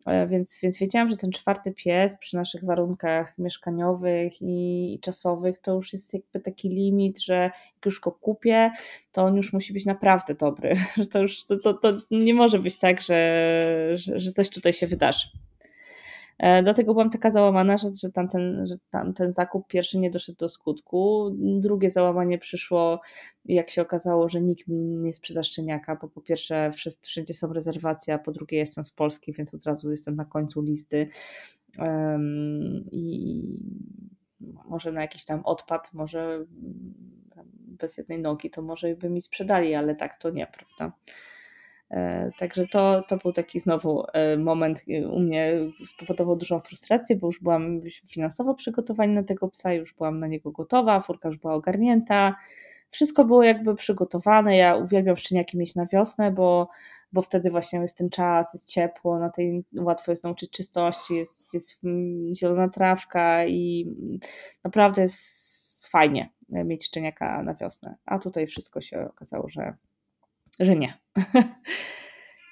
E, 0.07 0.27
więc, 0.27 0.59
więc 0.63 0.79
wiedziałam, 0.79 1.11
że 1.11 1.17
ten 1.17 1.33
czwarty 1.33 1.73
pies 1.73 2.17
przy 2.21 2.37
naszych 2.37 2.65
warunkach 2.65 3.39
mieszkaniowych 3.39 4.43
i, 4.43 4.95
i 4.95 5.01
czasowych 5.01 5.59
to 5.59 5.75
już 5.75 5.93
jest 5.93 6.15
jakby 6.15 6.41
taki 6.41 6.69
limit, 6.69 7.21
że 7.21 7.35
jak 7.35 7.85
już 7.85 8.01
go 8.01 8.13
kupię, 8.13 8.71
to 9.13 9.23
on 9.23 9.37
już 9.37 9.53
musi 9.53 9.73
być 9.73 9.85
naprawdę 9.85 10.35
dobry. 10.35 10.77
Że 10.97 11.07
to 11.07 11.23
już 11.23 11.45
to, 11.45 11.57
to, 11.57 11.75
to 11.75 11.93
nie 12.11 12.35
może 12.35 12.59
być 12.59 12.79
tak, 12.79 13.01
że, 13.01 13.93
że, 13.95 14.21
że 14.21 14.33
coś 14.33 14.51
tutaj 14.51 14.73
się 14.73 14.87
wydarzy. 14.87 15.27
E, 16.39 16.63
dlatego 16.63 16.93
byłam 16.93 17.11
taka 17.11 17.31
załamana, 17.31 17.79
że, 17.79 17.89
że, 18.03 18.13
tamten, 18.13 18.67
że 18.67 18.77
tamten 18.91 19.31
zakup 19.33 19.67
pierwszy 19.67 19.99
nie 19.99 20.11
doszedł 20.11 20.39
do 20.39 20.49
skutku. 20.49 21.31
Drugie 21.39 21.91
załamanie 21.91 22.39
przyszło, 22.39 23.01
jak 23.45 23.71
się 23.71 23.83
okazało, 23.83 24.29
że 24.29 24.41
nikt 24.41 24.69
mi 24.69 24.77
nie 24.79 25.13
sprzeda 25.13 25.43
szczeniaka, 25.43 25.97
bo 25.97 26.09
po 26.09 26.21
pierwsze 26.21 26.71
wszędzie 27.03 27.35
są 27.35 27.53
rezerwacje, 27.53 28.15
a 28.15 28.19
po 28.19 28.33
drugie 28.33 28.59
jestem 28.59 28.85
z 28.85 28.91
Polski, 28.91 29.33
więc 29.33 29.55
od 29.55 29.65
razu 29.65 29.91
jestem 29.91 30.17
na 30.17 30.25
końcu 30.25 30.63
listy. 30.63 31.09
Um, 31.79 32.83
I 32.93 33.43
może 34.69 34.93
na 34.93 35.03
jakiś 35.03 35.25
tam 35.25 35.41
odpad, 35.45 35.93
może 35.93 36.45
bez 37.77 37.99
jednej 37.99 38.19
nogi, 38.19 38.51
to 38.51 38.63
może 38.63 38.95
by 38.95 39.11
mi 39.11 39.21
sprzedali, 39.21 39.75
ale 39.75 39.95
tak 39.95 40.19
to 40.19 40.31
nie, 40.31 40.47
prawda? 40.47 40.97
E, 41.91 42.31
także 42.39 42.67
to, 42.67 43.03
to 43.09 43.17
był 43.17 43.33
taki 43.33 43.61
znowu 43.61 44.05
e, 44.13 44.37
moment 44.37 44.83
e, 44.89 45.09
u 45.09 45.21
mnie, 45.21 45.55
spowodował 45.87 46.37
dużą 46.37 46.61
frustrację, 46.61 47.17
bo 47.17 47.27
już 47.27 47.41
byłam 47.41 47.81
finansowo 48.07 48.55
przygotowana 48.55 49.13
na 49.13 49.23
tego 49.23 49.49
psa, 49.49 49.73
już 49.73 49.95
byłam 49.95 50.21
na 50.21 50.27
niego 50.27 50.51
gotowa, 50.51 51.01
furka 51.01 51.29
już 51.29 51.39
była 51.39 51.55
ogarnięta, 51.55 52.37
wszystko 52.91 53.25
było 53.25 53.43
jakby 53.43 53.75
przygotowane. 53.75 54.57
Ja 54.57 54.77
uwielbiam 54.77 55.17
szczeniaki 55.17 55.59
mieć 55.59 55.75
na 55.75 55.87
wiosnę, 55.87 56.31
bo, 56.31 56.69
bo 57.13 57.23
wtedy 57.23 57.51
właśnie 57.51 57.79
jest 57.79 57.99
ten 57.99 58.11
czas, 58.11 58.55
jest 58.55 58.69
ciepło, 58.71 59.19
na 59.19 59.31
tej 59.31 59.65
łatwo 59.77 60.13
jest 60.13 60.25
nauczyć 60.25 60.51
czystości, 60.51 61.17
jest, 61.17 61.55
jest 61.55 61.81
zielona 62.37 62.69
trawka 62.69 63.47
i 63.47 63.87
naprawdę 64.65 65.03
jest 65.03 65.87
fajnie 65.87 66.31
mieć 66.49 66.87
szczeniaka 66.87 67.43
na 67.43 67.55
wiosnę. 67.55 67.97
A 68.07 68.19
tutaj 68.19 68.47
wszystko 68.47 68.81
się 68.81 69.09
okazało, 69.11 69.49
że 69.49 69.75
że 70.59 70.77
nie. 70.77 70.95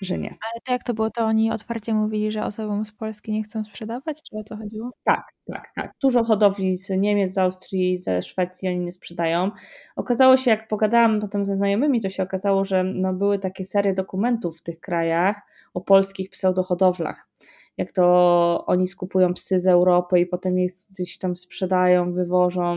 że 0.02 0.18
nie. 0.18 0.28
Ale 0.28 0.61
to 0.64 0.72
jak 0.72 0.84
to 0.84 0.94
było, 0.94 1.11
to 1.11 1.24
oni 1.24 1.50
otwarcie 1.50 1.94
mówili, 1.94 2.32
że 2.32 2.44
osobom 2.44 2.84
z 2.84 2.92
Polski 2.92 3.32
nie 3.32 3.42
chcą 3.42 3.64
sprzedawać, 3.64 4.22
czy 4.22 4.38
o 4.38 4.44
co 4.44 4.57
chodziło? 4.57 4.90
Tak, 5.05 5.32
tak, 5.52 5.68
tak. 5.76 5.92
Dużo 6.02 6.24
hodowli 6.24 6.76
z 6.76 6.90
Niemiec, 6.90 7.32
z 7.32 7.38
Austrii, 7.38 7.98
ze 7.98 8.22
Szwecji 8.22 8.68
oni 8.68 8.78
nie 8.78 8.92
sprzedają. 8.92 9.50
Okazało 9.96 10.36
się, 10.36 10.50
jak 10.50 10.68
pogadałam 10.68 11.20
potem 11.20 11.44
ze 11.44 11.57
znajomymi, 11.57 12.00
to 12.00 12.11
się 12.11 12.22
okazało, 12.22 12.64
że 12.64 12.84
no, 12.84 13.12
były 13.12 13.38
takie 13.38 13.64
serie 13.64 13.94
dokumentów 13.94 14.59
w 14.59 14.62
tych 14.62 14.80
krajach 14.80 15.42
o 15.74 15.80
polskich 15.80 16.30
pseudohodowlach 16.30 17.28
jak 17.77 17.93
to 17.93 18.64
oni 18.66 18.87
skupują 18.87 19.35
psy 19.35 19.59
z 19.59 19.66
Europy 19.66 20.20
i 20.20 20.27
potem 20.27 20.59
je 20.59 20.66
gdzieś 20.91 21.18
tam 21.18 21.37
sprzedają, 21.37 22.12
wywożą. 22.12 22.77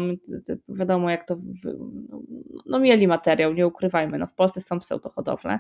Wiadomo, 0.69 1.09
jak 1.09 1.27
to. 1.27 1.35
No, 2.65 2.79
mieli 2.79 3.07
materiał, 3.07 3.53
nie 3.53 3.67
ukrywajmy. 3.67 4.17
No, 4.17 4.27
w 4.27 4.33
Polsce 4.33 4.61
są 4.61 4.79
pseudohodowle, 4.79 5.59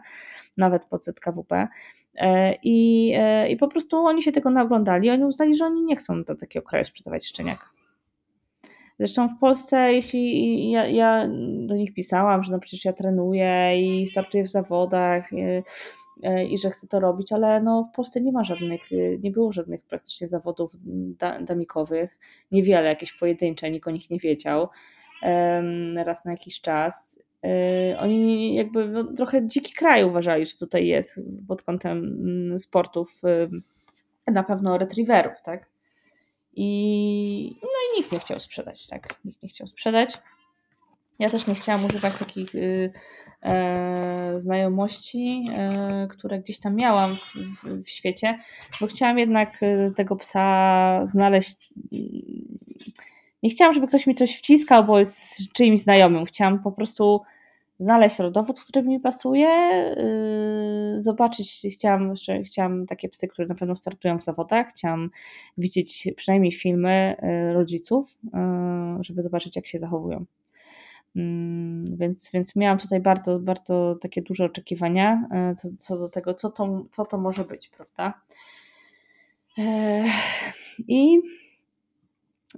nawet 0.57 0.85
pod 0.85 1.03
ZKWP. 1.03 1.67
E, 2.15 2.55
I, 2.63 3.11
e, 3.15 3.49
I 3.49 3.57
po 3.57 3.67
prostu 3.67 3.97
oni 3.97 4.21
się 4.21 4.31
tego 4.31 4.49
naoglądali, 4.49 5.09
oni 5.09 5.25
uznali, 5.25 5.55
że 5.55 5.65
oni 5.65 5.83
nie 5.83 5.95
chcą 5.95 6.23
do 6.23 6.35
takiego 6.35 6.65
kraju 6.65 6.85
sprzedawać 6.85 7.25
szczeniaka. 7.27 7.69
Zresztą 8.99 9.27
w 9.29 9.39
Polsce, 9.39 9.93
jeśli 9.93 10.71
ja, 10.71 10.87
ja, 10.87 11.27
do 11.59 11.75
nich 11.75 11.93
pisałam, 11.93 12.43
że 12.43 12.51
no 12.51 12.59
przecież 12.59 12.85
ja 12.85 12.93
trenuję 12.93 13.81
i 13.81 14.07
startuję 14.07 14.43
w 14.43 14.49
zawodach, 14.49 15.33
e, 15.33 15.63
i 16.49 16.57
że 16.57 16.69
chcę 16.69 16.87
to 16.87 16.99
robić, 16.99 17.31
ale 17.31 17.61
no 17.61 17.83
w 17.83 17.91
Polsce 17.95 18.21
nie 18.21 18.31
ma 18.31 18.43
żadnych, 18.43 18.81
nie 19.19 19.31
było 19.31 19.51
żadnych 19.51 19.81
praktycznie 19.81 20.27
zawodów 20.27 20.75
damikowych, 21.41 22.19
niewiele, 22.51 22.87
jakieś 22.87 23.13
pojedyncze, 23.13 23.71
nikt 23.71 23.87
o 23.87 23.91
nich 23.91 24.09
nie 24.09 24.19
wiedział 24.19 24.69
raz 25.95 26.25
na 26.25 26.31
jakiś 26.31 26.61
czas. 26.61 27.23
Oni 27.99 28.55
jakby 28.55 28.87
no, 28.87 29.03
trochę 29.03 29.47
dziki 29.47 29.73
kraj 29.73 30.03
uważali, 30.03 30.45
że 30.45 30.57
tutaj 30.57 30.87
jest 30.87 31.21
pod 31.47 31.63
kątem 31.63 31.97
mm, 31.97 32.59
sportów 32.59 33.21
na 34.27 34.43
pewno 34.43 34.77
retriewerów, 34.77 35.41
tak? 35.41 35.69
I, 36.53 37.59
no 37.61 37.69
i 37.69 37.97
nikt 37.97 38.11
nie 38.11 38.19
chciał 38.19 38.39
sprzedać, 38.39 38.87
tak? 38.87 39.19
Nikt 39.25 39.43
nie 39.43 39.49
chciał 39.49 39.67
sprzedać. 39.67 40.17
Ja 41.19 41.29
też 41.29 41.47
nie 41.47 41.55
chciałam 41.55 41.85
używać 41.85 42.15
takich 42.15 42.55
y, 42.55 42.91
e, 43.43 44.33
znajomości, 44.37 45.45
e, 45.55 46.07
które 46.09 46.39
gdzieś 46.39 46.59
tam 46.59 46.75
miałam 46.75 47.15
w, 47.15 47.83
w, 47.83 47.89
świecie, 47.89 48.39
bo 48.81 48.87
chciałam 48.87 49.19
jednak 49.19 49.63
y, 49.63 49.93
tego 49.95 50.15
psa 50.15 50.99
znaleźć. 51.05 51.73
Nie 53.43 53.49
chciałam, 53.49 53.73
żeby 53.73 53.87
ktoś 53.87 54.07
mi 54.07 54.15
coś 54.15 54.37
wciskał, 54.37 54.85
bo 54.85 54.99
jest 54.99 55.53
czyimś 55.53 55.79
znajomym. 55.79 56.25
Chciałam 56.25 56.63
po 56.63 56.71
prostu 56.71 57.21
znaleźć 57.77 58.19
rodowód, 58.19 58.59
który 58.59 58.83
mi 58.83 58.99
pasuje, 58.99 59.49
yy, 60.95 61.03
zobaczyć, 61.03 61.61
chciałam, 61.73 62.15
że 62.15 62.43
chciałam 62.43 62.85
takie 62.85 63.09
psy, 63.09 63.27
które 63.27 63.47
na 63.47 63.55
pewno 63.55 63.75
startują 63.75 64.17
w 64.17 64.23
zawodach, 64.23 64.67
chciałam 64.69 65.09
widzieć 65.57 66.07
przynajmniej 66.15 66.51
filmy 66.51 67.15
rodziców, 67.53 68.17
żeby 68.99 69.21
zobaczyć, 69.21 69.55
jak 69.55 69.67
się 69.67 69.77
zachowują. 69.77 70.25
Mm, 71.17 71.97
więc, 71.97 72.29
więc 72.33 72.55
miałam 72.55 72.77
tutaj 72.77 72.99
bardzo, 72.99 73.39
bardzo 73.39 73.95
takie 74.01 74.21
duże 74.21 74.45
oczekiwania 74.45 75.27
co, 75.57 75.69
co 75.77 75.97
do 75.97 76.09
tego, 76.09 76.33
co 76.33 76.49
to, 76.49 76.85
co 76.91 77.05
to 77.05 77.17
może 77.17 77.45
być, 77.45 77.69
prawda? 77.69 78.21
I 80.87 81.21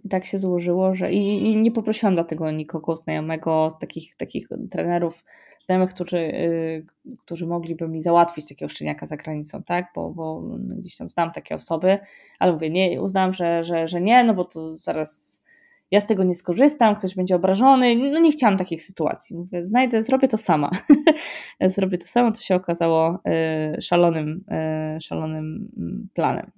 tak 0.10 0.26
się 0.26 0.38
złożyło, 0.38 0.95
że 0.95 1.14
i, 1.14 1.51
i, 1.51 1.57
nie 1.57 1.72
poprosiłam 1.72 2.14
dlatego 2.16 2.51
nikogo 2.51 2.95
znajomego, 2.95 3.70
z 3.70 3.80
takich, 3.80 4.16
takich 4.16 4.47
trenerów, 4.72 5.24
znajomych, 5.60 5.93
którzy, 5.93 6.18
yy, 6.18 6.86
którzy 7.26 7.47
mogliby 7.47 7.88
mi 7.88 8.01
załatwić 8.01 8.47
takiego 8.47 8.70
szczeniaka 8.70 9.05
za 9.05 9.18
granicą, 9.18 9.64
tak, 9.64 9.86
bo, 9.95 10.10
bo 10.10 10.41
gdzieś 10.60 10.97
tam 10.97 11.10
znam 11.10 11.32
takie 11.32 11.55
osoby, 11.55 11.97
ale 12.39 12.53
mówię, 12.53 12.70
nie, 12.70 13.01
uznałam, 13.01 13.34
że, 13.34 13.64
że, 13.64 13.88
że 13.88 14.01
nie, 14.01 14.24
no 14.24 14.34
bo 14.34 14.45
to 14.45 14.78
zaraz 14.78 15.43
ja 15.92 16.02
z 16.02 16.06
tego 16.06 16.24
nie 16.24 16.34
skorzystam, 16.34 16.96
ktoś 16.96 17.16
będzie 17.16 17.36
obrażony, 17.36 17.96
no 17.96 18.20
nie 18.20 18.32
chciałam 18.32 18.58
takich 18.58 18.84
sytuacji, 18.84 19.36
mówię, 19.36 19.64
znajdę, 19.64 20.04
zrobię 20.04 20.28
to 20.28 20.38
sama, 20.38 20.72
zrobię 21.76 21.98
to 21.98 22.08
sama, 22.08 22.32
to 22.32 22.42
się 22.42 22.56
okazało 22.56 23.20
yy, 23.26 23.82
szalonym, 23.82 24.46
yy, 24.94 25.02
szalonym 25.02 25.72
mm, 25.78 26.10
planem. 26.14 26.52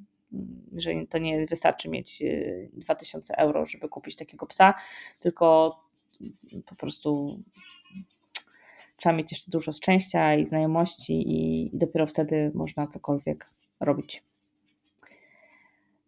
Że 0.76 0.92
to 1.10 1.18
nie 1.18 1.46
wystarczy 1.46 1.90
mieć 1.90 2.24
2000 2.74 3.34
y, 3.34 3.38
euro, 3.38 3.66
żeby 3.66 3.90
kupić 3.90 4.16
takiego 4.16 4.46
psa, 4.46 4.74
tylko 5.20 5.78
po 6.66 6.76
prostu 6.76 7.40
trzeba 8.98 9.16
mieć 9.16 9.32
jeszcze 9.32 9.52
dużo 9.52 9.72
szczęścia 9.72 10.36
i 10.36 10.46
znajomości 10.46 11.14
i, 11.14 11.66
i 11.76 11.78
dopiero 11.78 12.08
wtedy 12.08 12.52
można 12.54 12.88
cokolwiek 12.88 13.50
robić. 13.80 14.24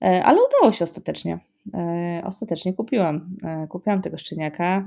E, 0.04 0.24
ale 0.24 0.40
udało 0.48 0.72
się 0.72 0.84
ostatecznie. 0.84 1.40
E, 1.74 2.22
ostatecznie 2.26 2.74
kupiłam. 2.74 3.30
E, 3.44 3.68
kupiłam 3.68 4.02
tego 4.02 4.18
szczeniaka 4.18 4.86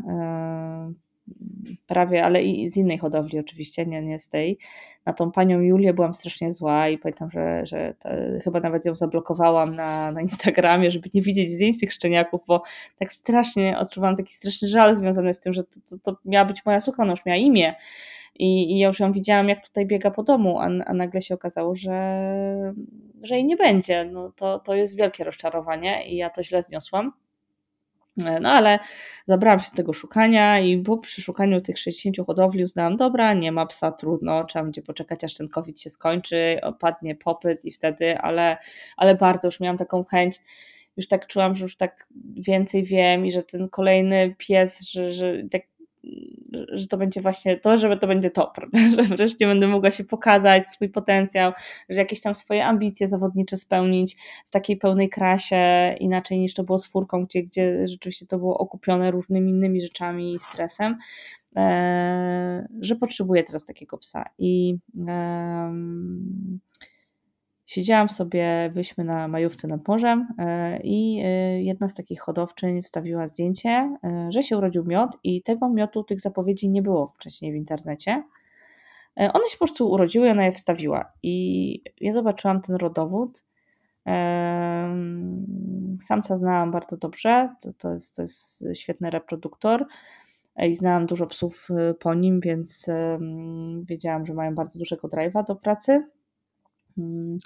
prawie, 1.86 2.24
ale 2.24 2.42
i 2.42 2.68
z 2.68 2.76
innej 2.76 2.98
hodowli 2.98 3.38
oczywiście, 3.38 3.86
nie, 3.86 4.02
nie 4.02 4.18
z 4.18 4.28
tej. 4.28 4.58
Na 5.06 5.12
tą 5.12 5.32
panią 5.32 5.60
Julię 5.60 5.94
byłam 5.94 6.14
strasznie 6.14 6.52
zła 6.52 6.88
i 6.88 6.98
pamiętam, 6.98 7.30
że, 7.30 7.66
że 7.66 7.94
chyba 8.44 8.60
nawet 8.60 8.84
ją 8.84 8.94
zablokowałam 8.94 9.74
na, 9.74 10.12
na 10.12 10.20
Instagramie, 10.20 10.90
żeby 10.90 11.10
nie 11.14 11.22
widzieć 11.22 11.50
zdjęć 11.50 11.80
tych 11.80 11.92
szczeniaków, 11.92 12.40
bo 12.46 12.62
tak 12.98 13.12
strasznie 13.12 13.78
odczuwałam 13.78 14.16
taki 14.16 14.34
straszny 14.34 14.68
żal 14.68 14.96
związany 14.96 15.34
z 15.34 15.40
tym, 15.40 15.54
że 15.54 15.64
to, 15.64 15.80
to, 15.90 15.98
to 15.98 16.20
miała 16.24 16.44
być 16.44 16.66
moja 16.66 16.80
suka, 16.80 17.02
ona 17.02 17.12
już 17.12 17.26
miała 17.26 17.36
imię. 17.36 17.74
I, 18.38 18.72
I 18.72 18.78
ja 18.78 18.88
już 18.88 19.00
ją 19.00 19.12
widziałam, 19.12 19.48
jak 19.48 19.66
tutaj 19.66 19.86
biega 19.86 20.10
po 20.10 20.22
domu, 20.22 20.60
a, 20.60 20.64
a 20.86 20.94
nagle 20.94 21.22
się 21.22 21.34
okazało, 21.34 21.74
że, 21.74 22.74
że 23.22 23.34
jej 23.34 23.44
nie 23.44 23.56
będzie. 23.56 24.04
No 24.04 24.32
to, 24.36 24.58
to 24.58 24.74
jest 24.74 24.96
wielkie 24.96 25.24
rozczarowanie 25.24 26.08
i 26.08 26.16
ja 26.16 26.30
to 26.30 26.42
źle 26.42 26.62
zniosłam. 26.62 27.12
No 28.16 28.50
ale 28.50 28.78
zabrałam 29.28 29.60
się 29.60 29.70
tego 29.70 29.92
szukania 29.92 30.60
i 30.60 30.78
po 30.78 30.98
przy 30.98 31.22
szukaniu 31.22 31.60
tych 31.60 31.78
60 31.78 32.26
hodowli 32.26 32.64
uznałam, 32.64 32.96
dobra, 32.96 33.34
nie 33.34 33.52
ma 33.52 33.66
psa, 33.66 33.92
trudno, 33.92 34.44
trzeba 34.44 34.62
będzie 34.62 34.82
poczekać 34.82 35.24
aż 35.24 35.34
ten 35.34 35.48
COVID 35.48 35.80
się 35.80 35.90
skończy, 35.90 36.58
opadnie 36.62 37.14
popyt 37.14 37.64
i 37.64 37.72
wtedy, 37.72 38.18
ale, 38.18 38.56
ale 38.96 39.14
bardzo 39.14 39.48
już 39.48 39.60
miałam 39.60 39.78
taką 39.78 40.04
chęć, 40.04 40.40
już 40.96 41.08
tak 41.08 41.26
czułam, 41.26 41.54
że 41.54 41.62
już 41.62 41.76
tak 41.76 42.08
więcej 42.36 42.84
wiem 42.84 43.26
i 43.26 43.32
że 43.32 43.42
ten 43.42 43.68
kolejny 43.68 44.34
pies, 44.38 44.90
że, 44.90 45.12
że 45.12 45.42
tak 45.50 45.62
że 46.72 46.86
to 46.86 46.96
będzie 46.96 47.20
właśnie 47.20 47.56
to, 47.56 47.76
że 47.76 47.96
to 47.96 48.06
będzie 48.06 48.30
to, 48.30 48.52
prawda? 48.54 48.78
że 48.96 49.02
wreszcie 49.02 49.46
będę 49.46 49.66
mogła 49.66 49.90
się 49.90 50.04
pokazać, 50.04 50.66
swój 50.68 50.88
potencjał, 50.88 51.52
że 51.88 52.00
jakieś 52.00 52.20
tam 52.20 52.34
swoje 52.34 52.66
ambicje 52.66 53.08
zawodnicze 53.08 53.56
spełnić 53.56 54.16
w 54.46 54.50
takiej 54.50 54.76
pełnej 54.76 55.08
krasie, 55.08 55.94
inaczej 56.00 56.38
niż 56.38 56.54
to 56.54 56.64
było 56.64 56.78
z 56.78 56.86
furką, 56.86 57.24
gdzie, 57.24 57.42
gdzie 57.42 57.86
rzeczywiście 57.86 58.26
to 58.26 58.38
było 58.38 58.58
okupione 58.58 59.10
różnymi 59.10 59.50
innymi 59.50 59.80
rzeczami 59.80 60.34
i 60.34 60.38
stresem, 60.38 60.96
e, 61.56 62.68
że 62.80 62.96
potrzebuję 62.96 63.42
teraz 63.42 63.64
takiego 63.64 63.98
psa. 63.98 64.24
I 64.38 64.76
e, 65.08 65.72
Siedziałam 67.66 68.08
sobie, 68.08 68.70
byliśmy 68.74 69.04
na 69.04 69.28
majówce 69.28 69.68
nad 69.68 69.88
morzem 69.88 70.28
e, 70.38 70.80
i 70.82 71.20
e, 71.24 71.62
jedna 71.62 71.88
z 71.88 71.94
takich 71.94 72.20
hodowczyń 72.20 72.82
wstawiła 72.82 73.26
zdjęcie, 73.26 73.98
e, 74.04 74.28
że 74.30 74.42
się 74.42 74.58
urodził 74.58 74.84
miod 74.84 75.16
i 75.24 75.42
tego 75.42 75.68
miotu, 75.68 76.04
tych 76.04 76.20
zapowiedzi 76.20 76.68
nie 76.68 76.82
było 76.82 77.08
wcześniej 77.08 77.52
w 77.52 77.54
internecie. 77.54 78.24
One 79.16 79.48
się 79.48 79.58
po 79.58 79.64
prostu 79.64 79.90
urodziły 79.90 80.30
ona 80.30 80.44
je 80.44 80.52
wstawiła. 80.52 81.12
I 81.22 81.82
ja 82.00 82.12
zobaczyłam 82.12 82.62
ten 82.62 82.76
rodowód. 82.76 83.44
Samca 86.00 86.36
znałam 86.36 86.70
bardzo 86.70 86.96
dobrze, 86.96 87.54
to, 87.60 87.72
to, 87.72 87.92
jest, 87.92 88.16
to 88.16 88.22
jest 88.22 88.64
świetny 88.74 89.10
reproduktor 89.10 89.86
i 90.62 90.74
znałam 90.74 91.06
dużo 91.06 91.26
psów 91.26 91.68
po 92.00 92.14
nim, 92.14 92.40
więc 92.40 92.86
wiedziałam, 93.82 94.26
że 94.26 94.34
mają 94.34 94.54
bardzo 94.54 94.78
dużego 94.78 95.08
drive'a 95.08 95.44
do 95.46 95.56
pracy. 95.56 96.04
Mm, 96.98 97.38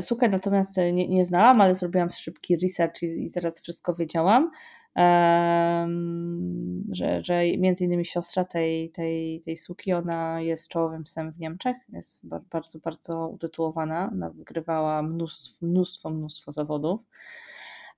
Sukę 0.00 0.28
natomiast 0.28 0.78
e, 0.78 0.92
nie, 0.92 1.08
nie 1.08 1.24
znałam, 1.24 1.60
ale 1.60 1.74
zrobiłam 1.74 2.10
szybki 2.10 2.56
research 2.56 3.02
i, 3.02 3.06
i 3.06 3.28
zaraz 3.28 3.60
wszystko 3.60 3.94
wiedziałam. 3.94 4.50
Um, 4.96 6.84
że, 6.92 7.24
że 7.24 7.42
między 7.58 7.84
innymi 7.84 8.04
siostra 8.04 8.44
tej, 8.44 8.90
tej, 8.90 9.40
tej 9.40 9.56
suki, 9.56 9.92
ona 9.92 10.40
jest 10.40 10.68
czołowym 10.68 11.04
psem 11.04 11.32
w 11.32 11.38
Niemczech, 11.38 11.76
jest 11.92 12.28
bardzo, 12.28 12.78
bardzo 12.78 13.28
utytułowana, 13.28 14.10
ona 14.12 14.30
wygrywała 14.30 15.02
mnóstwo, 15.02 15.66
mnóstwo, 15.66 16.10
mnóstwo 16.10 16.52
zawodów. 16.52 17.00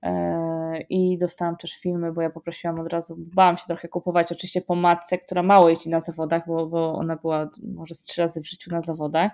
E, 0.03 0.81
I 0.89 1.17
dostałam 1.17 1.57
też 1.57 1.71
filmy, 1.71 2.13
bo 2.13 2.21
ja 2.21 2.29
poprosiłam 2.29 2.79
od 2.79 2.87
razu, 2.87 3.15
bałam 3.17 3.57
się 3.57 3.65
trochę 3.67 3.87
kupować, 3.87 4.31
oczywiście 4.31 4.61
po 4.61 4.75
matce, 4.75 5.17
która 5.17 5.43
mało 5.43 5.69
jeździ 5.69 5.89
na 5.89 6.01
zawodach, 6.01 6.47
bo, 6.47 6.67
bo 6.67 6.93
ona 6.93 7.15
była 7.15 7.49
może 7.75 7.95
z 7.95 8.01
trzy 8.01 8.21
razy 8.21 8.41
w 8.41 8.47
życiu 8.47 8.71
na 8.71 8.81
zawodach 8.81 9.31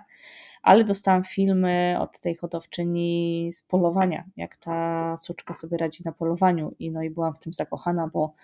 ale 0.62 0.84
dostałam 0.84 1.24
filmy 1.24 1.96
od 2.00 2.20
tej 2.20 2.36
hodowczyni 2.36 3.48
z 3.52 3.62
polowania, 3.62 4.24
jak 4.36 4.56
ta 4.56 5.16
suczka 5.16 5.54
sobie 5.54 5.76
radzi 5.78 6.02
na 6.04 6.12
polowaniu 6.12 6.74
i 6.78 6.90
no 6.90 7.02
i 7.02 7.10
byłam 7.10 7.34
w 7.34 7.38
tym 7.38 7.52
zakochana, 7.52 8.08
bo 8.12 8.34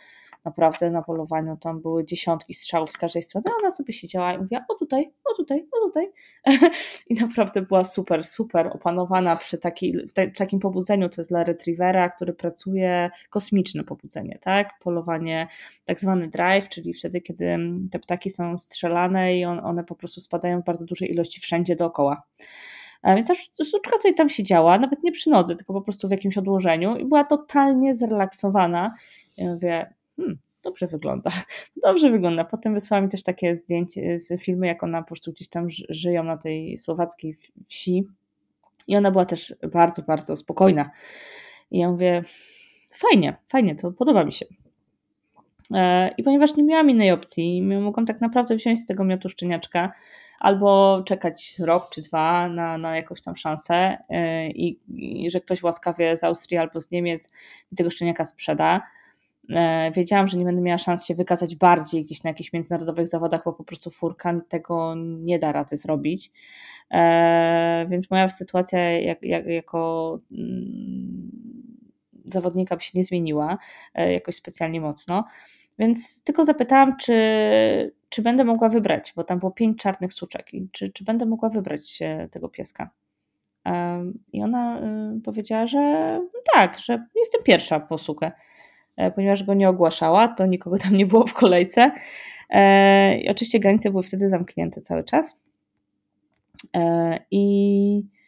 naprawdę 0.44 0.90
na 0.90 1.02
polowaniu 1.02 1.56
tam 1.56 1.80
były 1.80 2.04
dziesiątki 2.04 2.54
strzałów 2.54 2.90
z 2.90 2.96
każdej 2.96 3.22
strony, 3.22 3.44
a 3.50 3.60
ona 3.60 3.70
sobie 3.70 3.92
siedziała 3.92 4.34
i 4.34 4.38
mówiła 4.38 4.64
o 4.68 4.74
tutaj, 4.74 5.12
o 5.24 5.34
tutaj, 5.34 5.66
o 5.72 5.86
tutaj 5.86 6.10
i 7.10 7.14
naprawdę 7.14 7.62
była 7.62 7.84
super, 7.84 8.24
super 8.24 8.66
opanowana 8.66 9.36
przy 9.36 9.58
takiej, 9.58 9.94
takim 10.36 10.60
pobudzeniu, 10.60 11.08
to 11.08 11.20
jest 11.20 11.30
dla 11.30 11.44
retrievera, 11.44 12.08
który 12.08 12.32
pracuje, 12.32 13.10
kosmiczne 13.30 13.84
pobudzenie, 13.84 14.38
tak, 14.40 14.78
polowanie, 14.80 15.48
tak 15.84 16.00
zwany 16.00 16.28
drive, 16.28 16.68
czyli 16.68 16.94
wtedy, 16.94 17.20
kiedy 17.20 17.58
te 17.90 17.98
ptaki 17.98 18.30
są 18.30 18.58
strzelane 18.58 19.36
i 19.36 19.44
on, 19.44 19.60
one 19.64 19.84
po 19.84 19.94
prostu 19.94 20.20
spadają 20.20 20.62
w 20.62 20.64
bardzo 20.64 20.84
dużej 20.84 21.10
ilości 21.12 21.40
wszędzie 21.40 21.76
dookoła. 21.76 22.22
A 23.02 23.14
więc 23.14 23.28
ta 23.28 23.34
sztuczka 23.64 23.98
sobie 23.98 24.14
tam 24.14 24.28
siedziała, 24.28 24.78
nawet 24.78 25.02
nie 25.02 25.12
przy 25.12 25.30
nodze, 25.30 25.56
tylko 25.56 25.72
po 25.72 25.80
prostu 25.82 26.08
w 26.08 26.10
jakimś 26.10 26.38
odłożeniu 26.38 26.96
i 26.96 27.04
była 27.04 27.24
totalnie 27.24 27.94
zrelaksowana. 27.94 28.94
Ja 29.36 29.52
mówię, 29.52 29.94
hmm, 30.18 30.38
dobrze 30.62 30.86
wygląda, 30.86 31.30
dobrze 31.86 32.10
wygląda. 32.10 32.44
Potem 32.44 32.74
wysłała 32.74 33.00
mi 33.00 33.08
też 33.08 33.22
takie 33.22 33.56
zdjęcie 33.56 34.18
z 34.18 34.42
filmu, 34.42 34.64
jak 34.64 34.82
ona 34.82 35.02
po 35.02 35.08
prostu 35.08 35.32
gdzieś 35.32 35.48
tam 35.48 35.66
żyją 35.88 36.24
na 36.24 36.36
tej 36.36 36.78
słowackiej 36.78 37.36
wsi 37.66 38.04
i 38.86 38.96
ona 38.96 39.10
była 39.10 39.24
też 39.24 39.54
bardzo, 39.72 40.02
bardzo 40.02 40.36
spokojna. 40.36 40.90
I 41.70 41.78
ja 41.78 41.90
mówię, 41.90 42.22
fajnie, 42.90 43.36
fajnie, 43.48 43.76
to 43.76 43.92
podoba 43.92 44.24
mi 44.24 44.32
się. 44.32 44.46
E, 45.74 46.10
I 46.18 46.22
ponieważ 46.22 46.56
nie 46.56 46.64
miałam 46.64 46.90
innej 46.90 47.10
opcji, 47.10 47.62
mogłam 47.62 48.06
tak 48.06 48.20
naprawdę 48.20 48.56
wziąć 48.56 48.80
z 48.80 48.86
tego 48.86 49.04
miotu 49.04 49.28
szczeniaczka, 49.28 49.92
albo 50.40 51.02
czekać 51.06 51.58
rok 51.58 51.90
czy 51.90 52.02
dwa 52.02 52.48
na, 52.48 52.78
na 52.78 52.96
jakąś 52.96 53.22
tam 53.22 53.36
szansę 53.36 53.98
i, 54.54 54.78
i 54.88 55.30
że 55.30 55.40
ktoś 55.40 55.62
łaskawie 55.62 56.16
z 56.16 56.24
Austrii 56.24 56.58
albo 56.58 56.80
z 56.80 56.90
Niemiec 56.90 57.32
mi 57.72 57.76
tego 57.76 57.90
szczeniaka 57.90 58.24
sprzeda. 58.24 58.82
Wiedziałam, 59.96 60.28
że 60.28 60.38
nie 60.38 60.44
będę 60.44 60.62
miała 60.62 60.78
szans 60.78 61.06
się 61.06 61.14
wykazać 61.14 61.56
bardziej 61.56 62.04
gdzieś 62.04 62.22
na 62.22 62.30
jakichś 62.30 62.52
międzynarodowych 62.52 63.08
zawodach, 63.08 63.42
bo 63.44 63.52
po 63.52 63.64
prostu 63.64 63.90
furkan 63.90 64.42
tego 64.48 64.94
nie 64.98 65.38
da 65.38 65.52
rady 65.52 65.76
zrobić. 65.76 66.32
Więc 67.88 68.10
moja 68.10 68.28
sytuacja 68.28 69.00
jak, 69.00 69.22
jak, 69.22 69.46
jako 69.46 70.18
mm, 70.32 71.30
zawodnika 72.24 72.76
by 72.76 72.82
się 72.82 72.90
nie 72.94 73.04
zmieniła 73.04 73.58
jakoś 73.94 74.34
specjalnie 74.36 74.80
mocno. 74.80 75.24
Więc 75.78 76.22
tylko 76.22 76.44
zapytałam, 76.44 76.96
czy, 76.96 77.14
czy 78.08 78.22
będę 78.22 78.44
mogła 78.44 78.68
wybrać, 78.68 79.12
bo 79.16 79.24
tam 79.24 79.38
było 79.38 79.52
pięć 79.52 79.78
czarnych 79.78 80.12
suczek, 80.12 80.54
i 80.54 80.68
czy, 80.72 80.92
czy 80.92 81.04
będę 81.04 81.26
mogła 81.26 81.48
wybrać 81.48 81.98
tego 82.30 82.48
pieska. 82.48 82.90
I 84.32 84.42
ona 84.42 84.80
y, 85.16 85.20
powiedziała, 85.20 85.66
że 85.66 86.20
tak, 86.54 86.78
że 86.78 87.06
jestem 87.16 87.42
pierwsza 87.44 87.80
po 87.80 87.98
sukę. 87.98 88.32
E, 88.98 89.10
ponieważ 89.10 89.44
go 89.44 89.54
nie 89.54 89.68
ogłaszała, 89.68 90.28
to 90.28 90.46
nikogo 90.46 90.78
tam 90.78 90.96
nie 90.96 91.06
było 91.06 91.26
w 91.26 91.34
kolejce. 91.34 91.90
E, 92.50 93.18
I 93.18 93.28
oczywiście 93.28 93.60
granice 93.60 93.90
były 93.90 94.02
wtedy 94.02 94.28
zamknięte 94.28 94.80
cały 94.80 95.04
czas. 95.04 95.42
E, 96.76 97.18
I 97.30 98.18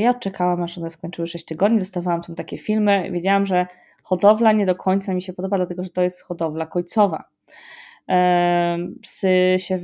ja 0.00 0.14
czekałam, 0.14 0.62
aż 0.62 0.78
one 0.78 0.90
skończyły 0.90 1.28
6 1.28 1.44
tygodni, 1.44 1.78
dostawałam 1.78 2.22
tam 2.22 2.36
takie 2.36 2.58
filmy. 2.58 3.10
Wiedziałam, 3.10 3.46
że 3.46 3.66
hodowla 4.02 4.52
nie 4.52 4.66
do 4.66 4.74
końca 4.74 5.14
mi 5.14 5.22
się 5.22 5.32
podoba, 5.32 5.56
dlatego 5.56 5.84
że 5.84 5.90
to 5.90 6.02
jest 6.02 6.22
hodowla 6.22 6.66
końcowa. 6.66 7.24
Psy 9.02 9.56
się, 9.58 9.80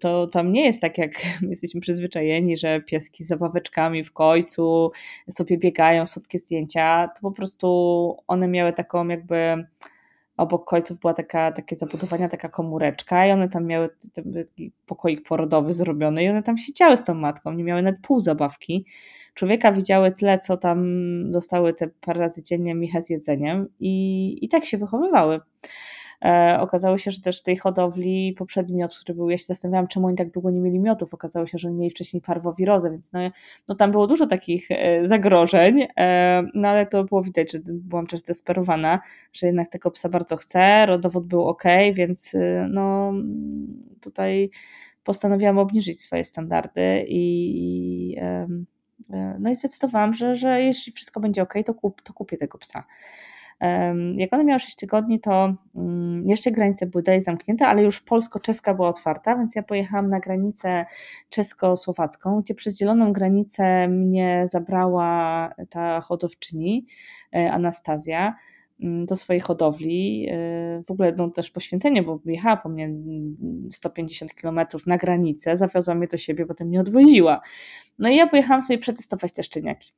to 0.00 0.26
tam 0.26 0.52
nie 0.52 0.64
jest 0.64 0.80
tak, 0.80 0.98
jak 0.98 1.12
jesteśmy 1.50 1.80
przyzwyczajeni, 1.80 2.56
że 2.56 2.80
pieski 2.80 3.24
z 3.24 3.26
zabaweczkami 3.26 4.04
w 4.04 4.12
końcu 4.12 4.90
sobie 5.30 5.58
biegają, 5.58 6.06
słodkie 6.06 6.38
zdjęcia. 6.38 7.08
To 7.14 7.20
po 7.20 7.32
prostu 7.32 8.16
one 8.26 8.48
miały 8.48 8.72
taką 8.72 9.08
jakby 9.08 9.64
obok 10.36 10.64
końców 10.64 11.00
była 11.00 11.14
taka, 11.14 11.52
takie 11.52 11.76
zabudowania, 11.76 12.28
taka 12.28 12.48
komóreczka 12.48 13.26
i 13.26 13.30
one 13.30 13.48
tam 13.48 13.66
miały 13.66 13.88
taki 14.14 14.72
pokoik 14.86 15.28
porodowy 15.28 15.72
zrobiony 15.72 16.24
i 16.24 16.28
one 16.28 16.42
tam 16.42 16.58
siedziały 16.58 16.96
z 16.96 17.04
tą 17.04 17.14
matką, 17.14 17.52
nie 17.52 17.64
miały 17.64 17.82
nawet 17.82 18.00
pół 18.02 18.20
zabawki. 18.20 18.86
Człowieka 19.34 19.72
widziały 19.72 20.12
tyle, 20.12 20.38
co 20.38 20.56
tam 20.56 20.86
dostały 21.32 21.74
te 21.74 21.88
parę 22.00 22.20
razy 22.20 22.42
dziennie 22.42 22.74
michę 22.74 23.02
z 23.02 23.10
jedzeniem 23.10 23.68
i, 23.80 24.38
i 24.44 24.48
tak 24.48 24.64
się 24.64 24.78
wychowywały. 24.78 25.40
E, 26.24 26.58
okazało 26.60 26.98
się, 26.98 27.10
że 27.10 27.20
też 27.20 27.42
tej 27.42 27.56
hodowli 27.56 28.32
poprzedni 28.38 28.76
miod, 28.76 28.98
który 28.98 29.14
był, 29.14 29.30
ja 29.30 29.38
się 29.38 29.44
zastanawiałam, 29.44 29.86
czemu 29.86 30.06
oni 30.06 30.16
tak 30.16 30.30
długo 30.30 30.50
nie 30.50 30.60
mieli 30.60 30.80
miodów. 30.80 31.14
Okazało 31.14 31.46
się, 31.46 31.58
że 31.58 31.68
oni 31.68 31.76
mieli 31.76 31.90
wcześniej 31.90 32.22
parwowirozę, 32.22 32.90
więc 32.90 33.12
no, 33.12 33.20
no 33.68 33.74
tam 33.74 33.90
było 33.90 34.06
dużo 34.06 34.26
takich 34.26 34.70
e, 34.70 35.08
zagrożeń, 35.08 35.86
e, 35.96 36.42
no 36.54 36.68
ale 36.68 36.86
to 36.86 37.04
było 37.04 37.22
widać, 37.22 37.52
że 37.52 37.58
byłam 37.64 38.06
też 38.06 38.20
zdesperowana, 38.20 39.00
że 39.32 39.46
jednak 39.46 39.68
tego 39.68 39.90
psa 39.90 40.08
bardzo 40.08 40.36
chcę, 40.36 40.86
rodowód 40.86 41.26
był 41.26 41.48
ok, 41.48 41.64
więc 41.94 42.36
no 42.70 43.12
tutaj 44.00 44.50
postanowiłam 45.04 45.58
obniżyć 45.58 46.00
swoje 46.00 46.24
standardy 46.24 47.04
i 47.08 48.16
no 49.38 49.50
i 49.50 49.54
zdecydowałam, 49.54 50.14
że, 50.14 50.36
że 50.36 50.62
jeśli 50.62 50.92
wszystko 50.92 51.20
będzie 51.20 51.42
ok, 51.42 51.54
to, 51.66 51.74
kup, 51.74 52.02
to 52.02 52.12
kupię 52.12 52.36
tego 52.36 52.58
psa. 52.58 52.84
Jak 54.16 54.32
ona 54.32 54.44
miała 54.44 54.58
6 54.58 54.76
tygodni, 54.76 55.20
to 55.20 55.54
mm, 55.76 56.28
jeszcze 56.28 56.50
granice 56.50 56.86
były 56.86 57.02
dalej 57.02 57.20
zamknięte, 57.20 57.66
ale 57.66 57.82
już 57.82 58.00
polsko-czeska 58.00 58.74
była 58.74 58.88
otwarta, 58.88 59.36
więc 59.36 59.54
ja 59.54 59.62
pojechałam 59.62 60.10
na 60.10 60.20
granicę 60.20 60.86
czesko-słowacką, 61.30 62.40
gdzie 62.40 62.54
przez 62.54 62.78
zieloną 62.78 63.12
granicę 63.12 63.88
mnie 63.88 64.44
zabrała 64.46 65.54
ta 65.70 66.00
hodowczyni 66.00 66.86
e, 67.34 67.52
Anastazja 67.52 68.34
mm, 68.80 69.06
do 69.06 69.16
swojej 69.16 69.40
hodowli. 69.40 70.28
E, 70.30 70.82
w 70.86 70.90
ogóle 70.90 71.14
no, 71.18 71.30
też 71.30 71.50
poświęcenie, 71.50 72.02
bo 72.02 72.20
jechała 72.24 72.56
po 72.56 72.68
mnie 72.68 72.90
150 73.70 74.32
mm, 74.44 74.66
km 74.66 74.82
na 74.86 74.98
granicę, 74.98 75.56
zawiozła 75.56 75.94
mnie 75.94 76.06
do 76.06 76.16
siebie, 76.16 76.46
potem 76.46 76.68
mnie 76.68 76.80
odwoziła. 76.80 77.40
No 77.98 78.08
i 78.08 78.16
ja 78.16 78.26
pojechałam 78.26 78.62
sobie 78.62 78.78
przetestować 78.78 79.32
te 79.32 79.42
szczeniaki. 79.42 79.92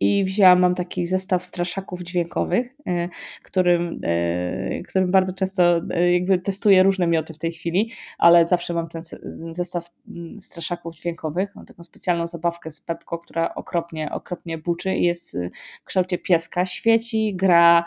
I 0.00 0.24
wzięłam, 0.24 0.60
mam 0.60 0.74
taki 0.74 1.06
zestaw 1.06 1.42
straszaków 1.42 2.02
dźwiękowych, 2.02 2.74
e, 2.86 3.08
którym, 3.42 4.00
e, 4.04 4.82
którym 4.82 5.10
bardzo 5.10 5.32
często 5.32 5.80
e, 5.90 6.12
jakby 6.12 6.38
testuję 6.38 6.82
różne 6.82 7.06
mioty 7.06 7.34
w 7.34 7.38
tej 7.38 7.52
chwili, 7.52 7.92
ale 8.18 8.46
zawsze 8.46 8.74
mam 8.74 8.88
ten 8.88 9.02
zestaw 9.50 9.90
mm, 10.08 10.40
straszaków 10.40 10.94
dźwiękowych. 10.94 11.54
Mam 11.54 11.66
taką 11.66 11.82
specjalną 11.82 12.26
zabawkę 12.26 12.70
z 12.70 12.80
Pepko, 12.80 13.18
która 13.18 13.54
okropnie, 13.54 14.12
okropnie 14.12 14.58
buczy 14.58 14.94
i 14.94 15.04
jest 15.04 15.38
w 15.82 15.84
kształcie 15.84 16.18
pieska. 16.18 16.64
Świeci, 16.64 17.32
gra 17.36 17.84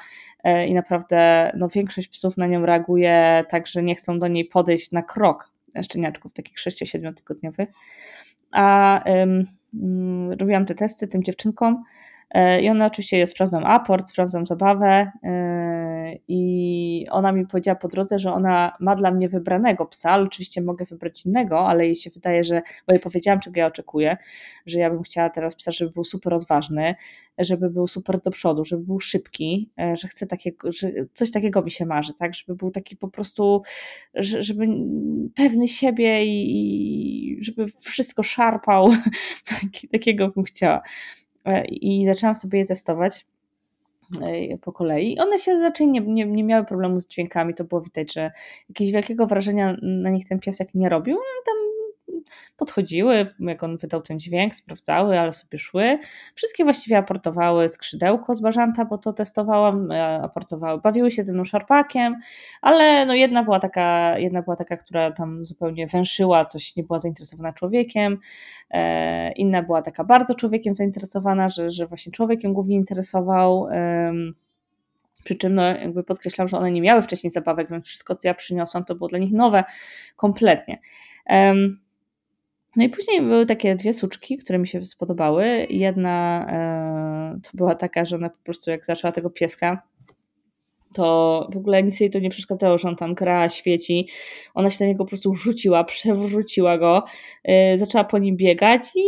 i 0.68 0.74
naprawdę 0.74 1.51
no, 1.57 1.68
większość 1.70 2.07
psów 2.07 2.38
na 2.38 2.47
nią 2.47 2.66
reaguje 2.66 3.45
tak, 3.49 3.68
że 3.68 3.84
nie 3.84 3.95
chcą 3.95 4.20
do 4.20 4.28
niej 4.28 4.45
podejść 4.45 4.91
na 4.91 5.01
krok 5.01 5.51
szczeniaczków 5.84 6.34
takich 6.34 6.57
6-7 6.57 7.14
tygodniowych. 7.14 7.70
A 8.51 9.03
um, 9.05 9.45
robiłam 10.39 10.66
te 10.66 10.76
testy 10.76 11.07
tym 11.07 11.24
dziewczynkom 11.24 11.84
I 12.61 12.69
ona 12.69 12.86
oczywiście, 12.86 13.17
ja 13.17 13.25
sprawdzam 13.25 13.65
aport, 13.65 14.09
sprawdzam 14.09 14.45
zabawę 14.45 15.11
e, 15.23 16.15
i 16.27 17.07
ona 17.11 17.32
mi 17.32 17.47
powiedziała 17.47 17.75
po 17.75 17.88
drodze, 17.88 18.19
że 18.19 18.34
ona 18.34 18.71
ma 18.79 18.95
dla 18.95 19.11
mnie 19.11 19.29
wybranego 19.29 19.86
psa, 19.86 20.11
ale 20.11 20.23
oczywiście 20.23 20.61
mogę 20.61 20.86
wybrać 20.86 21.25
innego, 21.25 21.67
ale 21.67 21.86
jej 21.86 21.95
się 21.95 22.09
wydaje, 22.09 22.43
że, 22.43 22.61
bo 22.88 22.93
jej 22.93 22.99
powiedziałam, 22.99 23.39
czego 23.39 23.59
ja 23.59 23.67
oczekuję, 23.67 24.17
że 24.65 24.79
ja 24.79 24.89
bym 24.89 25.03
chciała 25.03 25.29
teraz 25.29 25.55
psa, 25.55 25.71
żeby 25.71 25.91
był 25.91 26.03
super 26.03 26.34
odważny, 26.34 26.95
żeby 27.38 27.69
był 27.69 27.88
super 27.88 28.21
do 28.21 28.32
przodu, 28.32 28.65
żeby 28.65 28.84
był 28.84 28.99
szybki, 28.99 29.69
e, 29.79 29.97
że 29.97 30.07
chcę 30.07 30.27
takiego, 30.27 30.71
że 30.71 30.91
coś 31.13 31.32
takiego 31.32 31.61
mi 31.61 31.71
się 31.71 31.86
marzy, 31.86 32.13
tak, 32.13 32.36
żeby 32.36 32.55
był 32.55 32.71
taki 32.71 32.95
po 32.95 33.07
prostu, 33.07 33.61
żeby 34.15 34.67
pewny 35.36 35.67
siebie 35.67 36.25
i 36.25 37.38
żeby 37.41 37.67
wszystko 37.67 38.23
szarpał, 38.23 38.89
takiego 39.91 40.29
bym 40.29 40.43
chciała. 40.43 40.82
E, 41.45 41.65
i 41.65 42.05
zaczęłam 42.05 42.35
sobie 42.35 42.59
je 42.59 42.65
testować 42.65 43.25
e, 44.21 44.57
po 44.57 44.71
kolei. 44.71 45.19
One 45.19 45.39
się 45.39 45.59
raczej 45.59 45.87
nie, 45.87 46.01
nie, 46.01 46.25
nie 46.25 46.43
miały 46.43 46.65
problemu 46.65 47.01
z 47.01 47.07
dźwiękami, 47.07 47.53
to 47.53 47.63
było 47.63 47.81
widać, 47.81 48.13
że 48.13 48.31
jakiegoś 48.69 48.91
wielkiego 48.91 49.27
wrażenia 49.27 49.77
na 49.81 50.09
nich 50.09 50.27
ten 50.27 50.39
piesek 50.39 50.69
nie 50.75 50.89
robił. 50.89 51.17
Tam 51.45 51.55
podchodziły, 52.57 53.34
jak 53.39 53.64
on 53.64 53.78
wydał 53.78 54.01
ten 54.01 54.20
dźwięk, 54.20 54.55
sprawdzały, 54.55 55.20
ale 55.20 55.34
sobie 55.34 55.59
szły. 55.59 55.99
Wszystkie 56.36 56.64
właściwie 56.64 56.97
aportowały 56.97 57.70
skrzydełko 57.70 58.36
z 58.36 58.41
bażanta, 58.41 58.86
bo 58.86 58.97
to 58.97 59.14
testowałam, 59.14 59.91
e, 59.91 60.22
aportowały, 60.22 60.82
bawiły 60.82 61.12
się 61.12 61.24
ze 61.24 61.34
mną 61.34 61.45
szarpakiem, 61.45 62.16
ale 62.62 63.05
no 63.05 63.14
jedna 63.14 63.43
była 63.43 63.59
taka, 63.59 64.18
jedna 64.18 64.41
była 64.41 64.55
taka, 64.55 64.78
która 64.78 65.12
tam 65.12 65.45
zupełnie 65.45 65.88
węszyła, 65.88 66.45
coś 66.45 66.76
nie 66.76 66.84
była 66.84 66.99
zainteresowana 66.99 67.53
człowiekiem, 67.53 68.18
e, 68.70 69.32
inna 69.32 69.64
była 69.64 69.82
taka 69.82 70.03
bardzo 70.03 70.36
człowiekiem 70.36 70.74
zainteresowana, 70.74 71.49
że, 71.49 71.72
że 71.72 71.88
właśnie 71.88 72.12
człowiekiem 72.12 72.53
głównie 72.53 72.76
interesował. 72.76 73.68
Przy 75.24 75.36
czym 75.36 75.55
no, 75.55 75.62
jakby 75.64 76.03
podkreślam, 76.03 76.47
że 76.47 76.57
one 76.57 76.72
nie 76.72 76.82
miały 76.82 77.01
wcześniej 77.01 77.32
zabawek, 77.32 77.70
więc 77.70 77.86
wszystko, 77.86 78.16
co 78.16 78.28
ja 78.28 78.34
przyniosłam, 78.34 78.86
to 78.86 78.95
było 78.95 79.09
dla 79.09 79.20
nich 79.20 79.34
nowe 79.34 79.64
kompletnie. 80.16 80.80
No 82.76 82.84
i 82.84 82.89
później 82.89 83.22
były 83.22 83.45
takie 83.45 83.76
dwie 83.76 83.93
suczki, 83.93 84.38
które 84.38 84.59
mi 84.59 84.67
się 84.67 84.86
spodobały. 84.86 85.67
Jedna 85.69 86.45
e, 86.49 87.39
to 87.43 87.49
była 87.53 87.76
taka, 87.76 88.05
że 88.05 88.15
ona 88.15 88.30
po 88.30 88.43
prostu 88.43 88.72
jak 88.72 88.86
zaczęła 88.86 89.11
tego 89.11 89.30
pieska, 89.30 89.82
to 90.93 91.47
w 91.53 91.57
ogóle 91.57 91.84
nic 91.84 91.99
jej 91.99 92.09
to 92.09 92.19
nie 92.19 92.30
przeszkadzało, 92.30 92.78
że 92.78 92.88
on 92.88 92.95
tam 92.95 93.13
gra, 93.13 93.49
świeci. 93.49 94.07
Ona 94.53 94.69
się 94.69 94.84
na 94.86 94.88
niego 94.88 95.03
po 95.03 95.09
prostu 95.09 95.36
rzuciła, 95.36 95.84
przewróciła 95.93 96.78
go, 96.78 97.03
e, 97.43 97.78
zaczęła 97.78 98.03
po 98.03 98.17
nim 98.17 98.38
biegać 98.38 98.82
i 98.95 99.03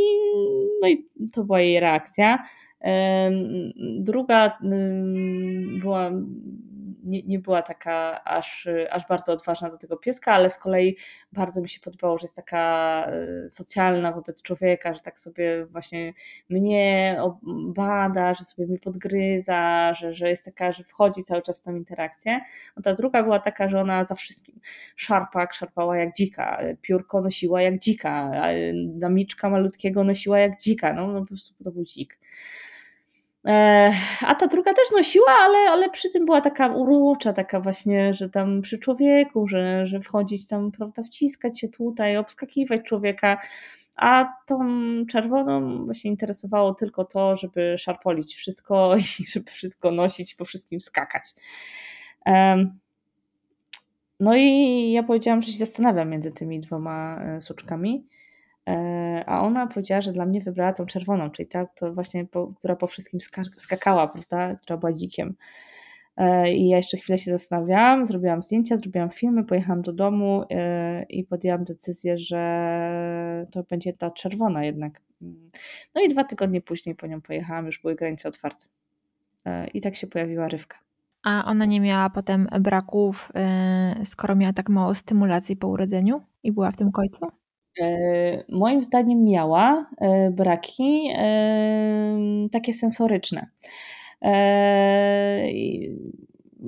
no 0.81 0.87
i 0.87 1.05
to 1.31 1.43
była 1.43 1.61
jej 1.61 1.79
reakcja. 1.79 2.43
E, 2.81 3.31
druga 3.99 4.57
była 5.81 6.11
nie, 7.03 7.23
nie 7.23 7.39
była 7.39 7.61
taka 7.61 8.23
aż, 8.23 8.67
aż 8.91 9.07
bardzo 9.07 9.33
odważna 9.33 9.69
do 9.69 9.77
tego 9.77 9.97
pieska, 9.97 10.33
ale 10.33 10.49
z 10.49 10.57
kolei 10.57 10.97
bardzo 11.31 11.61
mi 11.61 11.69
się 11.69 11.79
podobało, 11.79 12.17
że 12.17 12.23
jest 12.23 12.35
taka 12.35 13.05
e, 13.45 13.49
socjalna 13.49 14.11
wobec 14.11 14.41
człowieka, 14.41 14.93
że 14.93 14.99
tak 14.99 15.19
sobie 15.19 15.65
właśnie 15.65 16.13
mnie 16.49 17.17
bada, 17.67 18.33
że 18.33 18.45
sobie 18.45 18.67
mnie 18.67 18.79
podgryza, 18.79 19.93
że, 19.93 20.13
że 20.13 20.29
jest 20.29 20.45
taka, 20.45 20.71
że 20.71 20.83
wchodzi 20.83 21.23
cały 21.23 21.41
czas 21.41 21.59
w 21.59 21.63
tą 21.63 21.75
interakcję. 21.75 22.41
No 22.77 22.83
ta 22.83 22.93
druga 22.93 23.23
była 23.23 23.39
taka, 23.39 23.69
że 23.69 23.81
ona 23.81 24.03
za 24.03 24.15
wszystkim 24.15 24.59
szarpak 24.95 25.53
szarpała 25.53 25.97
jak 25.97 26.15
dzika, 26.15 26.61
piórko 26.81 27.21
nosiła 27.21 27.61
jak 27.61 27.77
dzika, 27.77 28.31
damiczka 28.85 29.49
malutkiego 29.49 30.03
nosiła 30.03 30.39
jak 30.39 30.57
dzika, 30.57 30.93
no, 30.93 31.07
no 31.07 31.19
po 31.21 31.27
prostu 31.27 31.63
to 31.63 31.71
był 31.71 31.83
dzik. 31.83 32.19
A 34.21 34.35
ta 34.39 34.47
druga 34.47 34.73
też 34.73 34.91
nosiła, 34.91 35.31
ale, 35.41 35.57
ale 35.57 35.89
przy 35.89 36.09
tym 36.09 36.25
była 36.25 36.41
taka 36.41 36.67
urocza, 36.67 37.33
taka 37.33 37.59
właśnie, 37.59 38.13
że 38.13 38.29
tam 38.29 38.61
przy 38.61 38.79
człowieku, 38.79 39.47
że, 39.47 39.85
że 39.85 39.99
wchodzić 39.99 40.47
tam, 40.47 40.71
prawda, 40.71 41.03
wciskać 41.03 41.59
się 41.59 41.67
tutaj, 41.67 42.17
obskakiwać 42.17 42.81
człowieka. 42.83 43.37
A 43.97 44.33
tą 44.45 44.59
czerwoną 45.09 45.85
właśnie 45.85 46.11
interesowało 46.11 46.73
tylko 46.73 47.05
to, 47.05 47.35
żeby 47.35 47.75
szarpolić 47.77 48.35
wszystko 48.35 48.95
i 49.19 49.27
żeby 49.31 49.51
wszystko 49.51 49.91
nosić 49.91 50.35
po 50.35 50.45
wszystkim 50.45 50.81
skakać. 50.81 51.23
No 54.19 54.35
i 54.35 54.91
ja 54.91 55.03
powiedziałam, 55.03 55.41
że 55.41 55.51
się 55.51 55.57
zastanawiam 55.57 56.09
między 56.09 56.31
tymi 56.31 56.59
dwoma 56.59 57.21
e, 57.21 57.41
suczkami. 57.41 58.07
E, 58.69 59.23
a 59.27 59.41
ona 59.41 59.67
powiedziała, 59.67 60.01
że 60.01 60.11
dla 60.11 60.25
mnie 60.25 60.41
wybrała 60.41 60.73
tą 60.73 60.85
czerwoną, 60.85 61.29
czyli 61.29 61.49
ta, 61.49 61.65
to 61.65 61.93
właśnie, 61.93 62.25
po, 62.25 62.47
która 62.47 62.75
po 62.75 62.87
wszystkim 62.87 63.19
skakała, 63.57 64.07
prawda, 64.07 64.55
która 64.55 64.77
była 64.77 64.93
dzikiem. 64.93 65.35
E, 66.17 66.53
I 66.53 66.69
ja 66.69 66.77
jeszcze 66.77 66.97
chwilę 66.97 67.17
się 67.17 67.31
zastanawiałam, 67.31 68.05
zrobiłam 68.05 68.41
zdjęcia, 68.41 68.77
zrobiłam 68.77 69.09
filmy, 69.09 69.43
pojechałam 69.43 69.81
do 69.81 69.93
domu 69.93 70.43
i 71.09 71.23
podjęłam 71.23 71.63
decyzję, 71.63 72.17
że 72.17 73.47
to 73.51 73.63
będzie 73.63 73.93
ta 73.93 74.11
czerwona 74.11 74.65
jednak. 74.65 75.01
No 75.95 76.01
i 76.05 76.09
dwa 76.09 76.23
tygodnie 76.23 76.61
później 76.61 76.95
po 76.95 77.07
nią 77.07 77.21
pojechałam, 77.21 77.65
już 77.65 77.81
były 77.81 77.95
granice 77.95 78.29
otwarte. 78.29 78.65
I 79.73 79.81
tak 79.81 79.95
się 79.95 80.07
pojawiła 80.07 80.47
rywka. 80.47 80.77
A 81.23 81.45
ona 81.45 81.65
nie 81.65 81.81
miała 81.81 82.09
potem 82.09 82.47
braków, 82.59 83.31
skoro 84.03 84.35
miała 84.35 84.53
tak 84.53 84.69
mało 84.69 84.95
stymulacji 84.95 85.55
po 85.55 85.67
urodzeniu 85.67 86.21
i 86.43 86.51
była 86.51 86.71
w 86.71 86.77
tym 86.77 86.91
końcu? 86.91 87.42
E, 87.81 88.43
moim 88.49 88.81
zdaniem 88.81 89.23
miała 89.23 89.89
e, 89.97 90.31
braki 90.31 91.09
e, 91.13 92.17
takie 92.51 92.73
sensoryczne. 92.73 93.47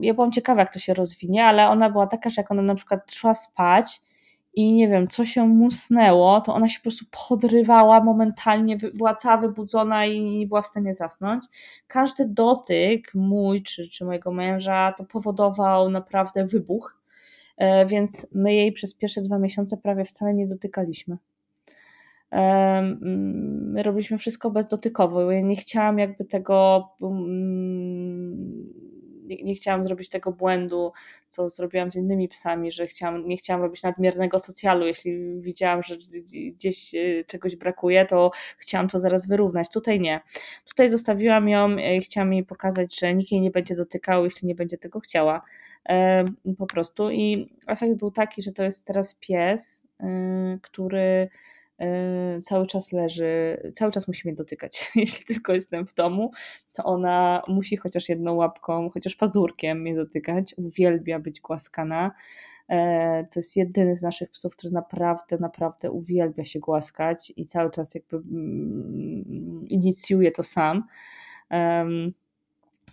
Ja 0.01 0.13
byłam 0.13 0.31
ciekawa, 0.31 0.61
jak 0.61 0.73
to 0.73 0.79
się 0.79 0.93
rozwinie, 0.93 1.45
ale 1.45 1.69
ona 1.69 1.89
była 1.89 2.07
taka, 2.07 2.29
że 2.29 2.41
jak 2.41 2.51
ona 2.51 2.61
na 2.61 2.75
przykład 2.75 3.11
szła 3.11 3.33
spać, 3.33 4.01
i 4.55 4.73
nie 4.73 4.87
wiem, 4.87 5.07
co 5.07 5.25
się 5.25 5.47
musnęło, 5.47 6.41
to 6.41 6.53
ona 6.53 6.67
się 6.67 6.79
po 6.79 6.83
prostu 6.83 7.05
podrywała 7.29 8.03
momentalnie, 8.03 8.77
była 8.93 9.15
cała 9.15 9.37
wybudzona 9.37 10.05
i 10.05 10.21
nie 10.21 10.47
była 10.47 10.61
w 10.61 10.67
stanie 10.67 10.93
zasnąć. 10.93 11.45
Każdy 11.87 12.25
dotyk 12.27 13.11
mój 13.15 13.63
czy, 13.63 13.89
czy 13.89 14.05
mojego 14.05 14.31
męża 14.31 14.93
to 14.97 15.05
powodował 15.05 15.89
naprawdę 15.89 16.45
wybuch, 16.45 16.97
więc 17.87 18.27
my 18.31 18.53
jej 18.53 18.71
przez 18.71 18.93
pierwsze 18.93 19.21
dwa 19.21 19.39
miesiące 19.39 19.77
prawie 19.77 20.05
wcale 20.05 20.33
nie 20.33 20.47
dotykaliśmy. 20.47 21.17
My 23.61 23.83
robiliśmy 23.83 24.17
wszystko 24.17 24.51
bezdotykowo. 24.51 25.31
Ja 25.31 25.41
nie 25.41 25.55
chciałam 25.55 25.99
jakby 25.99 26.25
tego 26.25 26.87
mm, 27.01 28.73
nie, 29.25 29.43
nie, 29.43 29.55
chciałam 29.55 29.83
zrobić 29.85 30.09
tego 30.09 30.31
błędu, 30.31 30.91
co 31.29 31.49
zrobiłam 31.49 31.91
z 31.91 31.95
innymi 31.95 32.27
psami, 32.27 32.71
że 32.71 32.87
chciałam, 32.87 33.27
nie 33.27 33.37
chciałam 33.37 33.61
robić 33.61 33.83
nadmiernego 33.83 34.39
socjalu. 34.39 34.85
Jeśli 34.85 35.41
widziałam, 35.41 35.83
że 35.83 35.97
gdzieś 36.53 36.95
e, 36.95 37.23
czegoś 37.23 37.55
brakuje, 37.55 38.05
to 38.05 38.31
chciałam 38.57 38.87
to 38.87 38.99
zaraz 38.99 39.27
wyrównać. 39.27 39.69
Tutaj 39.69 39.99
nie. 39.99 40.21
Tutaj 40.65 40.89
zostawiłam 40.89 41.49
ją 41.49 41.77
i 41.77 42.01
chciałam 42.01 42.33
jej 42.33 42.43
pokazać, 42.43 42.99
że 42.99 43.13
nikt 43.13 43.31
jej 43.31 43.41
nie 43.41 43.51
będzie 43.51 43.75
dotykał, 43.75 44.23
jeśli 44.23 44.47
nie 44.47 44.55
będzie 44.55 44.77
tego 44.77 44.99
chciała. 44.99 45.41
Po 46.57 46.65
prostu. 46.65 47.09
I 47.11 47.53
efekt 47.67 47.95
był 47.95 48.11
taki, 48.11 48.41
że 48.41 48.51
to 48.51 48.63
jest 48.63 48.87
teraz 48.87 49.13
pies, 49.13 49.87
y, 50.03 50.59
który 50.61 51.29
Y, 51.81 52.41
cały 52.41 52.67
czas 52.67 52.91
leży, 52.91 53.57
cały 53.73 53.91
czas 53.91 54.07
musi 54.07 54.27
mnie 54.27 54.35
dotykać. 54.35 54.91
Jeśli 54.95 55.25
tylko 55.25 55.53
jestem 55.53 55.87
w 55.87 55.93
domu, 55.93 56.31
to 56.73 56.83
ona 56.83 57.43
musi 57.47 57.77
chociaż 57.77 58.09
jedną 58.09 58.33
łapką, 58.33 58.89
chociaż 58.89 59.15
pazurkiem 59.15 59.81
mnie 59.81 59.95
dotykać. 59.95 60.55
Uwielbia 60.57 61.19
być 61.19 61.41
głaskana. 61.41 62.11
E, 62.69 63.23
to 63.23 63.39
jest 63.39 63.57
jedyny 63.57 63.95
z 63.95 64.01
naszych 64.01 64.29
psów, 64.29 64.55
który 64.55 64.73
naprawdę, 64.73 65.37
naprawdę 65.39 65.91
uwielbia 65.91 66.45
się 66.45 66.59
głaskać 66.59 67.33
i 67.35 67.45
cały 67.45 67.71
czas 67.71 67.95
jakby 67.95 68.17
mm, 68.17 69.65
inicjuje 69.67 70.31
to 70.31 70.43
sam 70.43 70.83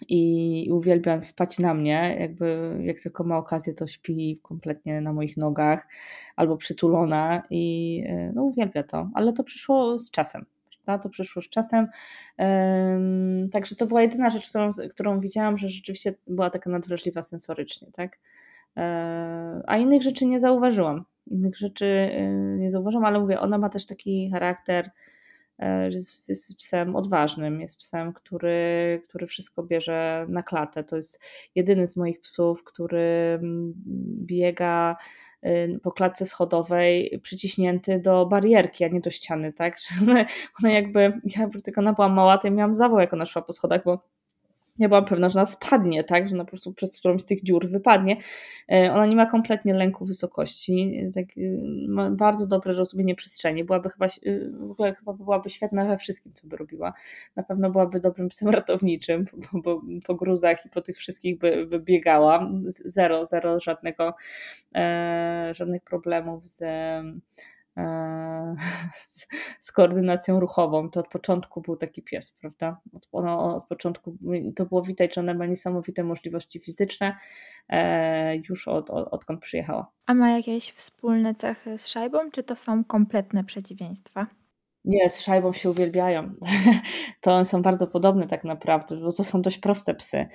i 0.08 0.68
uwielbia 0.72 1.22
spać 1.22 1.58
na 1.58 1.74
mnie. 1.74 2.16
Jakby 2.20 2.76
jak 2.80 3.00
tylko 3.00 3.24
ma 3.24 3.38
okazję, 3.38 3.74
to 3.74 3.86
śpi 3.86 4.40
kompletnie 4.42 5.00
na 5.00 5.12
moich 5.12 5.36
nogach 5.36 5.88
albo 6.36 6.56
przytulona 6.56 7.42
i 7.50 8.04
e, 8.08 8.32
no, 8.34 8.42
uwielbia 8.42 8.82
to, 8.82 9.10
ale 9.14 9.32
to 9.32 9.44
przyszło 9.44 9.98
z 9.98 10.10
czasem. 10.10 10.46
To 11.02 11.08
przyszło 11.08 11.42
z 11.42 11.48
czasem. 11.48 11.86
Także 13.52 13.76
to 13.76 13.86
była 13.86 14.02
jedyna 14.02 14.30
rzecz, 14.30 14.48
którą, 14.48 14.68
którą 14.90 15.20
widziałam, 15.20 15.58
że 15.58 15.68
rzeczywiście 15.68 16.14
była 16.26 16.50
taka 16.50 16.70
nadwrażliwa 16.70 17.22
sensorycznie, 17.22 17.88
tak? 17.92 18.18
E, 18.76 19.62
a 19.66 19.76
innych 19.76 20.02
rzeczy 20.02 20.26
nie 20.26 20.40
zauważyłam. 20.40 21.04
Innych 21.26 21.56
rzeczy 21.56 21.86
e, 21.86 22.32
nie 22.58 22.70
zauważyłam, 22.70 23.04
ale 23.04 23.20
mówię, 23.20 23.40
ona 23.40 23.58
ma 23.58 23.68
też 23.68 23.86
taki 23.86 24.30
charakter 24.30 24.90
jest, 25.90 26.28
jest 26.28 26.56
psem 26.56 26.96
odważnym, 26.96 27.60
jest 27.60 27.76
psem, 27.76 28.12
który, 28.12 29.02
który 29.08 29.26
wszystko 29.26 29.62
bierze 29.62 30.26
na 30.28 30.42
klatę. 30.42 30.84
To 30.84 30.96
jest 30.96 31.24
jedyny 31.54 31.86
z 31.86 31.96
moich 31.96 32.20
psów, 32.20 32.64
który 32.64 33.38
mm, 33.42 33.74
biega 34.26 34.96
y, 35.46 35.80
po 35.82 35.92
klatce 35.92 36.26
schodowej 36.26 37.20
przyciśnięty 37.22 38.00
do 38.00 38.26
barierki, 38.26 38.84
a 38.84 38.88
nie 38.88 39.00
do 39.00 39.10
ściany, 39.10 39.52
tak? 39.52 39.76
Że 39.80 40.24
one, 40.62 40.72
jakby, 40.72 41.00
ja 41.36 41.48
jak 41.66 41.78
ona 41.78 41.92
była 41.92 42.08
mała, 42.08 42.38
to 42.38 42.48
ja 42.48 42.54
miałam 42.54 42.74
zawał, 42.74 43.00
jak 43.00 43.12
ona 43.12 43.26
szła 43.26 43.42
po 43.42 43.52
schodach, 43.52 43.84
bo 43.84 44.12
ja 44.78 44.88
byłam 44.88 45.04
pewna, 45.04 45.28
że 45.28 45.38
ona 45.38 45.46
spadnie, 45.46 46.04
tak, 46.04 46.28
że 46.28 46.34
ona 46.34 46.44
po 46.44 46.50
prostu 46.50 46.72
przez 46.72 46.98
którąś 46.98 47.22
z 47.22 47.26
tych 47.26 47.42
dziur 47.42 47.68
wypadnie. 47.68 48.16
E, 48.72 48.92
ona 48.92 49.06
nie 49.06 49.16
ma 49.16 49.26
kompletnie 49.26 49.74
lęku 49.74 50.06
wysokości, 50.06 51.00
tak, 51.14 51.24
y, 51.38 51.60
ma 51.88 52.10
bardzo 52.10 52.46
dobre 52.46 52.74
rozumienie 52.74 53.14
przestrzeni. 53.14 53.64
Byłaby 53.64 53.90
chyba, 53.90 54.06
w 54.52 54.70
ogóle 54.70 54.94
chyba 54.94 55.12
byłaby 55.12 55.50
świetna 55.50 55.84
we 55.84 55.98
wszystkim, 55.98 56.32
co 56.32 56.48
by 56.48 56.56
robiła. 56.56 56.92
Na 57.36 57.42
pewno 57.42 57.70
byłaby 57.70 58.00
dobrym 58.00 58.28
psem 58.28 58.48
ratowniczym, 58.48 59.26
bo, 59.52 59.60
bo 59.60 59.82
po 60.06 60.14
gruzach 60.14 60.66
i 60.66 60.68
po 60.68 60.82
tych 60.82 60.96
wszystkich 60.96 61.38
by, 61.38 61.66
by 61.66 61.80
biegała. 61.80 62.50
Zero, 62.84 63.24
zero 63.24 63.60
żadnego, 63.60 64.14
e, 64.74 65.52
żadnych 65.54 65.82
problemów 65.82 66.48
z 66.48 66.62
E, 66.62 67.02
z, 69.08 69.26
z, 69.60 69.72
koordynacją 69.72 70.40
ruchową. 70.40 70.90
To 70.90 71.00
od 71.00 71.08
początku 71.08 71.60
był 71.60 71.76
taki 71.76 72.02
pies, 72.02 72.38
prawda? 72.40 72.80
Od, 72.92 73.08
od 73.24 73.66
początku 73.66 74.16
to 74.56 74.66
było 74.66 74.82
widać, 74.82 75.14
że 75.14 75.20
ona 75.20 75.34
ma 75.34 75.46
niesamowite 75.46 76.04
możliwości 76.04 76.60
fizyczne 76.60 77.16
e, 77.68 78.36
już 78.36 78.68
od, 78.68 78.90
od, 78.90 79.08
odkąd 79.08 79.40
przyjechała. 79.40 79.90
A 80.06 80.14
ma 80.14 80.30
jakieś 80.30 80.72
wspólne 80.72 81.34
cechy 81.34 81.78
z 81.78 81.86
szajbą, 81.86 82.30
czy 82.30 82.42
to 82.42 82.56
są 82.56 82.84
kompletne 82.84 83.44
przeciwieństwa? 83.44 84.26
Nie, 84.84 85.10
z 85.10 85.20
szajbą 85.20 85.52
się 85.52 85.70
uwielbiają. 85.70 86.30
To 87.20 87.44
są 87.44 87.62
bardzo 87.62 87.86
podobne 87.86 88.26
tak 88.26 88.44
naprawdę, 88.44 88.96
bo 88.96 89.12
to 89.12 89.24
są 89.24 89.42
dość 89.42 89.58
proste 89.58 89.94
psy. 89.94 90.26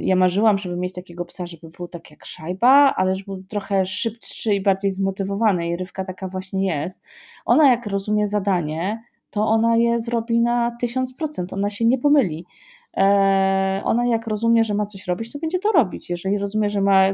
Ja 0.00 0.16
marzyłam, 0.16 0.58
żeby 0.58 0.76
mieć 0.76 0.94
takiego 0.94 1.24
psa, 1.24 1.46
żeby 1.46 1.70
był 1.70 1.88
tak 1.88 2.10
jak 2.10 2.24
szajba, 2.24 2.94
ale 2.96 3.16
żeby 3.16 3.24
był 3.26 3.44
trochę 3.44 3.86
szybszy 3.86 4.54
i 4.54 4.60
bardziej 4.60 4.90
zmotywowany 4.90 5.68
i 5.68 5.76
Rywka 5.76 6.04
taka 6.04 6.28
właśnie 6.28 6.66
jest. 6.66 7.00
Ona 7.44 7.70
jak 7.70 7.86
rozumie 7.86 8.26
zadanie, 8.26 9.02
to 9.30 9.46
ona 9.46 9.76
je 9.76 10.00
zrobi 10.00 10.40
na 10.40 10.76
1000%, 10.82 11.46
ona 11.52 11.70
się 11.70 11.84
nie 11.84 11.98
pomyli. 11.98 12.46
E, 12.98 13.82
ona 13.84 14.06
jak 14.06 14.26
rozumie, 14.26 14.64
że 14.64 14.74
ma 14.74 14.86
coś 14.86 15.06
robić, 15.06 15.32
to 15.32 15.38
będzie 15.38 15.58
to 15.58 15.72
robić. 15.72 16.10
Jeżeli 16.10 16.38
rozumie, 16.38 16.70
że 16.70 16.80
ma, 16.80 17.10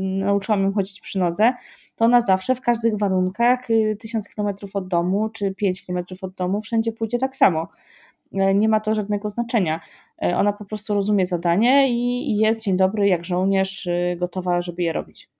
nauczyłam 0.00 0.62
ją 0.62 0.72
chodzić 0.72 1.00
przy 1.00 1.18
nodze, 1.18 1.52
to 1.96 2.04
ona 2.04 2.20
zawsze 2.20 2.54
w 2.54 2.60
każdych 2.60 2.98
warunkach, 2.98 3.70
y, 3.70 3.96
tysiąc 4.00 4.28
kilometrów 4.28 4.76
od 4.76 4.88
domu, 4.88 5.28
czy 5.28 5.54
pięć 5.54 5.86
kilometrów 5.86 6.24
od 6.24 6.34
domu, 6.34 6.60
wszędzie 6.60 6.92
pójdzie 6.92 7.18
tak 7.18 7.36
samo. 7.36 7.68
E, 8.32 8.54
nie 8.54 8.68
ma 8.68 8.80
to 8.80 8.94
żadnego 8.94 9.30
znaczenia. 9.30 9.80
E, 10.22 10.36
ona 10.36 10.52
po 10.52 10.64
prostu 10.64 10.94
rozumie 10.94 11.26
zadanie 11.26 11.90
i 11.90 12.36
jest 12.36 12.62
dzień 12.62 12.76
dobry, 12.76 13.08
jak 13.08 13.24
żołnierz, 13.24 13.86
y, 13.86 14.16
gotowa, 14.20 14.62
żeby 14.62 14.82
je 14.82 14.92
robić. 14.92 15.30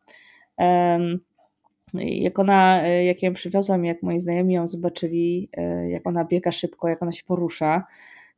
Jak 1.95 2.39
ona, 2.39 2.87
jak 2.87 3.23
ją 3.23 3.33
przywiozłam, 3.33 3.85
jak 3.85 4.03
moi 4.03 4.21
znajomi 4.21 4.55
ją 4.55 4.67
zobaczyli, 4.67 5.49
jak 5.89 6.07
ona 6.07 6.25
biega 6.25 6.53
szybko, 6.53 6.89
jak 6.89 7.03
ona 7.03 7.13
się 7.13 7.25
porusza, 7.25 7.85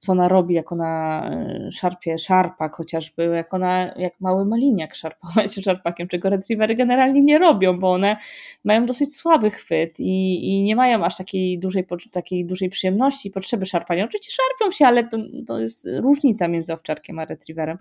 co 0.04 0.12
ona 0.12 0.28
robi, 0.28 0.54
jak 0.54 0.72
ona 0.72 1.22
e, 1.30 1.72
szarpie 1.72 2.18
szarpak 2.18 2.76
chociażby, 2.76 3.24
jak 3.24 3.54
ona, 3.54 3.94
jak 3.96 4.20
mały 4.20 4.44
maliniak 4.44 4.94
szarpować 4.94 5.54
szarpakiem, 5.64 6.08
czego 6.08 6.30
retrievery 6.30 6.74
generalnie 6.74 7.22
nie 7.22 7.38
robią, 7.38 7.78
bo 7.78 7.92
one 7.92 8.16
mają 8.64 8.86
dosyć 8.86 9.16
słaby 9.16 9.50
chwyt 9.50 10.00
i, 10.00 10.48
i 10.48 10.62
nie 10.62 10.76
mają 10.76 11.04
aż 11.04 11.16
takiej 11.16 11.58
dużej, 11.58 11.86
takiej 12.12 12.46
dużej 12.46 12.70
przyjemności 12.70 13.28
i 13.28 13.32
potrzeby 13.32 13.66
szarpania. 13.66 14.04
Oczywiście 14.04 14.32
szarpią 14.32 14.72
się, 14.72 14.86
ale 14.86 15.08
to, 15.08 15.18
to 15.46 15.60
jest 15.60 15.88
różnica 16.02 16.48
między 16.48 16.72
owczarkiem 16.72 17.18
a 17.18 17.24
retrieverem, 17.24 17.78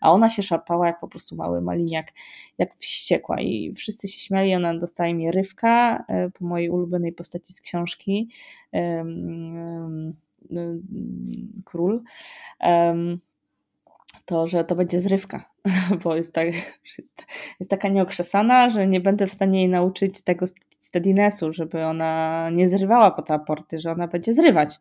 a 0.00 0.12
ona 0.12 0.30
się 0.30 0.42
szarpała 0.42 0.86
jak 0.86 1.00
po 1.00 1.08
prostu 1.08 1.36
mały 1.36 1.60
maliniak, 1.60 2.12
jak 2.58 2.74
wściekła. 2.76 3.40
I 3.40 3.72
wszyscy 3.76 4.08
się 4.08 4.18
śmiali, 4.18 4.54
ona 4.54 4.78
dostaje 4.78 5.14
mi 5.14 5.30
rywka 5.30 6.04
e, 6.08 6.30
po 6.30 6.44
mojej 6.44 6.70
ulubionej 6.70 7.12
postaci 7.12 7.52
z 7.52 7.60
książki, 7.60 8.28
król, 11.64 12.02
to 14.24 14.46
że 14.46 14.64
to 14.64 14.76
będzie 14.76 15.00
zrywka, 15.00 15.44
bo 16.04 16.16
jest, 16.16 16.34
tak, 16.34 16.46
jest, 16.98 17.24
jest 17.60 17.70
taka 17.70 17.88
nieokrzesana, 17.88 18.70
że 18.70 18.86
nie 18.86 19.00
będę 19.00 19.26
w 19.26 19.32
stanie 19.32 19.60
jej 19.60 19.68
nauczyć 19.68 20.22
tego 20.22 20.46
steadinessu, 20.78 21.52
żeby 21.52 21.84
ona 21.84 22.50
nie 22.50 22.68
zrywała 22.68 23.10
po 23.10 23.22
te 23.22 23.34
aporty, 23.34 23.80
że 23.80 23.92
ona 23.92 24.08
będzie 24.08 24.34
zrywać 24.34 24.80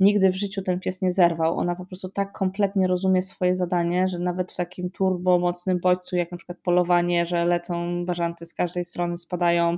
nigdy 0.00 0.30
w 0.30 0.36
życiu 0.36 0.62
ten 0.62 0.80
pies 0.80 1.02
nie 1.02 1.12
zerwał. 1.12 1.58
Ona 1.58 1.74
po 1.76 1.86
prostu 1.86 2.08
tak 2.08 2.32
kompletnie 2.32 2.86
rozumie 2.86 3.22
swoje 3.22 3.54
zadanie, 3.54 4.08
że 4.08 4.18
nawet 4.18 4.52
w 4.52 4.56
takim 4.56 4.90
turbo 4.90 5.38
mocnym 5.38 5.80
bodźcu, 5.80 6.16
jak 6.16 6.30
na 6.30 6.36
przykład 6.36 6.58
polowanie, 6.58 7.26
że 7.26 7.44
lecą 7.44 8.04
bażanty 8.06 8.46
z 8.46 8.54
każdej 8.54 8.84
strony, 8.84 9.16
spadają, 9.16 9.76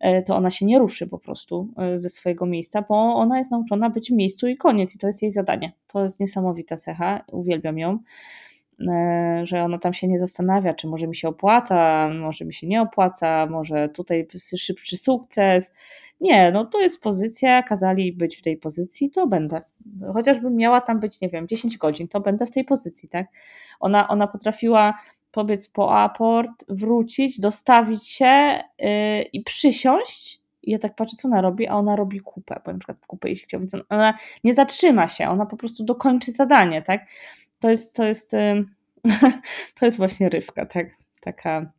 e, 0.00 0.22
to 0.22 0.36
ona 0.36 0.50
się 0.50 0.66
nie 0.66 0.78
ruszy 0.78 1.06
po 1.06 1.18
prostu 1.18 1.68
e, 1.78 1.98
ze 1.98 2.08
swojego 2.08 2.46
miejsca, 2.46 2.82
bo 2.88 2.94
ona 3.14 3.38
jest 3.38 3.50
nauczona 3.50 3.90
być 3.90 4.10
w 4.10 4.14
miejscu 4.14 4.48
i 4.48 4.56
koniec. 4.56 4.94
I 4.94 4.98
to 4.98 5.06
jest 5.06 5.22
jej 5.22 5.30
zadanie. 5.30 5.72
To 5.86 6.02
jest 6.02 6.20
niesamowita 6.20 6.76
cecha. 6.76 7.24
Uwielbiam 7.32 7.78
ją 7.78 7.98
e, 8.88 9.42
że 9.44 9.62
ona 9.62 9.78
tam 9.78 9.92
się 9.92 10.08
nie 10.08 10.18
zastanawia, 10.18 10.74
czy 10.74 10.86
może 10.86 11.06
mi 11.06 11.16
się 11.16 11.28
opłaca, 11.28 12.10
może 12.20 12.44
mi 12.44 12.54
się 12.54 12.66
nie 12.66 12.82
opłaca, 12.82 13.46
może 13.46 13.88
tutaj 13.88 14.26
szybszy 14.56 14.96
sukces. 14.96 15.72
Nie, 16.20 16.52
no 16.52 16.64
to 16.64 16.80
jest 16.80 17.02
pozycja, 17.02 17.62
kazali 17.62 18.12
być 18.12 18.36
w 18.36 18.42
tej 18.42 18.56
pozycji, 18.56 19.10
to 19.10 19.26
będę. 19.26 19.62
Chociażbym 20.12 20.56
miała 20.56 20.80
tam 20.80 21.00
być, 21.00 21.20
nie 21.20 21.28
wiem, 21.28 21.48
10 21.48 21.78
godzin, 21.78 22.08
to 22.08 22.20
będę 22.20 22.46
w 22.46 22.50
tej 22.50 22.64
pozycji, 22.64 23.08
tak? 23.08 23.26
Ona, 23.80 24.08
ona 24.08 24.26
potrafiła 24.26 24.94
pobiec 25.32 25.68
po 25.68 26.00
aport, 26.00 26.64
wrócić, 26.68 27.40
dostawić 27.40 28.08
się 28.08 28.60
yy, 28.78 29.22
i 29.22 29.42
przysiąść. 29.42 30.40
I 30.62 30.70
ja 30.70 30.78
tak 30.78 30.94
patrzę, 30.96 31.16
co 31.16 31.28
ona 31.28 31.40
robi, 31.40 31.68
a 31.68 31.74
ona 31.74 31.96
robi 31.96 32.20
kupę, 32.20 32.60
bo 32.64 32.72
na 32.72 32.78
przykład 32.78 33.06
kupę 33.06 33.28
jeśli 33.28 33.46
chciałbym, 33.46 33.68
ona 33.88 34.14
nie 34.44 34.54
zatrzyma 34.54 35.08
się, 35.08 35.28
ona 35.28 35.46
po 35.46 35.56
prostu 35.56 35.84
dokończy 35.84 36.32
zadanie, 36.32 36.82
tak? 36.82 37.06
To 37.60 37.70
jest, 37.70 37.96
to 37.96 38.04
jest, 38.04 38.32
yy, 38.32 38.64
to 39.78 39.84
jest 39.84 39.96
właśnie 39.96 40.28
rywka, 40.28 40.66
tak? 40.66 40.86
Taka, 41.20 41.72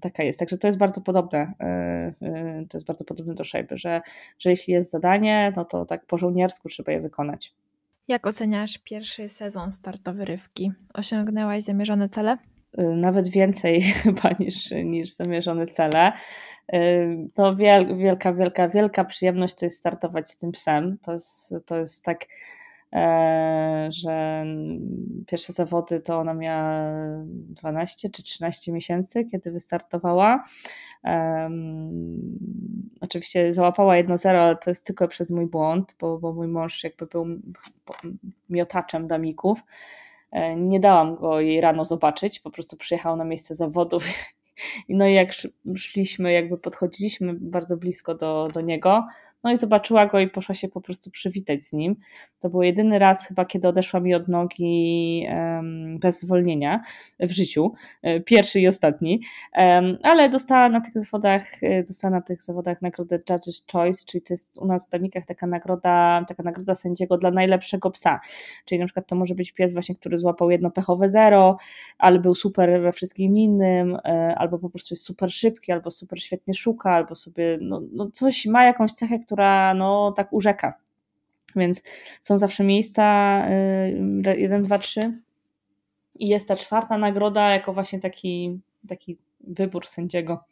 taka 0.00 0.22
jest. 0.22 0.38
Także 0.38 0.58
to 0.58 0.68
jest 0.68 0.78
bardzo 0.78 1.00
podobne. 1.00 1.52
E, 1.60 1.64
e, 2.22 2.64
to 2.68 2.78
jest 2.78 2.86
bardzo 2.86 3.04
podobne 3.04 3.34
do 3.34 3.44
szejby, 3.44 3.78
że, 3.78 4.00
że 4.38 4.50
jeśli 4.50 4.74
jest 4.74 4.90
zadanie, 4.90 5.52
no 5.56 5.64
to 5.64 5.84
tak 5.84 6.06
po 6.06 6.18
żołniersku 6.18 6.68
trzeba 6.68 6.92
je 6.92 7.00
wykonać. 7.00 7.54
Jak 8.08 8.26
oceniasz 8.26 8.78
pierwszy 8.78 9.28
sezon 9.28 9.72
startowy 9.72 10.24
Rywki? 10.24 10.72
Osiągnęłaś 10.94 11.62
zamierzone 11.62 12.08
cele? 12.08 12.38
Nawet 12.78 13.28
więcej 13.28 13.82
chyba 14.02 14.30
niż, 14.40 14.70
niż 14.70 15.10
zamierzone 15.10 15.66
cele. 15.66 16.12
To 17.34 17.56
wielka, 17.96 18.32
wielka, 18.32 18.68
wielka 18.68 19.04
przyjemność 19.04 19.54
to 19.54 19.66
jest 19.66 19.76
startować 19.76 20.28
z 20.30 20.36
tym 20.36 20.52
psem. 20.52 20.98
To 21.02 21.12
jest, 21.12 21.54
to 21.66 21.76
jest 21.76 22.04
tak 22.04 22.26
E, 22.26 22.26
że 23.88 24.44
pierwsze 25.26 25.52
zawody 25.52 26.00
to 26.00 26.18
ona 26.18 26.34
miała 26.34 26.90
12 27.24 28.10
czy 28.10 28.22
13 28.22 28.72
miesięcy, 28.72 29.24
kiedy 29.24 29.50
wystartowała. 29.50 30.44
Oczywiście 33.00 33.54
załapała 33.54 33.94
1-0, 33.94 34.28
ale 34.28 34.56
to 34.56 34.70
jest 34.70 34.86
tylko 34.86 35.08
przez 35.08 35.30
mój 35.30 35.46
błąd, 35.46 35.96
bo, 36.00 36.18
bo 36.18 36.32
mój 36.32 36.48
mąż 36.48 36.84
jakby 36.84 37.06
był 37.06 37.26
miotaczem 38.50 39.06
damików. 39.06 39.60
E, 40.32 40.56
nie 40.56 40.80
dałam 40.80 41.16
go 41.16 41.40
jej 41.40 41.60
rano 41.60 41.84
zobaczyć, 41.84 42.40
po 42.40 42.50
prostu 42.50 42.76
przyjechał 42.76 43.16
na 43.16 43.24
miejsce 43.24 43.54
zawodów. 43.54 44.04
No 44.88 45.06
i 45.06 45.14
jak 45.14 45.32
szliśmy, 45.76 46.32
jakby 46.32 46.58
podchodziliśmy 46.58 47.34
bardzo 47.34 47.76
blisko 47.76 48.14
do, 48.14 48.48
do 48.54 48.60
niego, 48.60 49.06
no 49.44 49.52
i 49.52 49.56
zobaczyła 49.56 50.06
go 50.06 50.20
i 50.20 50.28
poszła 50.28 50.54
się 50.54 50.68
po 50.68 50.80
prostu 50.80 51.10
przywitać 51.10 51.64
z 51.64 51.72
nim. 51.72 51.96
To 52.40 52.50
był 52.50 52.62
jedyny 52.62 52.98
raz 52.98 53.26
chyba, 53.26 53.44
kiedy 53.44 53.68
odeszła 53.68 54.00
mi 54.00 54.14
od 54.14 54.28
nogi 54.28 55.26
bez 56.00 56.20
zwolnienia 56.20 56.80
w 57.20 57.30
życiu. 57.30 57.72
E, 58.02 58.20
pierwszy 58.20 58.60
i 58.60 58.68
ostatni. 58.68 59.20
Ale 60.02 60.28
dostała 60.28 60.68
na 60.68 60.80
tych 60.80 60.98
zawodach, 60.98 61.62
e, 61.62 61.82
dostała 61.82 62.14
na 62.14 62.20
tych 62.20 62.42
zawodach 62.42 62.82
nagrodę 62.82 63.18
Judge's 63.18 63.72
Choice, 63.72 64.04
czyli 64.06 64.22
to 64.22 64.34
jest 64.34 64.58
u 64.58 64.66
nas 64.66 64.86
w 64.86 64.90
Damikach 64.90 65.26
taka 65.26 65.46
nagroda, 65.46 66.24
taka 66.28 66.42
nagroda 66.42 66.74
sędziego 66.74 67.18
dla 67.18 67.30
najlepszego 67.30 67.90
psa. 67.90 68.20
Czyli 68.64 68.78
na 68.78 68.86
przykład 68.86 69.06
to 69.06 69.16
może 69.16 69.34
być 69.34 69.52
pies 69.52 69.72
właśnie, 69.72 69.94
który 69.94 70.18
złapał 70.18 70.50
jedno 70.50 70.70
pechowe 70.70 71.08
zero, 71.08 71.56
ale 71.98 72.18
był 72.18 72.34
super 72.34 72.82
we 72.82 72.92
wszystkim 72.92 73.36
innym, 73.36 73.98
e, 74.04 74.34
albo 74.38 74.58
po 74.58 74.70
prostu 74.70 74.94
jest 74.94 75.04
super 75.04 75.32
szybki, 75.32 75.72
albo 75.72 75.90
super 75.90 76.22
świetnie 76.22 76.54
szuka, 76.54 76.90
albo 76.90 77.14
sobie 77.14 77.58
no, 77.60 77.82
no 77.92 78.10
coś 78.10 78.46
ma 78.46 78.64
jakąś 78.64 78.92
cechę, 78.92 79.18
która 79.18 79.33
no 79.76 80.12
tak 80.12 80.32
urzeka. 80.32 80.74
Więc 81.56 81.82
są 82.20 82.38
zawsze 82.38 82.64
miejsca 82.64 83.04
1, 84.36 84.62
2, 84.62 84.78
3 84.78 85.18
i 86.14 86.28
jest 86.28 86.48
ta 86.48 86.56
czwarta 86.56 86.98
nagroda 86.98 87.50
jako 87.50 87.72
właśnie 87.72 88.00
taki, 88.00 88.60
taki 88.88 89.18
wybór 89.40 89.86
sędziego. 89.86 90.44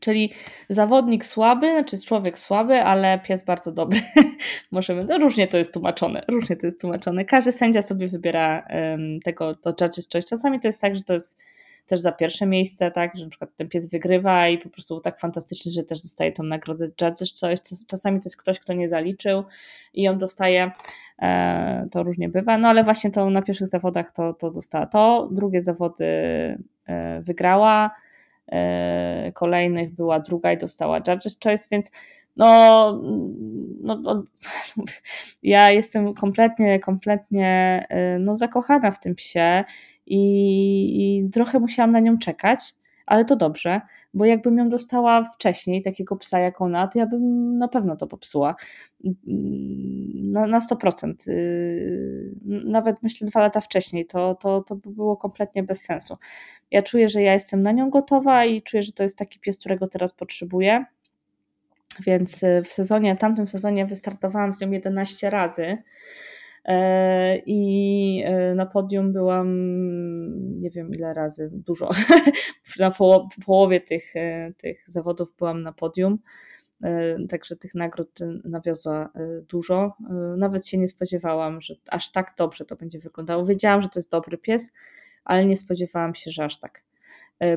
Czyli 0.00 0.32
zawodnik 0.70 1.24
słaby, 1.26 1.70
znaczy 1.70 1.98
człowiek 2.06 2.38
słaby, 2.38 2.82
ale 2.82 3.18
pies 3.18 3.44
bardzo 3.44 3.72
dobry. 3.72 4.00
Możemy, 4.70 5.04
no 5.04 5.18
różnie 5.18 5.48
to 5.48 5.58
jest 5.58 5.72
tłumaczone, 5.72 6.24
różnie 6.28 6.56
to 6.56 6.66
jest 6.66 6.80
tłumaczone. 6.80 7.24
Każdy 7.24 7.52
sędzia 7.52 7.82
sobie 7.82 8.08
wybiera 8.08 8.66
um, 8.70 9.20
tego, 9.20 9.54
to 9.54 9.72
judge's 9.72 10.12
choice. 10.12 10.28
Czasami 10.28 10.60
to 10.60 10.68
jest 10.68 10.80
tak, 10.80 10.96
że 10.96 11.02
to 11.02 11.12
jest 11.12 11.40
też 11.86 12.00
za 12.00 12.12
pierwsze 12.12 12.46
miejsce, 12.46 12.90
tak, 12.90 13.16
że 13.16 13.24
na 13.24 13.30
przykład 13.30 13.56
ten 13.56 13.68
pies 13.68 13.90
wygrywa 13.90 14.48
i 14.48 14.58
po 14.58 14.70
prostu 14.70 15.00
tak 15.00 15.20
fantastyczny, 15.20 15.72
że 15.72 15.82
też 15.82 16.02
dostaje 16.02 16.32
tą 16.32 16.42
nagrodę 16.42 16.88
Judges, 17.02 17.32
coś, 17.32 17.58
czasami 17.86 18.20
to 18.20 18.24
jest 18.24 18.36
ktoś, 18.36 18.60
kto 18.60 18.72
nie 18.72 18.88
zaliczył 18.88 19.44
i 19.94 20.08
on 20.08 20.18
dostaje, 20.18 20.70
e, 21.22 21.88
to 21.90 22.02
różnie 22.02 22.28
bywa, 22.28 22.58
no 22.58 22.68
ale 22.68 22.84
właśnie 22.84 23.10
to 23.10 23.30
na 23.30 23.42
pierwszych 23.42 23.68
zawodach 23.68 24.12
to, 24.12 24.34
to 24.34 24.50
dostała 24.50 24.86
to, 24.86 25.28
drugie 25.32 25.62
zawody 25.62 26.04
e, 26.86 27.20
wygrała, 27.20 27.90
e, 28.52 29.32
kolejnych 29.32 29.94
była 29.94 30.20
druga 30.20 30.52
i 30.52 30.58
dostała 30.58 30.98
Judges 30.98 31.38
Choice, 31.44 31.68
więc 31.70 31.90
no, 32.36 33.00
no, 33.82 33.96
no, 33.96 34.24
ja 35.42 35.70
jestem 35.70 36.14
kompletnie, 36.14 36.80
kompletnie 36.80 37.86
no, 38.20 38.36
zakochana 38.36 38.90
w 38.90 39.00
tym 39.00 39.14
psie 39.14 39.64
i, 40.10 41.24
i 41.26 41.30
trochę 41.30 41.58
musiałam 41.60 41.92
na 41.92 42.00
nią 42.00 42.18
czekać, 42.18 42.74
ale 43.06 43.24
to 43.24 43.36
dobrze, 43.36 43.80
bo 44.14 44.24
jakbym 44.24 44.58
ją 44.58 44.68
dostała 44.68 45.24
wcześniej, 45.24 45.82
takiego 45.82 46.16
psa 46.16 46.38
jak 46.38 46.60
ona, 46.60 46.88
to 46.88 46.98
ja 46.98 47.06
bym 47.06 47.58
na 47.58 47.68
pewno 47.68 47.96
to 47.96 48.06
popsuła. 48.06 48.54
Na, 50.14 50.46
na 50.46 50.58
100%. 50.58 51.14
Y, 51.28 52.34
nawet 52.46 53.02
myślę 53.02 53.26
dwa 53.26 53.40
lata 53.40 53.60
wcześniej, 53.60 54.06
to, 54.06 54.34
to, 54.34 54.62
to 54.62 54.76
by 54.76 54.90
było 54.90 55.16
kompletnie 55.16 55.62
bez 55.62 55.84
sensu. 55.84 56.16
Ja 56.70 56.82
czuję, 56.82 57.08
że 57.08 57.22
ja 57.22 57.34
jestem 57.34 57.62
na 57.62 57.72
nią 57.72 57.90
gotowa 57.90 58.44
i 58.44 58.62
czuję, 58.62 58.82
że 58.82 58.92
to 58.92 59.02
jest 59.02 59.18
taki 59.18 59.40
pies, 59.40 59.58
którego 59.58 59.88
teraz 59.88 60.12
potrzebuję. 60.12 60.84
Więc 62.06 62.44
w 62.64 62.72
sezonie, 62.72 63.16
tamtym 63.16 63.48
sezonie 63.48 63.86
wystartowałam 63.86 64.52
z 64.52 64.60
nią 64.60 64.70
11 64.70 65.30
razy. 65.30 65.78
E, 66.64 67.42
I 67.46 68.22
e, 68.26 68.54
na 68.54 68.66
podium 68.66 69.12
byłam 69.12 69.48
nie 70.60 70.70
wiem 70.70 70.90
ile 70.94 71.14
razy, 71.14 71.50
dużo. 71.52 71.90
na 72.78 72.92
połowie 73.46 73.80
tych, 73.80 74.16
e, 74.16 74.52
tych 74.56 74.84
zawodów 74.86 75.34
byłam 75.38 75.62
na 75.62 75.72
podium. 75.72 76.18
Także 77.28 77.56
tych 77.56 77.74
nagród 77.74 78.18
nawiozła 78.44 79.12
dużo. 79.48 79.96
Nawet 80.36 80.66
się 80.66 80.78
nie 80.78 80.88
spodziewałam, 80.88 81.60
że 81.60 81.74
aż 81.88 82.12
tak 82.12 82.34
dobrze 82.38 82.64
to 82.64 82.76
będzie 82.76 82.98
wyglądało. 82.98 83.46
Wiedziałam, 83.46 83.82
że 83.82 83.88
to 83.88 83.98
jest 83.98 84.10
dobry 84.10 84.38
pies, 84.38 84.72
ale 85.24 85.44
nie 85.44 85.56
spodziewałam 85.56 86.14
się, 86.14 86.30
że 86.30 86.44
aż 86.44 86.58
tak. 86.58 86.82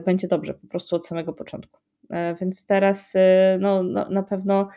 Będzie 0.06 0.28
dobrze 0.28 0.54
po 0.54 0.68
prostu 0.68 0.96
od 0.96 1.06
samego 1.06 1.34
początku. 1.34 1.80
Więc 2.42 2.66
teraz 2.66 3.14
no, 3.60 3.84
no 3.84 4.10
na 4.10 4.24
pewno 4.24 4.70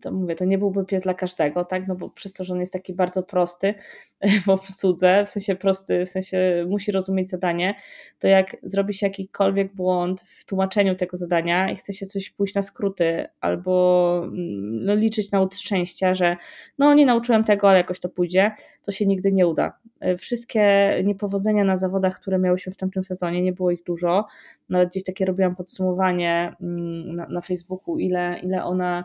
to 0.00 0.12
mówię, 0.12 0.34
to 0.34 0.44
nie 0.44 0.58
byłby 0.58 0.84
pies 0.84 1.02
dla 1.02 1.14
każdego, 1.14 1.64
tak? 1.64 1.88
No 1.88 1.94
bo 1.94 2.10
przez 2.10 2.32
to, 2.32 2.44
że 2.44 2.54
on 2.54 2.60
jest 2.60 2.72
taki 2.72 2.92
bardzo 2.92 3.22
prosty 3.22 3.74
w 4.46 4.48
obsłudze, 4.48 5.24
w 5.26 5.30
sensie 5.30 5.56
prosty, 5.56 6.06
w 6.06 6.08
sensie 6.08 6.66
musi 6.68 6.92
rozumieć 6.92 7.30
zadanie, 7.30 7.74
to 8.18 8.28
jak 8.28 8.56
zrobi 8.62 8.94
się 8.94 9.06
jakikolwiek 9.06 9.74
błąd 9.74 10.20
w 10.20 10.44
tłumaczeniu 10.44 10.94
tego 10.94 11.16
zadania 11.16 11.70
i 11.70 11.76
chce 11.76 11.92
się 11.92 12.06
coś 12.06 12.30
pójść 12.30 12.54
na 12.54 12.62
skróty 12.62 13.26
albo 13.40 14.20
mm, 14.24 14.84
no, 14.84 14.94
liczyć 14.94 15.30
na 15.30 15.40
łód 15.40 15.56
szczęścia, 15.56 16.14
że 16.14 16.36
no 16.78 16.94
nie 16.94 17.06
nauczyłem 17.06 17.44
tego, 17.44 17.68
ale 17.68 17.78
jakoś 17.78 18.00
to 18.00 18.08
pójdzie, 18.08 18.52
to 18.82 18.92
się 18.92 19.06
nigdy 19.06 19.32
nie 19.32 19.46
uda. 19.46 19.78
Wszystkie 20.18 20.94
niepowodzenia 21.04 21.64
na 21.64 21.76
zawodach, 21.76 22.20
które 22.20 22.38
miałyśmy 22.38 22.72
w 22.72 22.76
tamtym 22.76 23.04
sezonie, 23.04 23.42
nie 23.42 23.52
było 23.52 23.70
ich 23.70 23.84
dużo, 23.84 24.26
nawet 24.68 24.88
gdzieś 24.88 25.04
takie 25.04 25.24
robiłam 25.24 25.56
podsumowanie 25.56 26.52
mm, 26.60 27.16
na, 27.16 27.28
na 27.28 27.40
Facebooku, 27.40 27.98
ile, 27.98 28.40
ile 28.42 28.64
ona 28.64 29.04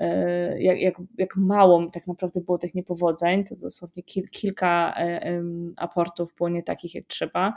E, 0.00 0.19
jak, 0.58 0.80
jak, 0.80 0.94
jak 1.18 1.36
mało 1.36 1.90
tak 1.92 2.06
naprawdę 2.06 2.40
było 2.40 2.58
tych 2.58 2.74
niepowodzeń, 2.74 3.44
to 3.44 3.56
dosłownie 3.56 4.02
kil, 4.02 4.28
kilka 4.28 4.94
e, 4.96 5.42
aportów 5.76 6.34
było 6.36 6.48
nie 6.48 6.62
takich 6.62 6.94
jak 6.94 7.04
trzeba, 7.06 7.54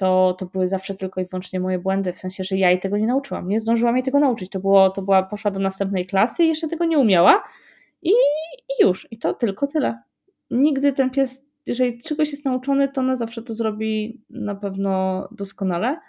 to, 0.00 0.36
to 0.38 0.46
były 0.46 0.68
zawsze 0.68 0.94
tylko 0.94 1.20
i 1.20 1.26
wyłącznie 1.26 1.60
moje 1.60 1.78
błędy, 1.78 2.12
w 2.12 2.18
sensie, 2.18 2.44
że 2.44 2.56
ja 2.56 2.70
jej 2.70 2.80
tego 2.80 2.98
nie 2.98 3.06
nauczyłam, 3.06 3.48
nie 3.48 3.60
zdążyłam 3.60 3.96
jej 3.96 4.02
tego 4.02 4.18
nauczyć, 4.18 4.50
to 4.50 4.60
było, 4.60 4.90
to 4.90 5.02
była, 5.02 5.22
poszła 5.22 5.50
do 5.50 5.60
następnej 5.60 6.06
klasy 6.06 6.44
i 6.44 6.48
jeszcze 6.48 6.68
tego 6.68 6.84
nie 6.84 6.98
umiała 6.98 7.42
i, 8.02 8.10
i 8.68 8.82
już, 8.82 9.08
i 9.10 9.18
to 9.18 9.34
tylko 9.34 9.66
tyle. 9.66 9.98
Nigdy 10.50 10.92
ten 10.92 11.10
pies, 11.10 11.44
jeżeli 11.66 12.02
czegoś 12.02 12.30
jest 12.30 12.44
nauczony, 12.44 12.88
to 12.88 13.00
ona 13.00 13.16
zawsze 13.16 13.42
to 13.42 13.54
zrobi 13.54 14.20
na 14.30 14.54
pewno 14.54 15.28
doskonale. 15.32 16.00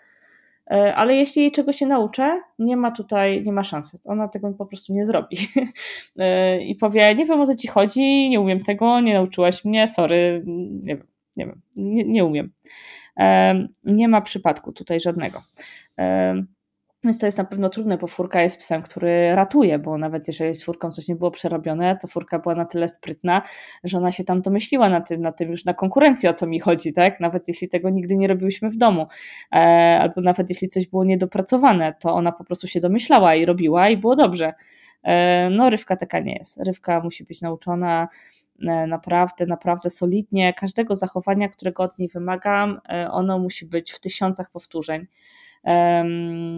E, 0.72 0.96
ale 0.96 1.16
jeśli 1.16 1.42
jej 1.42 1.52
czegoś 1.52 1.76
się 1.76 1.86
nauczę, 1.86 2.42
nie 2.60 2.78
ma 2.78 2.92
tutaj, 2.92 3.44
nie 3.44 3.52
ma 3.52 3.64
szansy. 3.64 4.00
Ona 4.06 4.28
tego 4.28 4.52
po 4.52 4.66
prostu 4.66 4.94
nie 4.94 5.06
zrobi. 5.06 5.38
E, 6.18 6.62
I 6.62 6.76
powie, 6.76 7.16
nie 7.16 7.26
wiem 7.26 7.42
o 7.42 7.46
co 7.46 7.56
ci 7.56 7.68
chodzi, 7.68 8.30
nie 8.30 8.40
umiem 8.40 8.64
tego, 8.64 9.02
nie 9.02 9.14
nauczyłaś 9.14 9.66
mnie, 9.66 9.88
sorry, 9.88 10.44
nie 10.46 10.96
wiem, 10.96 11.08
nie 11.38 11.46
wiem, 11.46 11.62
nie, 11.76 12.04
nie 12.04 12.26
umiem. 12.26 12.52
E, 13.20 13.56
nie 13.84 14.08
ma 14.08 14.22
przypadku 14.22 14.72
tutaj 14.72 15.00
żadnego. 15.00 15.42
Więc 17.04 17.20
to 17.20 17.26
jest 17.26 17.38
na 17.38 17.44
pewno 17.44 17.70
trudne, 17.70 17.98
bo 17.98 18.08
furka 18.08 18.42
jest 18.42 18.58
psem, 18.58 18.82
który 18.82 19.36
ratuje, 19.36 19.80
bo 19.80 19.98
nawet 19.98 20.28
jeżeli 20.28 20.56
z 20.56 20.64
furką 20.64 20.92
coś 20.92 21.08
nie 21.08 21.16
było 21.16 21.32
przerobione, 21.32 21.98
to 22.02 22.08
furka 22.08 22.40
była 22.40 22.56
na 22.56 22.66
tyle 22.66 22.88
sprytna, 22.88 23.42
że 23.84 23.98
ona 23.98 24.12
się 24.12 24.24
tam 24.24 24.42
domyśliła 24.42 24.90
na 24.90 25.02
tym, 25.02 25.22
na 25.22 25.32
tym 25.32 25.52
już 25.52 25.66
na 25.66 25.74
konkurencję, 25.74 26.30
o 26.30 26.34
co 26.34 26.48
mi 26.48 26.60
chodzi, 26.60 26.94
tak? 26.94 27.20
Nawet 27.20 27.48
jeśli 27.48 27.70
tego 27.70 27.90
nigdy 27.90 28.16
nie 28.16 28.28
robiłyśmy 28.28 28.70
w 28.70 28.78
domu, 28.78 29.08
e, 29.52 29.56
albo 30.02 30.22
nawet 30.22 30.50
jeśli 30.50 30.68
coś 30.68 30.88
było 30.88 31.04
niedopracowane, 31.04 31.94
to 32.00 32.14
ona 32.14 32.32
po 32.32 32.44
prostu 32.44 32.68
się 32.68 32.80
domyślała 32.80 33.36
i 33.36 33.46
robiła 33.46 33.90
i 33.90 33.98
było 33.98 34.16
dobrze. 34.16 34.54
E, 35.04 35.50
no, 35.50 35.70
rywka 35.70 35.96
taka 35.96 36.20
nie 36.20 36.36
jest. 36.36 36.58
Rywka 36.58 37.00
musi 37.00 37.24
być 37.24 37.42
nauczona 37.42 38.08
e, 38.68 38.88
naprawdę, 38.88 39.46
naprawdę 39.46 39.90
solidnie. 39.90 40.54
Każdego 40.54 40.96
zachowania, 40.96 41.50
którego 41.50 41.84
od 41.84 42.00
niej 42.00 42.10
wymagam, 42.10 42.80
e, 42.90 43.12
ono 43.12 43.40
musi 43.40 43.66
być 43.66 43.92
w 43.92 44.00
tysiącach 44.00 44.52
powtórzeń 44.52 45.08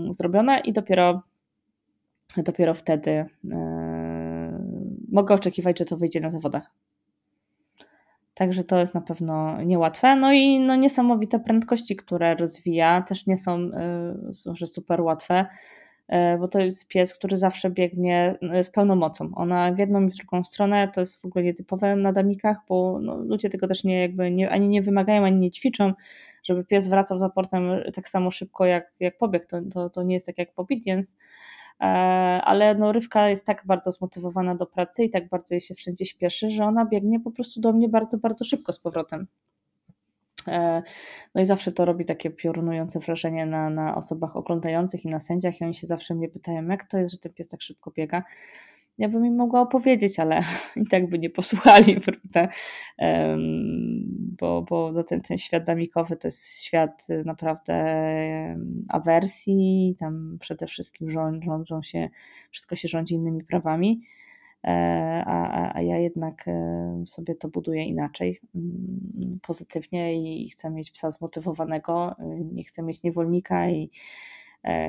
zrobione 0.10 0.60
i 0.60 0.74
dopiero, 0.74 1.22
dopiero 2.38 2.74
wtedy 2.74 3.12
e, 3.12 4.64
mogę 5.12 5.36
oczekiwać, 5.36 5.80
że 5.80 5.86
to 5.86 5.98
wyjdzie 5.98 6.20
na 6.20 6.32
zawodach. 6.32 6.72
Także 8.34 8.64
to 8.64 8.80
jest 8.80 8.94
na 8.94 9.02
pewno 9.02 9.62
niełatwe. 9.62 10.16
No 10.16 10.34
i 10.34 10.60
no, 10.60 10.76
niesamowite 10.76 11.40
prędkości, 11.40 11.96
które 11.96 12.36
rozwija, 12.36 13.02
też 13.02 13.28
nie 13.28 13.38
są, 13.38 13.60
e, 13.60 14.16
że 14.54 14.68
super 14.68 15.02
łatwe, 15.02 15.46
e, 16.08 16.38
bo 16.38 16.48
to 16.48 16.60
jest 16.60 16.88
pies, 16.88 17.14
który 17.14 17.38
zawsze 17.38 17.70
biegnie 17.70 18.38
z 18.62 18.70
pełną 18.70 18.96
mocą. 18.96 19.32
Ona 19.36 19.72
w 19.72 19.78
jedną 19.78 20.02
i 20.06 20.10
w 20.10 20.16
drugą 20.16 20.44
stronę 20.44 20.88
to 20.88 21.00
jest 21.00 21.22
w 21.22 21.26
ogóle 21.26 21.46
nietypowe 21.46 21.96
na 21.96 22.12
damikach, 22.12 22.58
bo 22.70 23.00
no, 23.02 23.18
ludzie 23.18 23.50
tego 23.50 23.68
też 23.68 23.84
nie, 23.84 24.02
jakby 24.02 24.32
nie, 24.32 24.50
ani 24.50 24.68
nie 24.68 24.82
wymagają, 24.82 25.26
ani 25.26 25.40
nie 25.40 25.52
ćwiczą, 25.52 25.94
żeby 26.44 26.66
pies 26.66 26.88
wracał 26.88 27.18
za 27.18 27.30
portem 27.30 27.64
tak 27.94 28.10
samo 28.10 28.32
szybko 28.32 28.66
jak, 28.66 28.94
jak 29.00 29.18
pobiegł. 29.18 29.46
To, 29.48 29.62
to, 29.74 29.90
to 29.90 30.04
nie 30.04 30.14
jest 30.14 30.26
tak 30.26 30.38
jak 30.38 30.54
w 30.54 30.60
obedience, 30.60 31.14
e, 31.82 31.84
ale 32.44 32.76
no, 32.76 32.92
Rywka 32.92 33.30
jest 33.30 33.46
tak 33.46 33.64
bardzo 33.66 33.92
zmotywowana 33.92 34.56
do 34.56 34.66
pracy 34.66 35.04
i 35.04 35.10
tak 35.10 35.30
bardzo 35.30 35.56
jej 35.56 35.62
się 35.62 35.76
wszędzie 35.76 36.06
śpieszy, 36.06 36.50
że 36.52 36.66
ona 36.66 36.86
biegnie 36.86 37.20
po 37.20 37.32
prostu 37.32 37.62
do 37.62 37.74
mnie 37.74 37.90
bardzo, 37.90 38.18
bardzo 38.18 38.46
szybko 38.46 38.74
z 38.74 38.80
powrotem. 38.80 39.28
E, 40.48 40.84
no 41.36 41.42
i 41.42 41.46
zawsze 41.46 41.72
to 41.72 41.86
robi 41.86 42.06
takie 42.06 42.30
piorunujące 42.30 43.00
wrażenie 43.00 43.46
na, 43.46 43.70
na 43.70 43.96
osobach 43.96 44.36
oglądających 44.36 45.06
i 45.06 45.10
na 45.10 45.20
sędziach 45.20 45.62
i 45.62 45.64
oni 45.64 45.76
się 45.76 45.88
zawsze 45.88 46.16
mnie 46.16 46.30
pytają, 46.30 46.68
jak 46.68 46.88
to 46.88 46.98
jest, 46.98 47.14
że 47.14 47.20
ten 47.20 47.34
pies 47.34 47.48
tak 47.48 47.62
szybko 47.62 47.92
biega 47.92 48.24
ja 48.98 49.10
bym 49.10 49.26
im 49.26 49.36
mogła 49.36 49.62
opowiedzieć, 49.62 50.20
ale 50.20 50.42
i 50.84 50.86
tak 50.86 51.10
by 51.10 51.20
nie 51.20 51.30
posłuchali, 51.30 52.00
prawda? 52.06 52.54
Bo, 54.40 54.62
bo 54.62 54.92
no 54.92 55.04
ten, 55.04 55.22
ten 55.22 55.38
świat 55.38 55.64
damikowy 55.64 56.18
to 56.18 56.28
jest 56.28 56.62
świat 56.62 57.06
y, 57.10 57.24
naprawdę 57.26 57.76
awersji, 58.90 59.96
tam 60.00 60.38
przede 60.40 60.68
wszystkim 60.68 61.12
rządzą 61.46 61.84
się, 61.84 62.10
wszystko 62.52 62.76
się 62.76 62.88
rządzi 62.88 63.16
innymi 63.16 63.44
prawami, 63.44 64.02
e, 64.64 65.24
a, 65.28 65.72
a 65.76 65.82
ja 65.82 65.98
jednak 65.98 66.48
e, 66.48 67.04
sobie 67.06 67.36
to 67.36 67.48
buduję 67.48 67.86
inaczej, 67.86 68.42
mm, 68.56 69.40
pozytywnie 69.42 70.44
i 70.44 70.50
chcę 70.50 70.70
mieć 70.70 70.92
psa 70.92 71.12
zmotywowanego, 71.12 72.16
y, 72.20 72.46
nie 72.54 72.64
chcę 72.64 72.84
mieć 72.84 73.04
niewolnika 73.04 73.70
i 73.70 73.92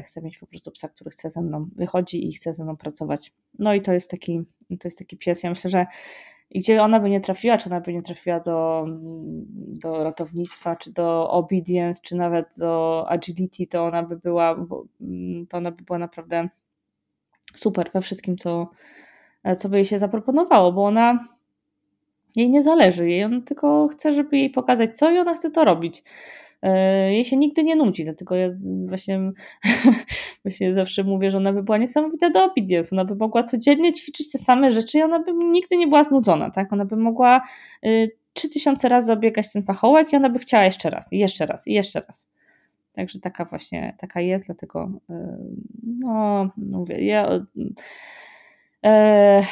chcę 0.06 0.22
mieć 0.22 0.38
po 0.38 0.46
prostu 0.46 0.70
psa, 0.70 0.88
który 0.88 1.10
chce 1.10 1.30
ze 1.30 1.42
mną 1.42 1.68
wychodzi 1.76 2.28
i 2.28 2.32
chce 2.32 2.54
ze 2.54 2.64
mną 2.64 2.76
pracować. 2.76 3.32
No 3.58 3.74
i 3.74 3.82
to 3.82 3.92
jest 3.92 4.10
taki, 4.10 4.42
to 4.68 4.84
jest 4.84 4.98
taki 4.98 5.16
pies. 5.16 5.42
Ja 5.42 5.50
myślę, 5.50 5.70
że 5.70 5.86
gdzie 6.54 6.82
ona 6.82 7.00
by 7.00 7.10
nie 7.10 7.20
trafiła, 7.20 7.58
czy 7.58 7.68
ona 7.68 7.80
by 7.80 7.92
nie 7.92 8.02
trafiła 8.02 8.40
do, 8.40 8.86
do 9.82 10.04
ratownictwa, 10.04 10.76
czy 10.76 10.92
do 10.92 11.30
obedience, 11.30 12.00
czy 12.02 12.16
nawet 12.16 12.46
do 12.58 13.04
agility, 13.08 13.66
to 13.66 13.84
ona 13.84 14.02
by 14.02 14.16
była, 14.16 14.66
to 15.48 15.58
ona 15.58 15.70
by 15.70 15.84
była 15.84 15.98
naprawdę 15.98 16.48
super 17.54 17.90
we 17.94 18.00
wszystkim, 18.00 18.36
co, 18.38 18.70
co 19.58 19.68
by 19.68 19.76
jej 19.76 19.84
się 19.84 19.98
zaproponowało, 19.98 20.72
bo 20.72 20.84
ona 20.84 21.28
jej 22.36 22.50
nie 22.50 22.62
zależy, 22.62 23.10
jej 23.10 23.24
on 23.24 23.42
tylko 23.42 23.88
chce, 23.88 24.12
żeby 24.12 24.38
jej 24.38 24.50
pokazać 24.50 24.96
co 24.96 25.10
i 25.10 25.18
ona 25.18 25.34
chce 25.34 25.50
to 25.50 25.64
robić. 25.64 26.02
E, 26.64 27.12
jej 27.12 27.24
się 27.24 27.36
nigdy 27.36 27.64
nie 27.64 27.76
nudzi, 27.76 28.04
dlatego 28.04 28.34
ja 28.34 28.48
właśnie, 28.86 29.32
właśnie 30.44 30.74
zawsze 30.74 31.04
mówię, 31.04 31.30
że 31.30 31.38
ona 31.38 31.52
by 31.52 31.62
była 31.62 31.78
niesamowita 31.78 32.30
do 32.30 32.44
obedience, 32.44 32.96
ona 32.96 33.04
by 33.04 33.14
mogła 33.14 33.42
codziennie 33.42 33.92
ćwiczyć 33.92 34.32
te 34.32 34.38
same 34.38 34.72
rzeczy 34.72 34.98
i 34.98 35.02
ona 35.02 35.18
by 35.18 35.32
nigdy 35.32 35.76
nie 35.76 35.86
była 35.86 36.04
znudzona, 36.04 36.50
tak? 36.50 36.72
Ona 36.72 36.84
by 36.84 36.96
mogła 36.96 37.42
y, 37.86 38.10
trzy 38.32 38.48
tysiące 38.48 38.88
razy 38.88 39.12
obiegać 39.12 39.52
ten 39.52 39.62
pachołek 39.62 40.12
i 40.12 40.16
ona 40.16 40.30
by 40.30 40.38
chciała 40.38 40.64
jeszcze 40.64 40.90
raz, 40.90 41.12
i 41.12 41.18
jeszcze 41.18 41.46
raz, 41.46 41.66
i 41.66 41.72
jeszcze 41.72 42.00
raz. 42.00 42.28
Także 42.92 43.20
taka 43.20 43.44
właśnie, 43.44 43.96
taka 43.98 44.20
jest, 44.20 44.46
dlatego 44.46 44.90
y, 45.10 45.14
no, 45.82 46.50
mówię, 46.56 47.04
ja 47.04 47.46
e, 48.84 49.42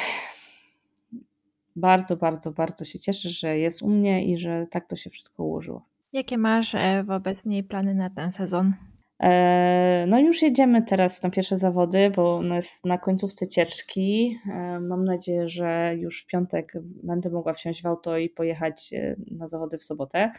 bardzo, 1.75 2.17
bardzo, 2.17 2.51
bardzo 2.51 2.85
się 2.85 2.99
cieszę, 2.99 3.29
że 3.29 3.57
jest 3.57 3.81
u 3.81 3.89
mnie 3.89 4.25
i 4.25 4.37
że 4.37 4.67
tak 4.71 4.87
to 4.87 4.95
się 4.95 5.09
wszystko 5.09 5.43
ułożyło. 5.43 5.92
Jakie 6.13 6.37
masz 6.37 6.75
e, 6.75 7.03
wobec 7.03 7.45
niej 7.45 7.63
plany 7.63 7.95
na 7.95 8.09
ten 8.09 8.31
sezon? 8.31 8.73
E, 9.19 10.05
no 10.07 10.19
już 10.19 10.41
jedziemy 10.41 10.81
teraz 10.81 11.23
na 11.23 11.29
pierwsze 11.29 11.57
zawody, 11.57 12.11
bo 12.15 12.41
na 12.83 12.97
końcówce 12.97 13.47
cieczki. 13.47 14.39
E, 14.53 14.79
mam 14.79 15.03
nadzieję, 15.03 15.49
że 15.49 15.95
już 15.97 16.23
w 16.23 16.27
piątek 16.27 16.73
będę 17.03 17.29
mogła 17.29 17.53
wsiąść 17.53 17.81
w 17.81 17.85
auto 17.85 18.17
i 18.17 18.29
pojechać 18.29 18.93
na 19.31 19.47
zawody 19.47 19.77
w 19.77 19.83
sobotę. 19.83 20.31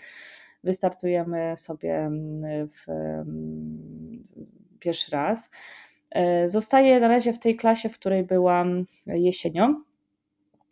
Wystartujemy 0.64 1.56
sobie 1.56 1.96
mm, 1.96 2.68
w 2.68 2.88
mm, 2.88 4.24
pierwszy 4.80 5.10
raz. 5.10 5.50
Zostaję 6.46 7.00
na 7.00 7.08
razie 7.08 7.32
w 7.32 7.38
tej 7.38 7.56
klasie, 7.56 7.88
w 7.88 7.98
której 7.98 8.24
byłam 8.24 8.86
jesienią, 9.06 9.82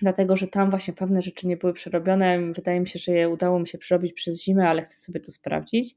dlatego 0.03 0.37
że 0.37 0.49
tam 0.49 0.71
właśnie 0.71 0.95
pewne 0.95 1.23
rzeczy 1.23 1.49
nie 1.49 1.57
były 1.57 1.73
przerobione. 1.73 2.53
Wydaje 2.53 2.81
mi 2.81 2.89
się, 2.89 2.99
że 2.99 3.13
je 3.13 3.29
udało 3.29 3.59
mi 3.59 3.69
się 3.69 3.79
przerobić 3.79 4.13
przez 4.13 4.43
zimę, 4.43 4.69
ale 4.69 4.83
chcę 4.83 4.97
sobie 4.97 5.21
to 5.21 5.31
sprawdzić. 5.31 5.97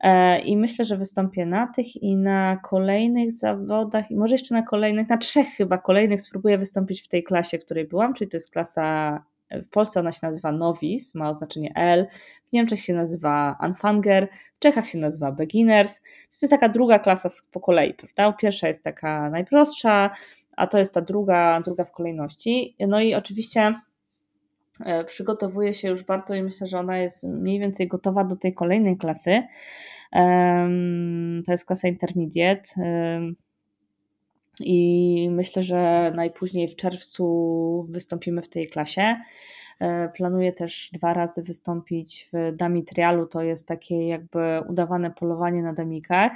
E, 0.00 0.40
I 0.40 0.56
myślę, 0.56 0.84
że 0.84 0.96
wystąpię 0.96 1.46
na 1.46 1.66
tych 1.66 1.96
i 1.96 2.16
na 2.16 2.56
kolejnych 2.56 3.32
zawodach, 3.32 4.10
i 4.10 4.16
może 4.16 4.34
jeszcze 4.34 4.54
na 4.54 4.62
kolejnych, 4.62 5.08
na 5.08 5.16
trzech 5.16 5.46
chyba 5.46 5.78
kolejnych 5.78 6.22
spróbuję 6.22 6.58
wystąpić 6.58 7.02
w 7.02 7.08
tej 7.08 7.24
klasie, 7.24 7.58
w 7.58 7.64
której 7.64 7.84
byłam, 7.84 8.14
czyli 8.14 8.30
to 8.30 8.36
jest 8.36 8.50
klasa, 8.50 9.20
w 9.50 9.68
Polsce 9.68 10.00
ona 10.00 10.12
się 10.12 10.18
nazywa 10.22 10.52
Novice, 10.52 11.18
ma 11.18 11.28
oznaczenie 11.28 11.72
L, 11.74 12.06
w 12.48 12.52
Niemczech 12.52 12.80
się 12.80 12.94
nazywa 12.94 13.56
Anfanger, 13.60 14.28
w 14.56 14.58
Czechach 14.58 14.88
się 14.88 14.98
nazywa 14.98 15.32
Beginners. 15.32 16.00
To 16.00 16.38
jest 16.42 16.50
taka 16.50 16.68
druga 16.68 16.98
klasa 16.98 17.28
po 17.52 17.60
kolei, 17.60 17.94
prawda? 17.94 18.32
Pierwsza 18.32 18.68
jest 18.68 18.84
taka 18.84 19.30
najprostsza, 19.30 20.10
a 20.56 20.66
to 20.66 20.78
jest 20.78 20.94
ta 20.94 21.00
druga, 21.00 21.60
druga 21.60 21.84
w 21.84 21.92
kolejności. 21.92 22.76
No 22.88 23.00
i 23.00 23.14
oczywiście 23.14 23.74
e, 24.84 25.04
przygotowuje 25.04 25.74
się 25.74 25.88
już 25.88 26.02
bardzo 26.02 26.34
i 26.34 26.42
myślę, 26.42 26.66
że 26.66 26.78
ona 26.78 26.98
jest 26.98 27.24
mniej 27.24 27.60
więcej 27.60 27.88
gotowa 27.88 28.24
do 28.24 28.36
tej 28.36 28.54
kolejnej 28.54 28.96
klasy. 28.96 29.42
To 31.46 31.52
jest 31.52 31.64
klasa 31.64 31.88
intermediate. 31.88 32.62
I 34.60 35.28
myślę, 35.30 35.62
że 35.62 36.12
najpóźniej 36.16 36.68
w 36.68 36.76
czerwcu 36.76 37.86
wystąpimy 37.90 38.42
w 38.42 38.48
tej 38.48 38.66
klasie. 38.66 39.16
E, 39.80 40.08
planuję 40.08 40.52
też 40.52 40.90
dwa 40.92 41.14
razy 41.14 41.42
wystąpić 41.42 42.28
w 42.32 42.56
Dami 42.56 42.84
Trialu, 42.84 43.26
to 43.26 43.42
jest 43.42 43.68
takie 43.68 44.08
jakby 44.08 44.60
udawane 44.68 45.10
polowanie 45.10 45.62
na 45.62 45.72
damikach. 45.72 46.32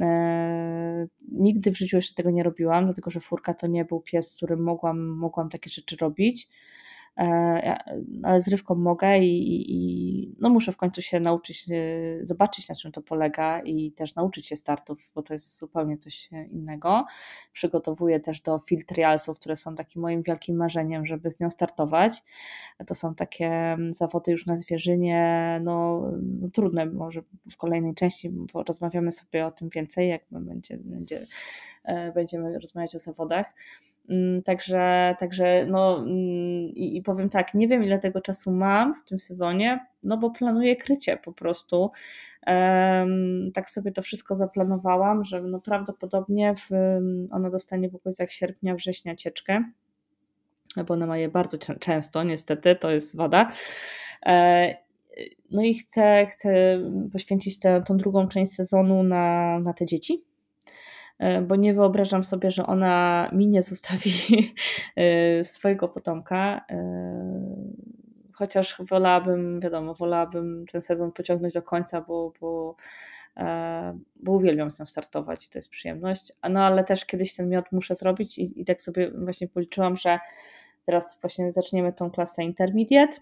E, 0.00 1.06
nigdy 1.32 1.70
w 1.70 1.78
życiu 1.78 1.96
jeszcze 1.96 2.14
tego 2.14 2.30
nie 2.30 2.42
robiłam, 2.42 2.84
dlatego 2.84 3.10
że 3.10 3.20
furka 3.20 3.54
to 3.54 3.66
nie 3.66 3.84
był 3.84 4.00
pies, 4.00 4.32
z 4.32 4.36
którym 4.36 4.62
mogłam, 4.62 5.06
mogłam 5.06 5.50
takie 5.50 5.70
rzeczy 5.70 5.96
robić. 5.96 6.48
E, 7.18 7.78
ale 8.22 8.40
z 8.40 8.48
rywką 8.48 8.74
mogę 8.74 9.18
i, 9.18 9.64
i, 9.72 10.36
no 10.40 10.50
muszę 10.50 10.72
w 10.72 10.76
końcu 10.76 11.02
się 11.02 11.20
nauczyć, 11.20 11.66
e, 11.70 12.26
zobaczyć 12.26 12.68
na 12.68 12.74
czym 12.74 12.92
to 12.92 13.02
polega 13.02 13.60
i 13.60 13.92
też 13.92 14.14
nauczyć 14.14 14.46
się 14.46 14.56
startów, 14.56 15.10
bo 15.14 15.22
to 15.22 15.32
jest 15.32 15.58
zupełnie 15.58 15.98
coś 15.98 16.30
innego. 16.50 17.04
Przygotowuję 17.52 18.20
też 18.20 18.40
do 18.40 18.58
field 18.58 18.86
trialsów, 18.86 19.38
które 19.38 19.56
są 19.56 19.74
takim 19.74 20.02
moim 20.02 20.22
wielkim 20.22 20.56
marzeniem, 20.56 21.06
żeby 21.06 21.30
z 21.30 21.40
nią 21.40 21.50
startować. 21.50 22.22
To 22.86 22.94
są 22.94 23.14
takie 23.14 23.48
mm, 23.48 23.94
zawody 23.94 24.32
już 24.32 24.46
na 24.46 24.58
zwierzynie, 24.58 25.60
no, 25.64 26.02
no 26.40 26.48
trudne, 26.48 26.86
może 26.86 27.22
w 27.52 27.56
kolejnej 27.56 27.94
części 27.94 28.30
porozmawiamy 28.52 29.12
sobie 29.12 29.46
o 29.46 29.50
tym 29.50 29.68
więcej, 29.68 30.08
jak 30.08 30.22
będzie, 30.30 30.78
będzie, 30.78 31.26
będziemy 32.14 32.58
rozmawiać 32.58 32.94
o 32.94 32.98
zawodach 32.98 33.46
także, 34.44 35.14
także 35.18 35.66
no 35.66 36.04
i, 36.74 36.96
i 36.96 37.02
powiem 37.02 37.30
tak, 37.30 37.54
nie 37.54 37.68
wiem 37.68 37.84
ile 37.84 37.98
tego 37.98 38.20
czasu 38.20 38.52
mam 38.52 38.94
w 38.94 39.04
tym 39.04 39.20
sezonie, 39.20 39.86
no 40.02 40.16
bo 40.16 40.30
planuję 40.30 40.76
krycie 40.76 41.16
po 41.16 41.32
prostu. 41.32 41.90
tak 43.54 43.70
sobie 43.70 43.92
to 43.92 44.02
wszystko 44.02 44.36
zaplanowałam, 44.36 45.24
że 45.24 45.42
no 45.42 45.60
prawdopodobnie 45.60 46.54
w, 46.54 46.70
ona 47.30 47.50
dostanie 47.50 47.90
w 47.90 47.94
okolicach 47.94 48.32
sierpnia, 48.32 48.74
września 48.74 49.16
cieczkę, 49.16 49.64
bo 50.86 50.94
ona 50.94 51.06
ma 51.06 51.18
je 51.18 51.28
bardzo 51.28 51.58
często, 51.58 52.22
niestety, 52.22 52.76
to 52.76 52.90
jest 52.90 53.16
wada. 53.16 53.50
E, 54.26 54.76
no 55.50 55.62
i 55.62 55.74
chcę, 55.74 56.26
chcę 56.26 56.78
poświęcić 57.12 57.58
tę, 57.58 57.82
tą 57.86 57.96
drugą 57.96 58.28
część 58.28 58.52
sezonu 58.52 59.02
na, 59.02 59.58
na 59.58 59.72
te 59.72 59.86
dzieci, 59.86 60.24
bo 61.42 61.56
nie 61.56 61.74
wyobrażam 61.74 62.24
sobie, 62.24 62.50
że 62.50 62.66
ona 62.66 63.28
mi 63.32 63.46
nie 63.46 63.62
zostawi 63.62 64.10
e, 64.96 65.44
swojego 65.44 65.88
potomka. 65.88 66.64
E, 66.70 66.76
chociaż 68.32 68.76
wolałabym, 68.90 69.60
wiadomo, 69.60 69.94
wolałabym 69.94 70.64
ten 70.72 70.82
sezon 70.82 71.12
pociągnąć 71.12 71.54
do 71.54 71.62
końca, 71.62 72.00
bo, 72.00 72.32
bo, 72.40 72.76
bo 74.16 74.32
uwielbiam 74.32 74.70
z 74.70 74.80
nią 74.80 74.86
startować 74.86 75.46
i 75.46 75.50
to 75.50 75.58
jest 75.58 75.70
przyjemność. 75.70 76.32
No 76.50 76.64
ale 76.64 76.84
też 76.84 77.04
kiedyś 77.04 77.34
ten 77.34 77.48
miod 77.48 77.72
muszę 77.72 77.94
zrobić 77.94 78.38
i, 78.38 78.60
i 78.60 78.64
tak 78.64 78.82
sobie 78.82 79.10
właśnie 79.10 79.48
policzyłam, 79.48 79.96
że 79.96 80.18
teraz 80.84 81.20
właśnie 81.20 81.52
zaczniemy 81.52 81.92
tą 81.92 82.10
klasę 82.10 82.44
intermediate 82.44 83.16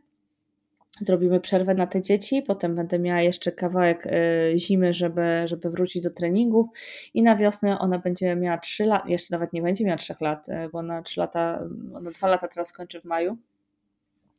zrobimy 1.01 1.41
przerwę 1.41 1.75
na 1.75 1.87
te 1.87 2.03
dzieci, 2.03 2.43
potem 2.43 2.75
będę 2.75 2.99
miała 2.99 3.21
jeszcze 3.21 3.53
kawałek 3.53 4.07
e, 4.07 4.59
zimy, 4.59 4.93
żeby, 4.93 5.43
żeby 5.45 5.71
wrócić 5.71 6.03
do 6.03 6.11
treningów. 6.11 6.67
I 7.15 7.23
na 7.23 7.37
wiosnę 7.37 7.79
ona 7.79 7.99
będzie 7.99 8.37
miała 8.37 8.59
3 8.59 8.85
lata, 8.85 9.09
jeszcze 9.09 9.35
nawet 9.35 9.53
nie 9.53 9.63
będzie 9.63 9.85
miała 9.85 9.99
3 9.99 10.15
lat, 10.21 10.49
e, 10.49 10.69
bo 10.69 10.79
ona 10.79 11.03
3 11.03 11.21
lata, 11.21 11.69
ona 11.95 12.11
2 12.11 12.29
lata 12.29 12.49
teraz 12.49 12.73
kończy 12.73 13.01
w 13.01 13.05
maju, 13.05 13.37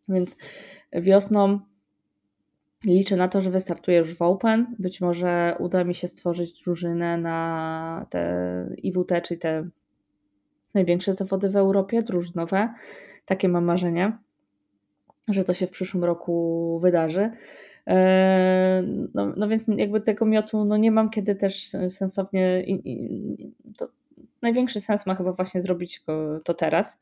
więc 0.10 0.38
wiosną 0.94 1.60
liczę 2.86 3.16
na 3.16 3.28
to, 3.28 3.42
że 3.42 3.52
wystartuję 3.52 3.98
już 3.98 4.18
w 4.18 4.22
Open, 4.22 4.76
być 4.80 5.02
może 5.02 5.56
uda 5.60 5.84
mi 5.84 5.96
się 5.96 6.08
stworzyć 6.08 6.64
drużynę 6.64 7.18
na 7.18 8.06
te 8.10 8.46
IWT, 8.84 9.22
czyli 9.24 9.40
te 9.40 9.70
największe 10.74 11.14
zawody 11.14 11.50
w 11.50 11.56
Europie, 11.56 12.02
drużynowe, 12.02 12.74
takie 13.26 13.50
mam 13.50 13.66
marzenie 13.66 14.18
że 15.28 15.44
to 15.44 15.54
się 15.54 15.68
w 15.68 15.72
przyszłym 15.72 16.04
roku 16.04 16.80
wydarzy. 16.82 17.32
E, 17.88 18.84
no, 19.14 19.34
no 19.38 19.48
więc 19.48 19.68
jakby 19.78 20.02
tego 20.02 20.26
miotu 20.26 20.66
no 20.66 20.78
nie 20.78 20.92
mam 20.92 21.10
kiedy 21.10 21.36
też 21.36 21.70
sensownie. 21.90 22.64
I, 22.64 22.92
i, 22.92 23.54
to 23.78 23.88
największy 24.46 24.80
sens 24.80 25.06
ma 25.06 25.16
chyba 25.16 25.32
właśnie 25.32 25.62
zrobić 25.62 26.04
to 26.44 26.54
teraz, 26.54 27.00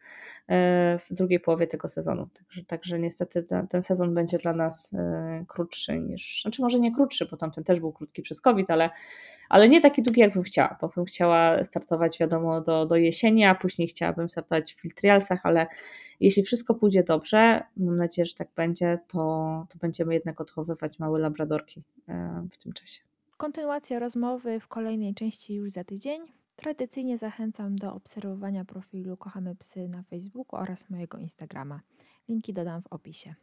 e, 0.47 0.99
w 0.99 1.13
drugiej 1.13 1.39
połowie 1.39 1.67
tego 1.67 1.89
sezonu. 1.89 2.27
Także, 2.33 2.63
także 2.65 2.99
niestety 2.99 3.45
ten, 3.69 3.83
sezon 3.83 4.13
będzie 4.13 4.37
dla 4.37 4.53
nas 4.53 4.93
e, 4.93 5.45
krótszy 5.47 5.99
niż. 5.99 6.41
Znaczy, 6.41 6.61
może 6.61 6.79
nie 6.79 6.95
krótszy, 6.95 7.27
bo 7.31 7.37
tamten 7.37 7.63
też 7.63 7.79
był 7.79 7.91
krótki 7.91 8.21
przez 8.21 8.41
COVID, 8.41 8.71
ale, 8.71 8.89
ale 9.49 9.69
nie 9.69 9.81
taki 9.81 10.03
długi, 10.03 10.21
jakbym 10.21 10.43
chciała, 10.43 10.77
bo 10.81 10.87
bym 10.87 11.05
chciała 11.05 11.63
startować, 11.63 12.19
wiadomo, 12.19 12.61
do, 12.61 12.85
do 12.85 12.95
jesieni, 12.95 13.45
a 13.45 13.55
później 13.55 13.87
chciałabym 13.87 14.29
startować 14.29 14.73
w 14.73 14.81
filtrialsach, 14.81 15.39
ale 15.43 15.67
jeśli 16.19 16.43
wszystko 16.43 16.75
pójdzie 16.75 17.03
dobrze, 17.03 17.63
mam 17.77 17.97
nadzieję, 17.97 18.25
że 18.25 18.33
tak 18.33 18.47
będzie, 18.55 18.99
to, 19.07 19.17
to 19.69 19.77
będziemy 19.81 20.13
jednak 20.13 20.41
odchowywać 20.41 20.99
małe 20.99 21.19
labradorki 21.19 21.83
e, 22.09 22.47
w 22.51 22.57
tym 22.57 22.73
czasie. 22.73 23.01
Kontynuacja 23.37 23.99
rozmowy 23.99 24.59
w 24.59 24.67
kolejnej 24.67 25.13
części 25.13 25.55
już 25.55 25.71
za 25.71 25.83
tydzień. 25.83 26.42
Tradycyjnie 26.55 27.17
zachęcam 27.17 27.75
do 27.75 27.93
obserwowania 27.93 28.65
profilu 28.65 29.17
Kochamy 29.17 29.55
Psy 29.55 29.87
na 29.87 30.03
Facebooku 30.03 30.59
oraz 30.59 30.89
mojego 30.89 31.17
Instagrama. 31.17 31.81
Linki 32.29 32.53
dodam 32.53 32.81
w 32.81 32.87
opisie. 32.87 33.35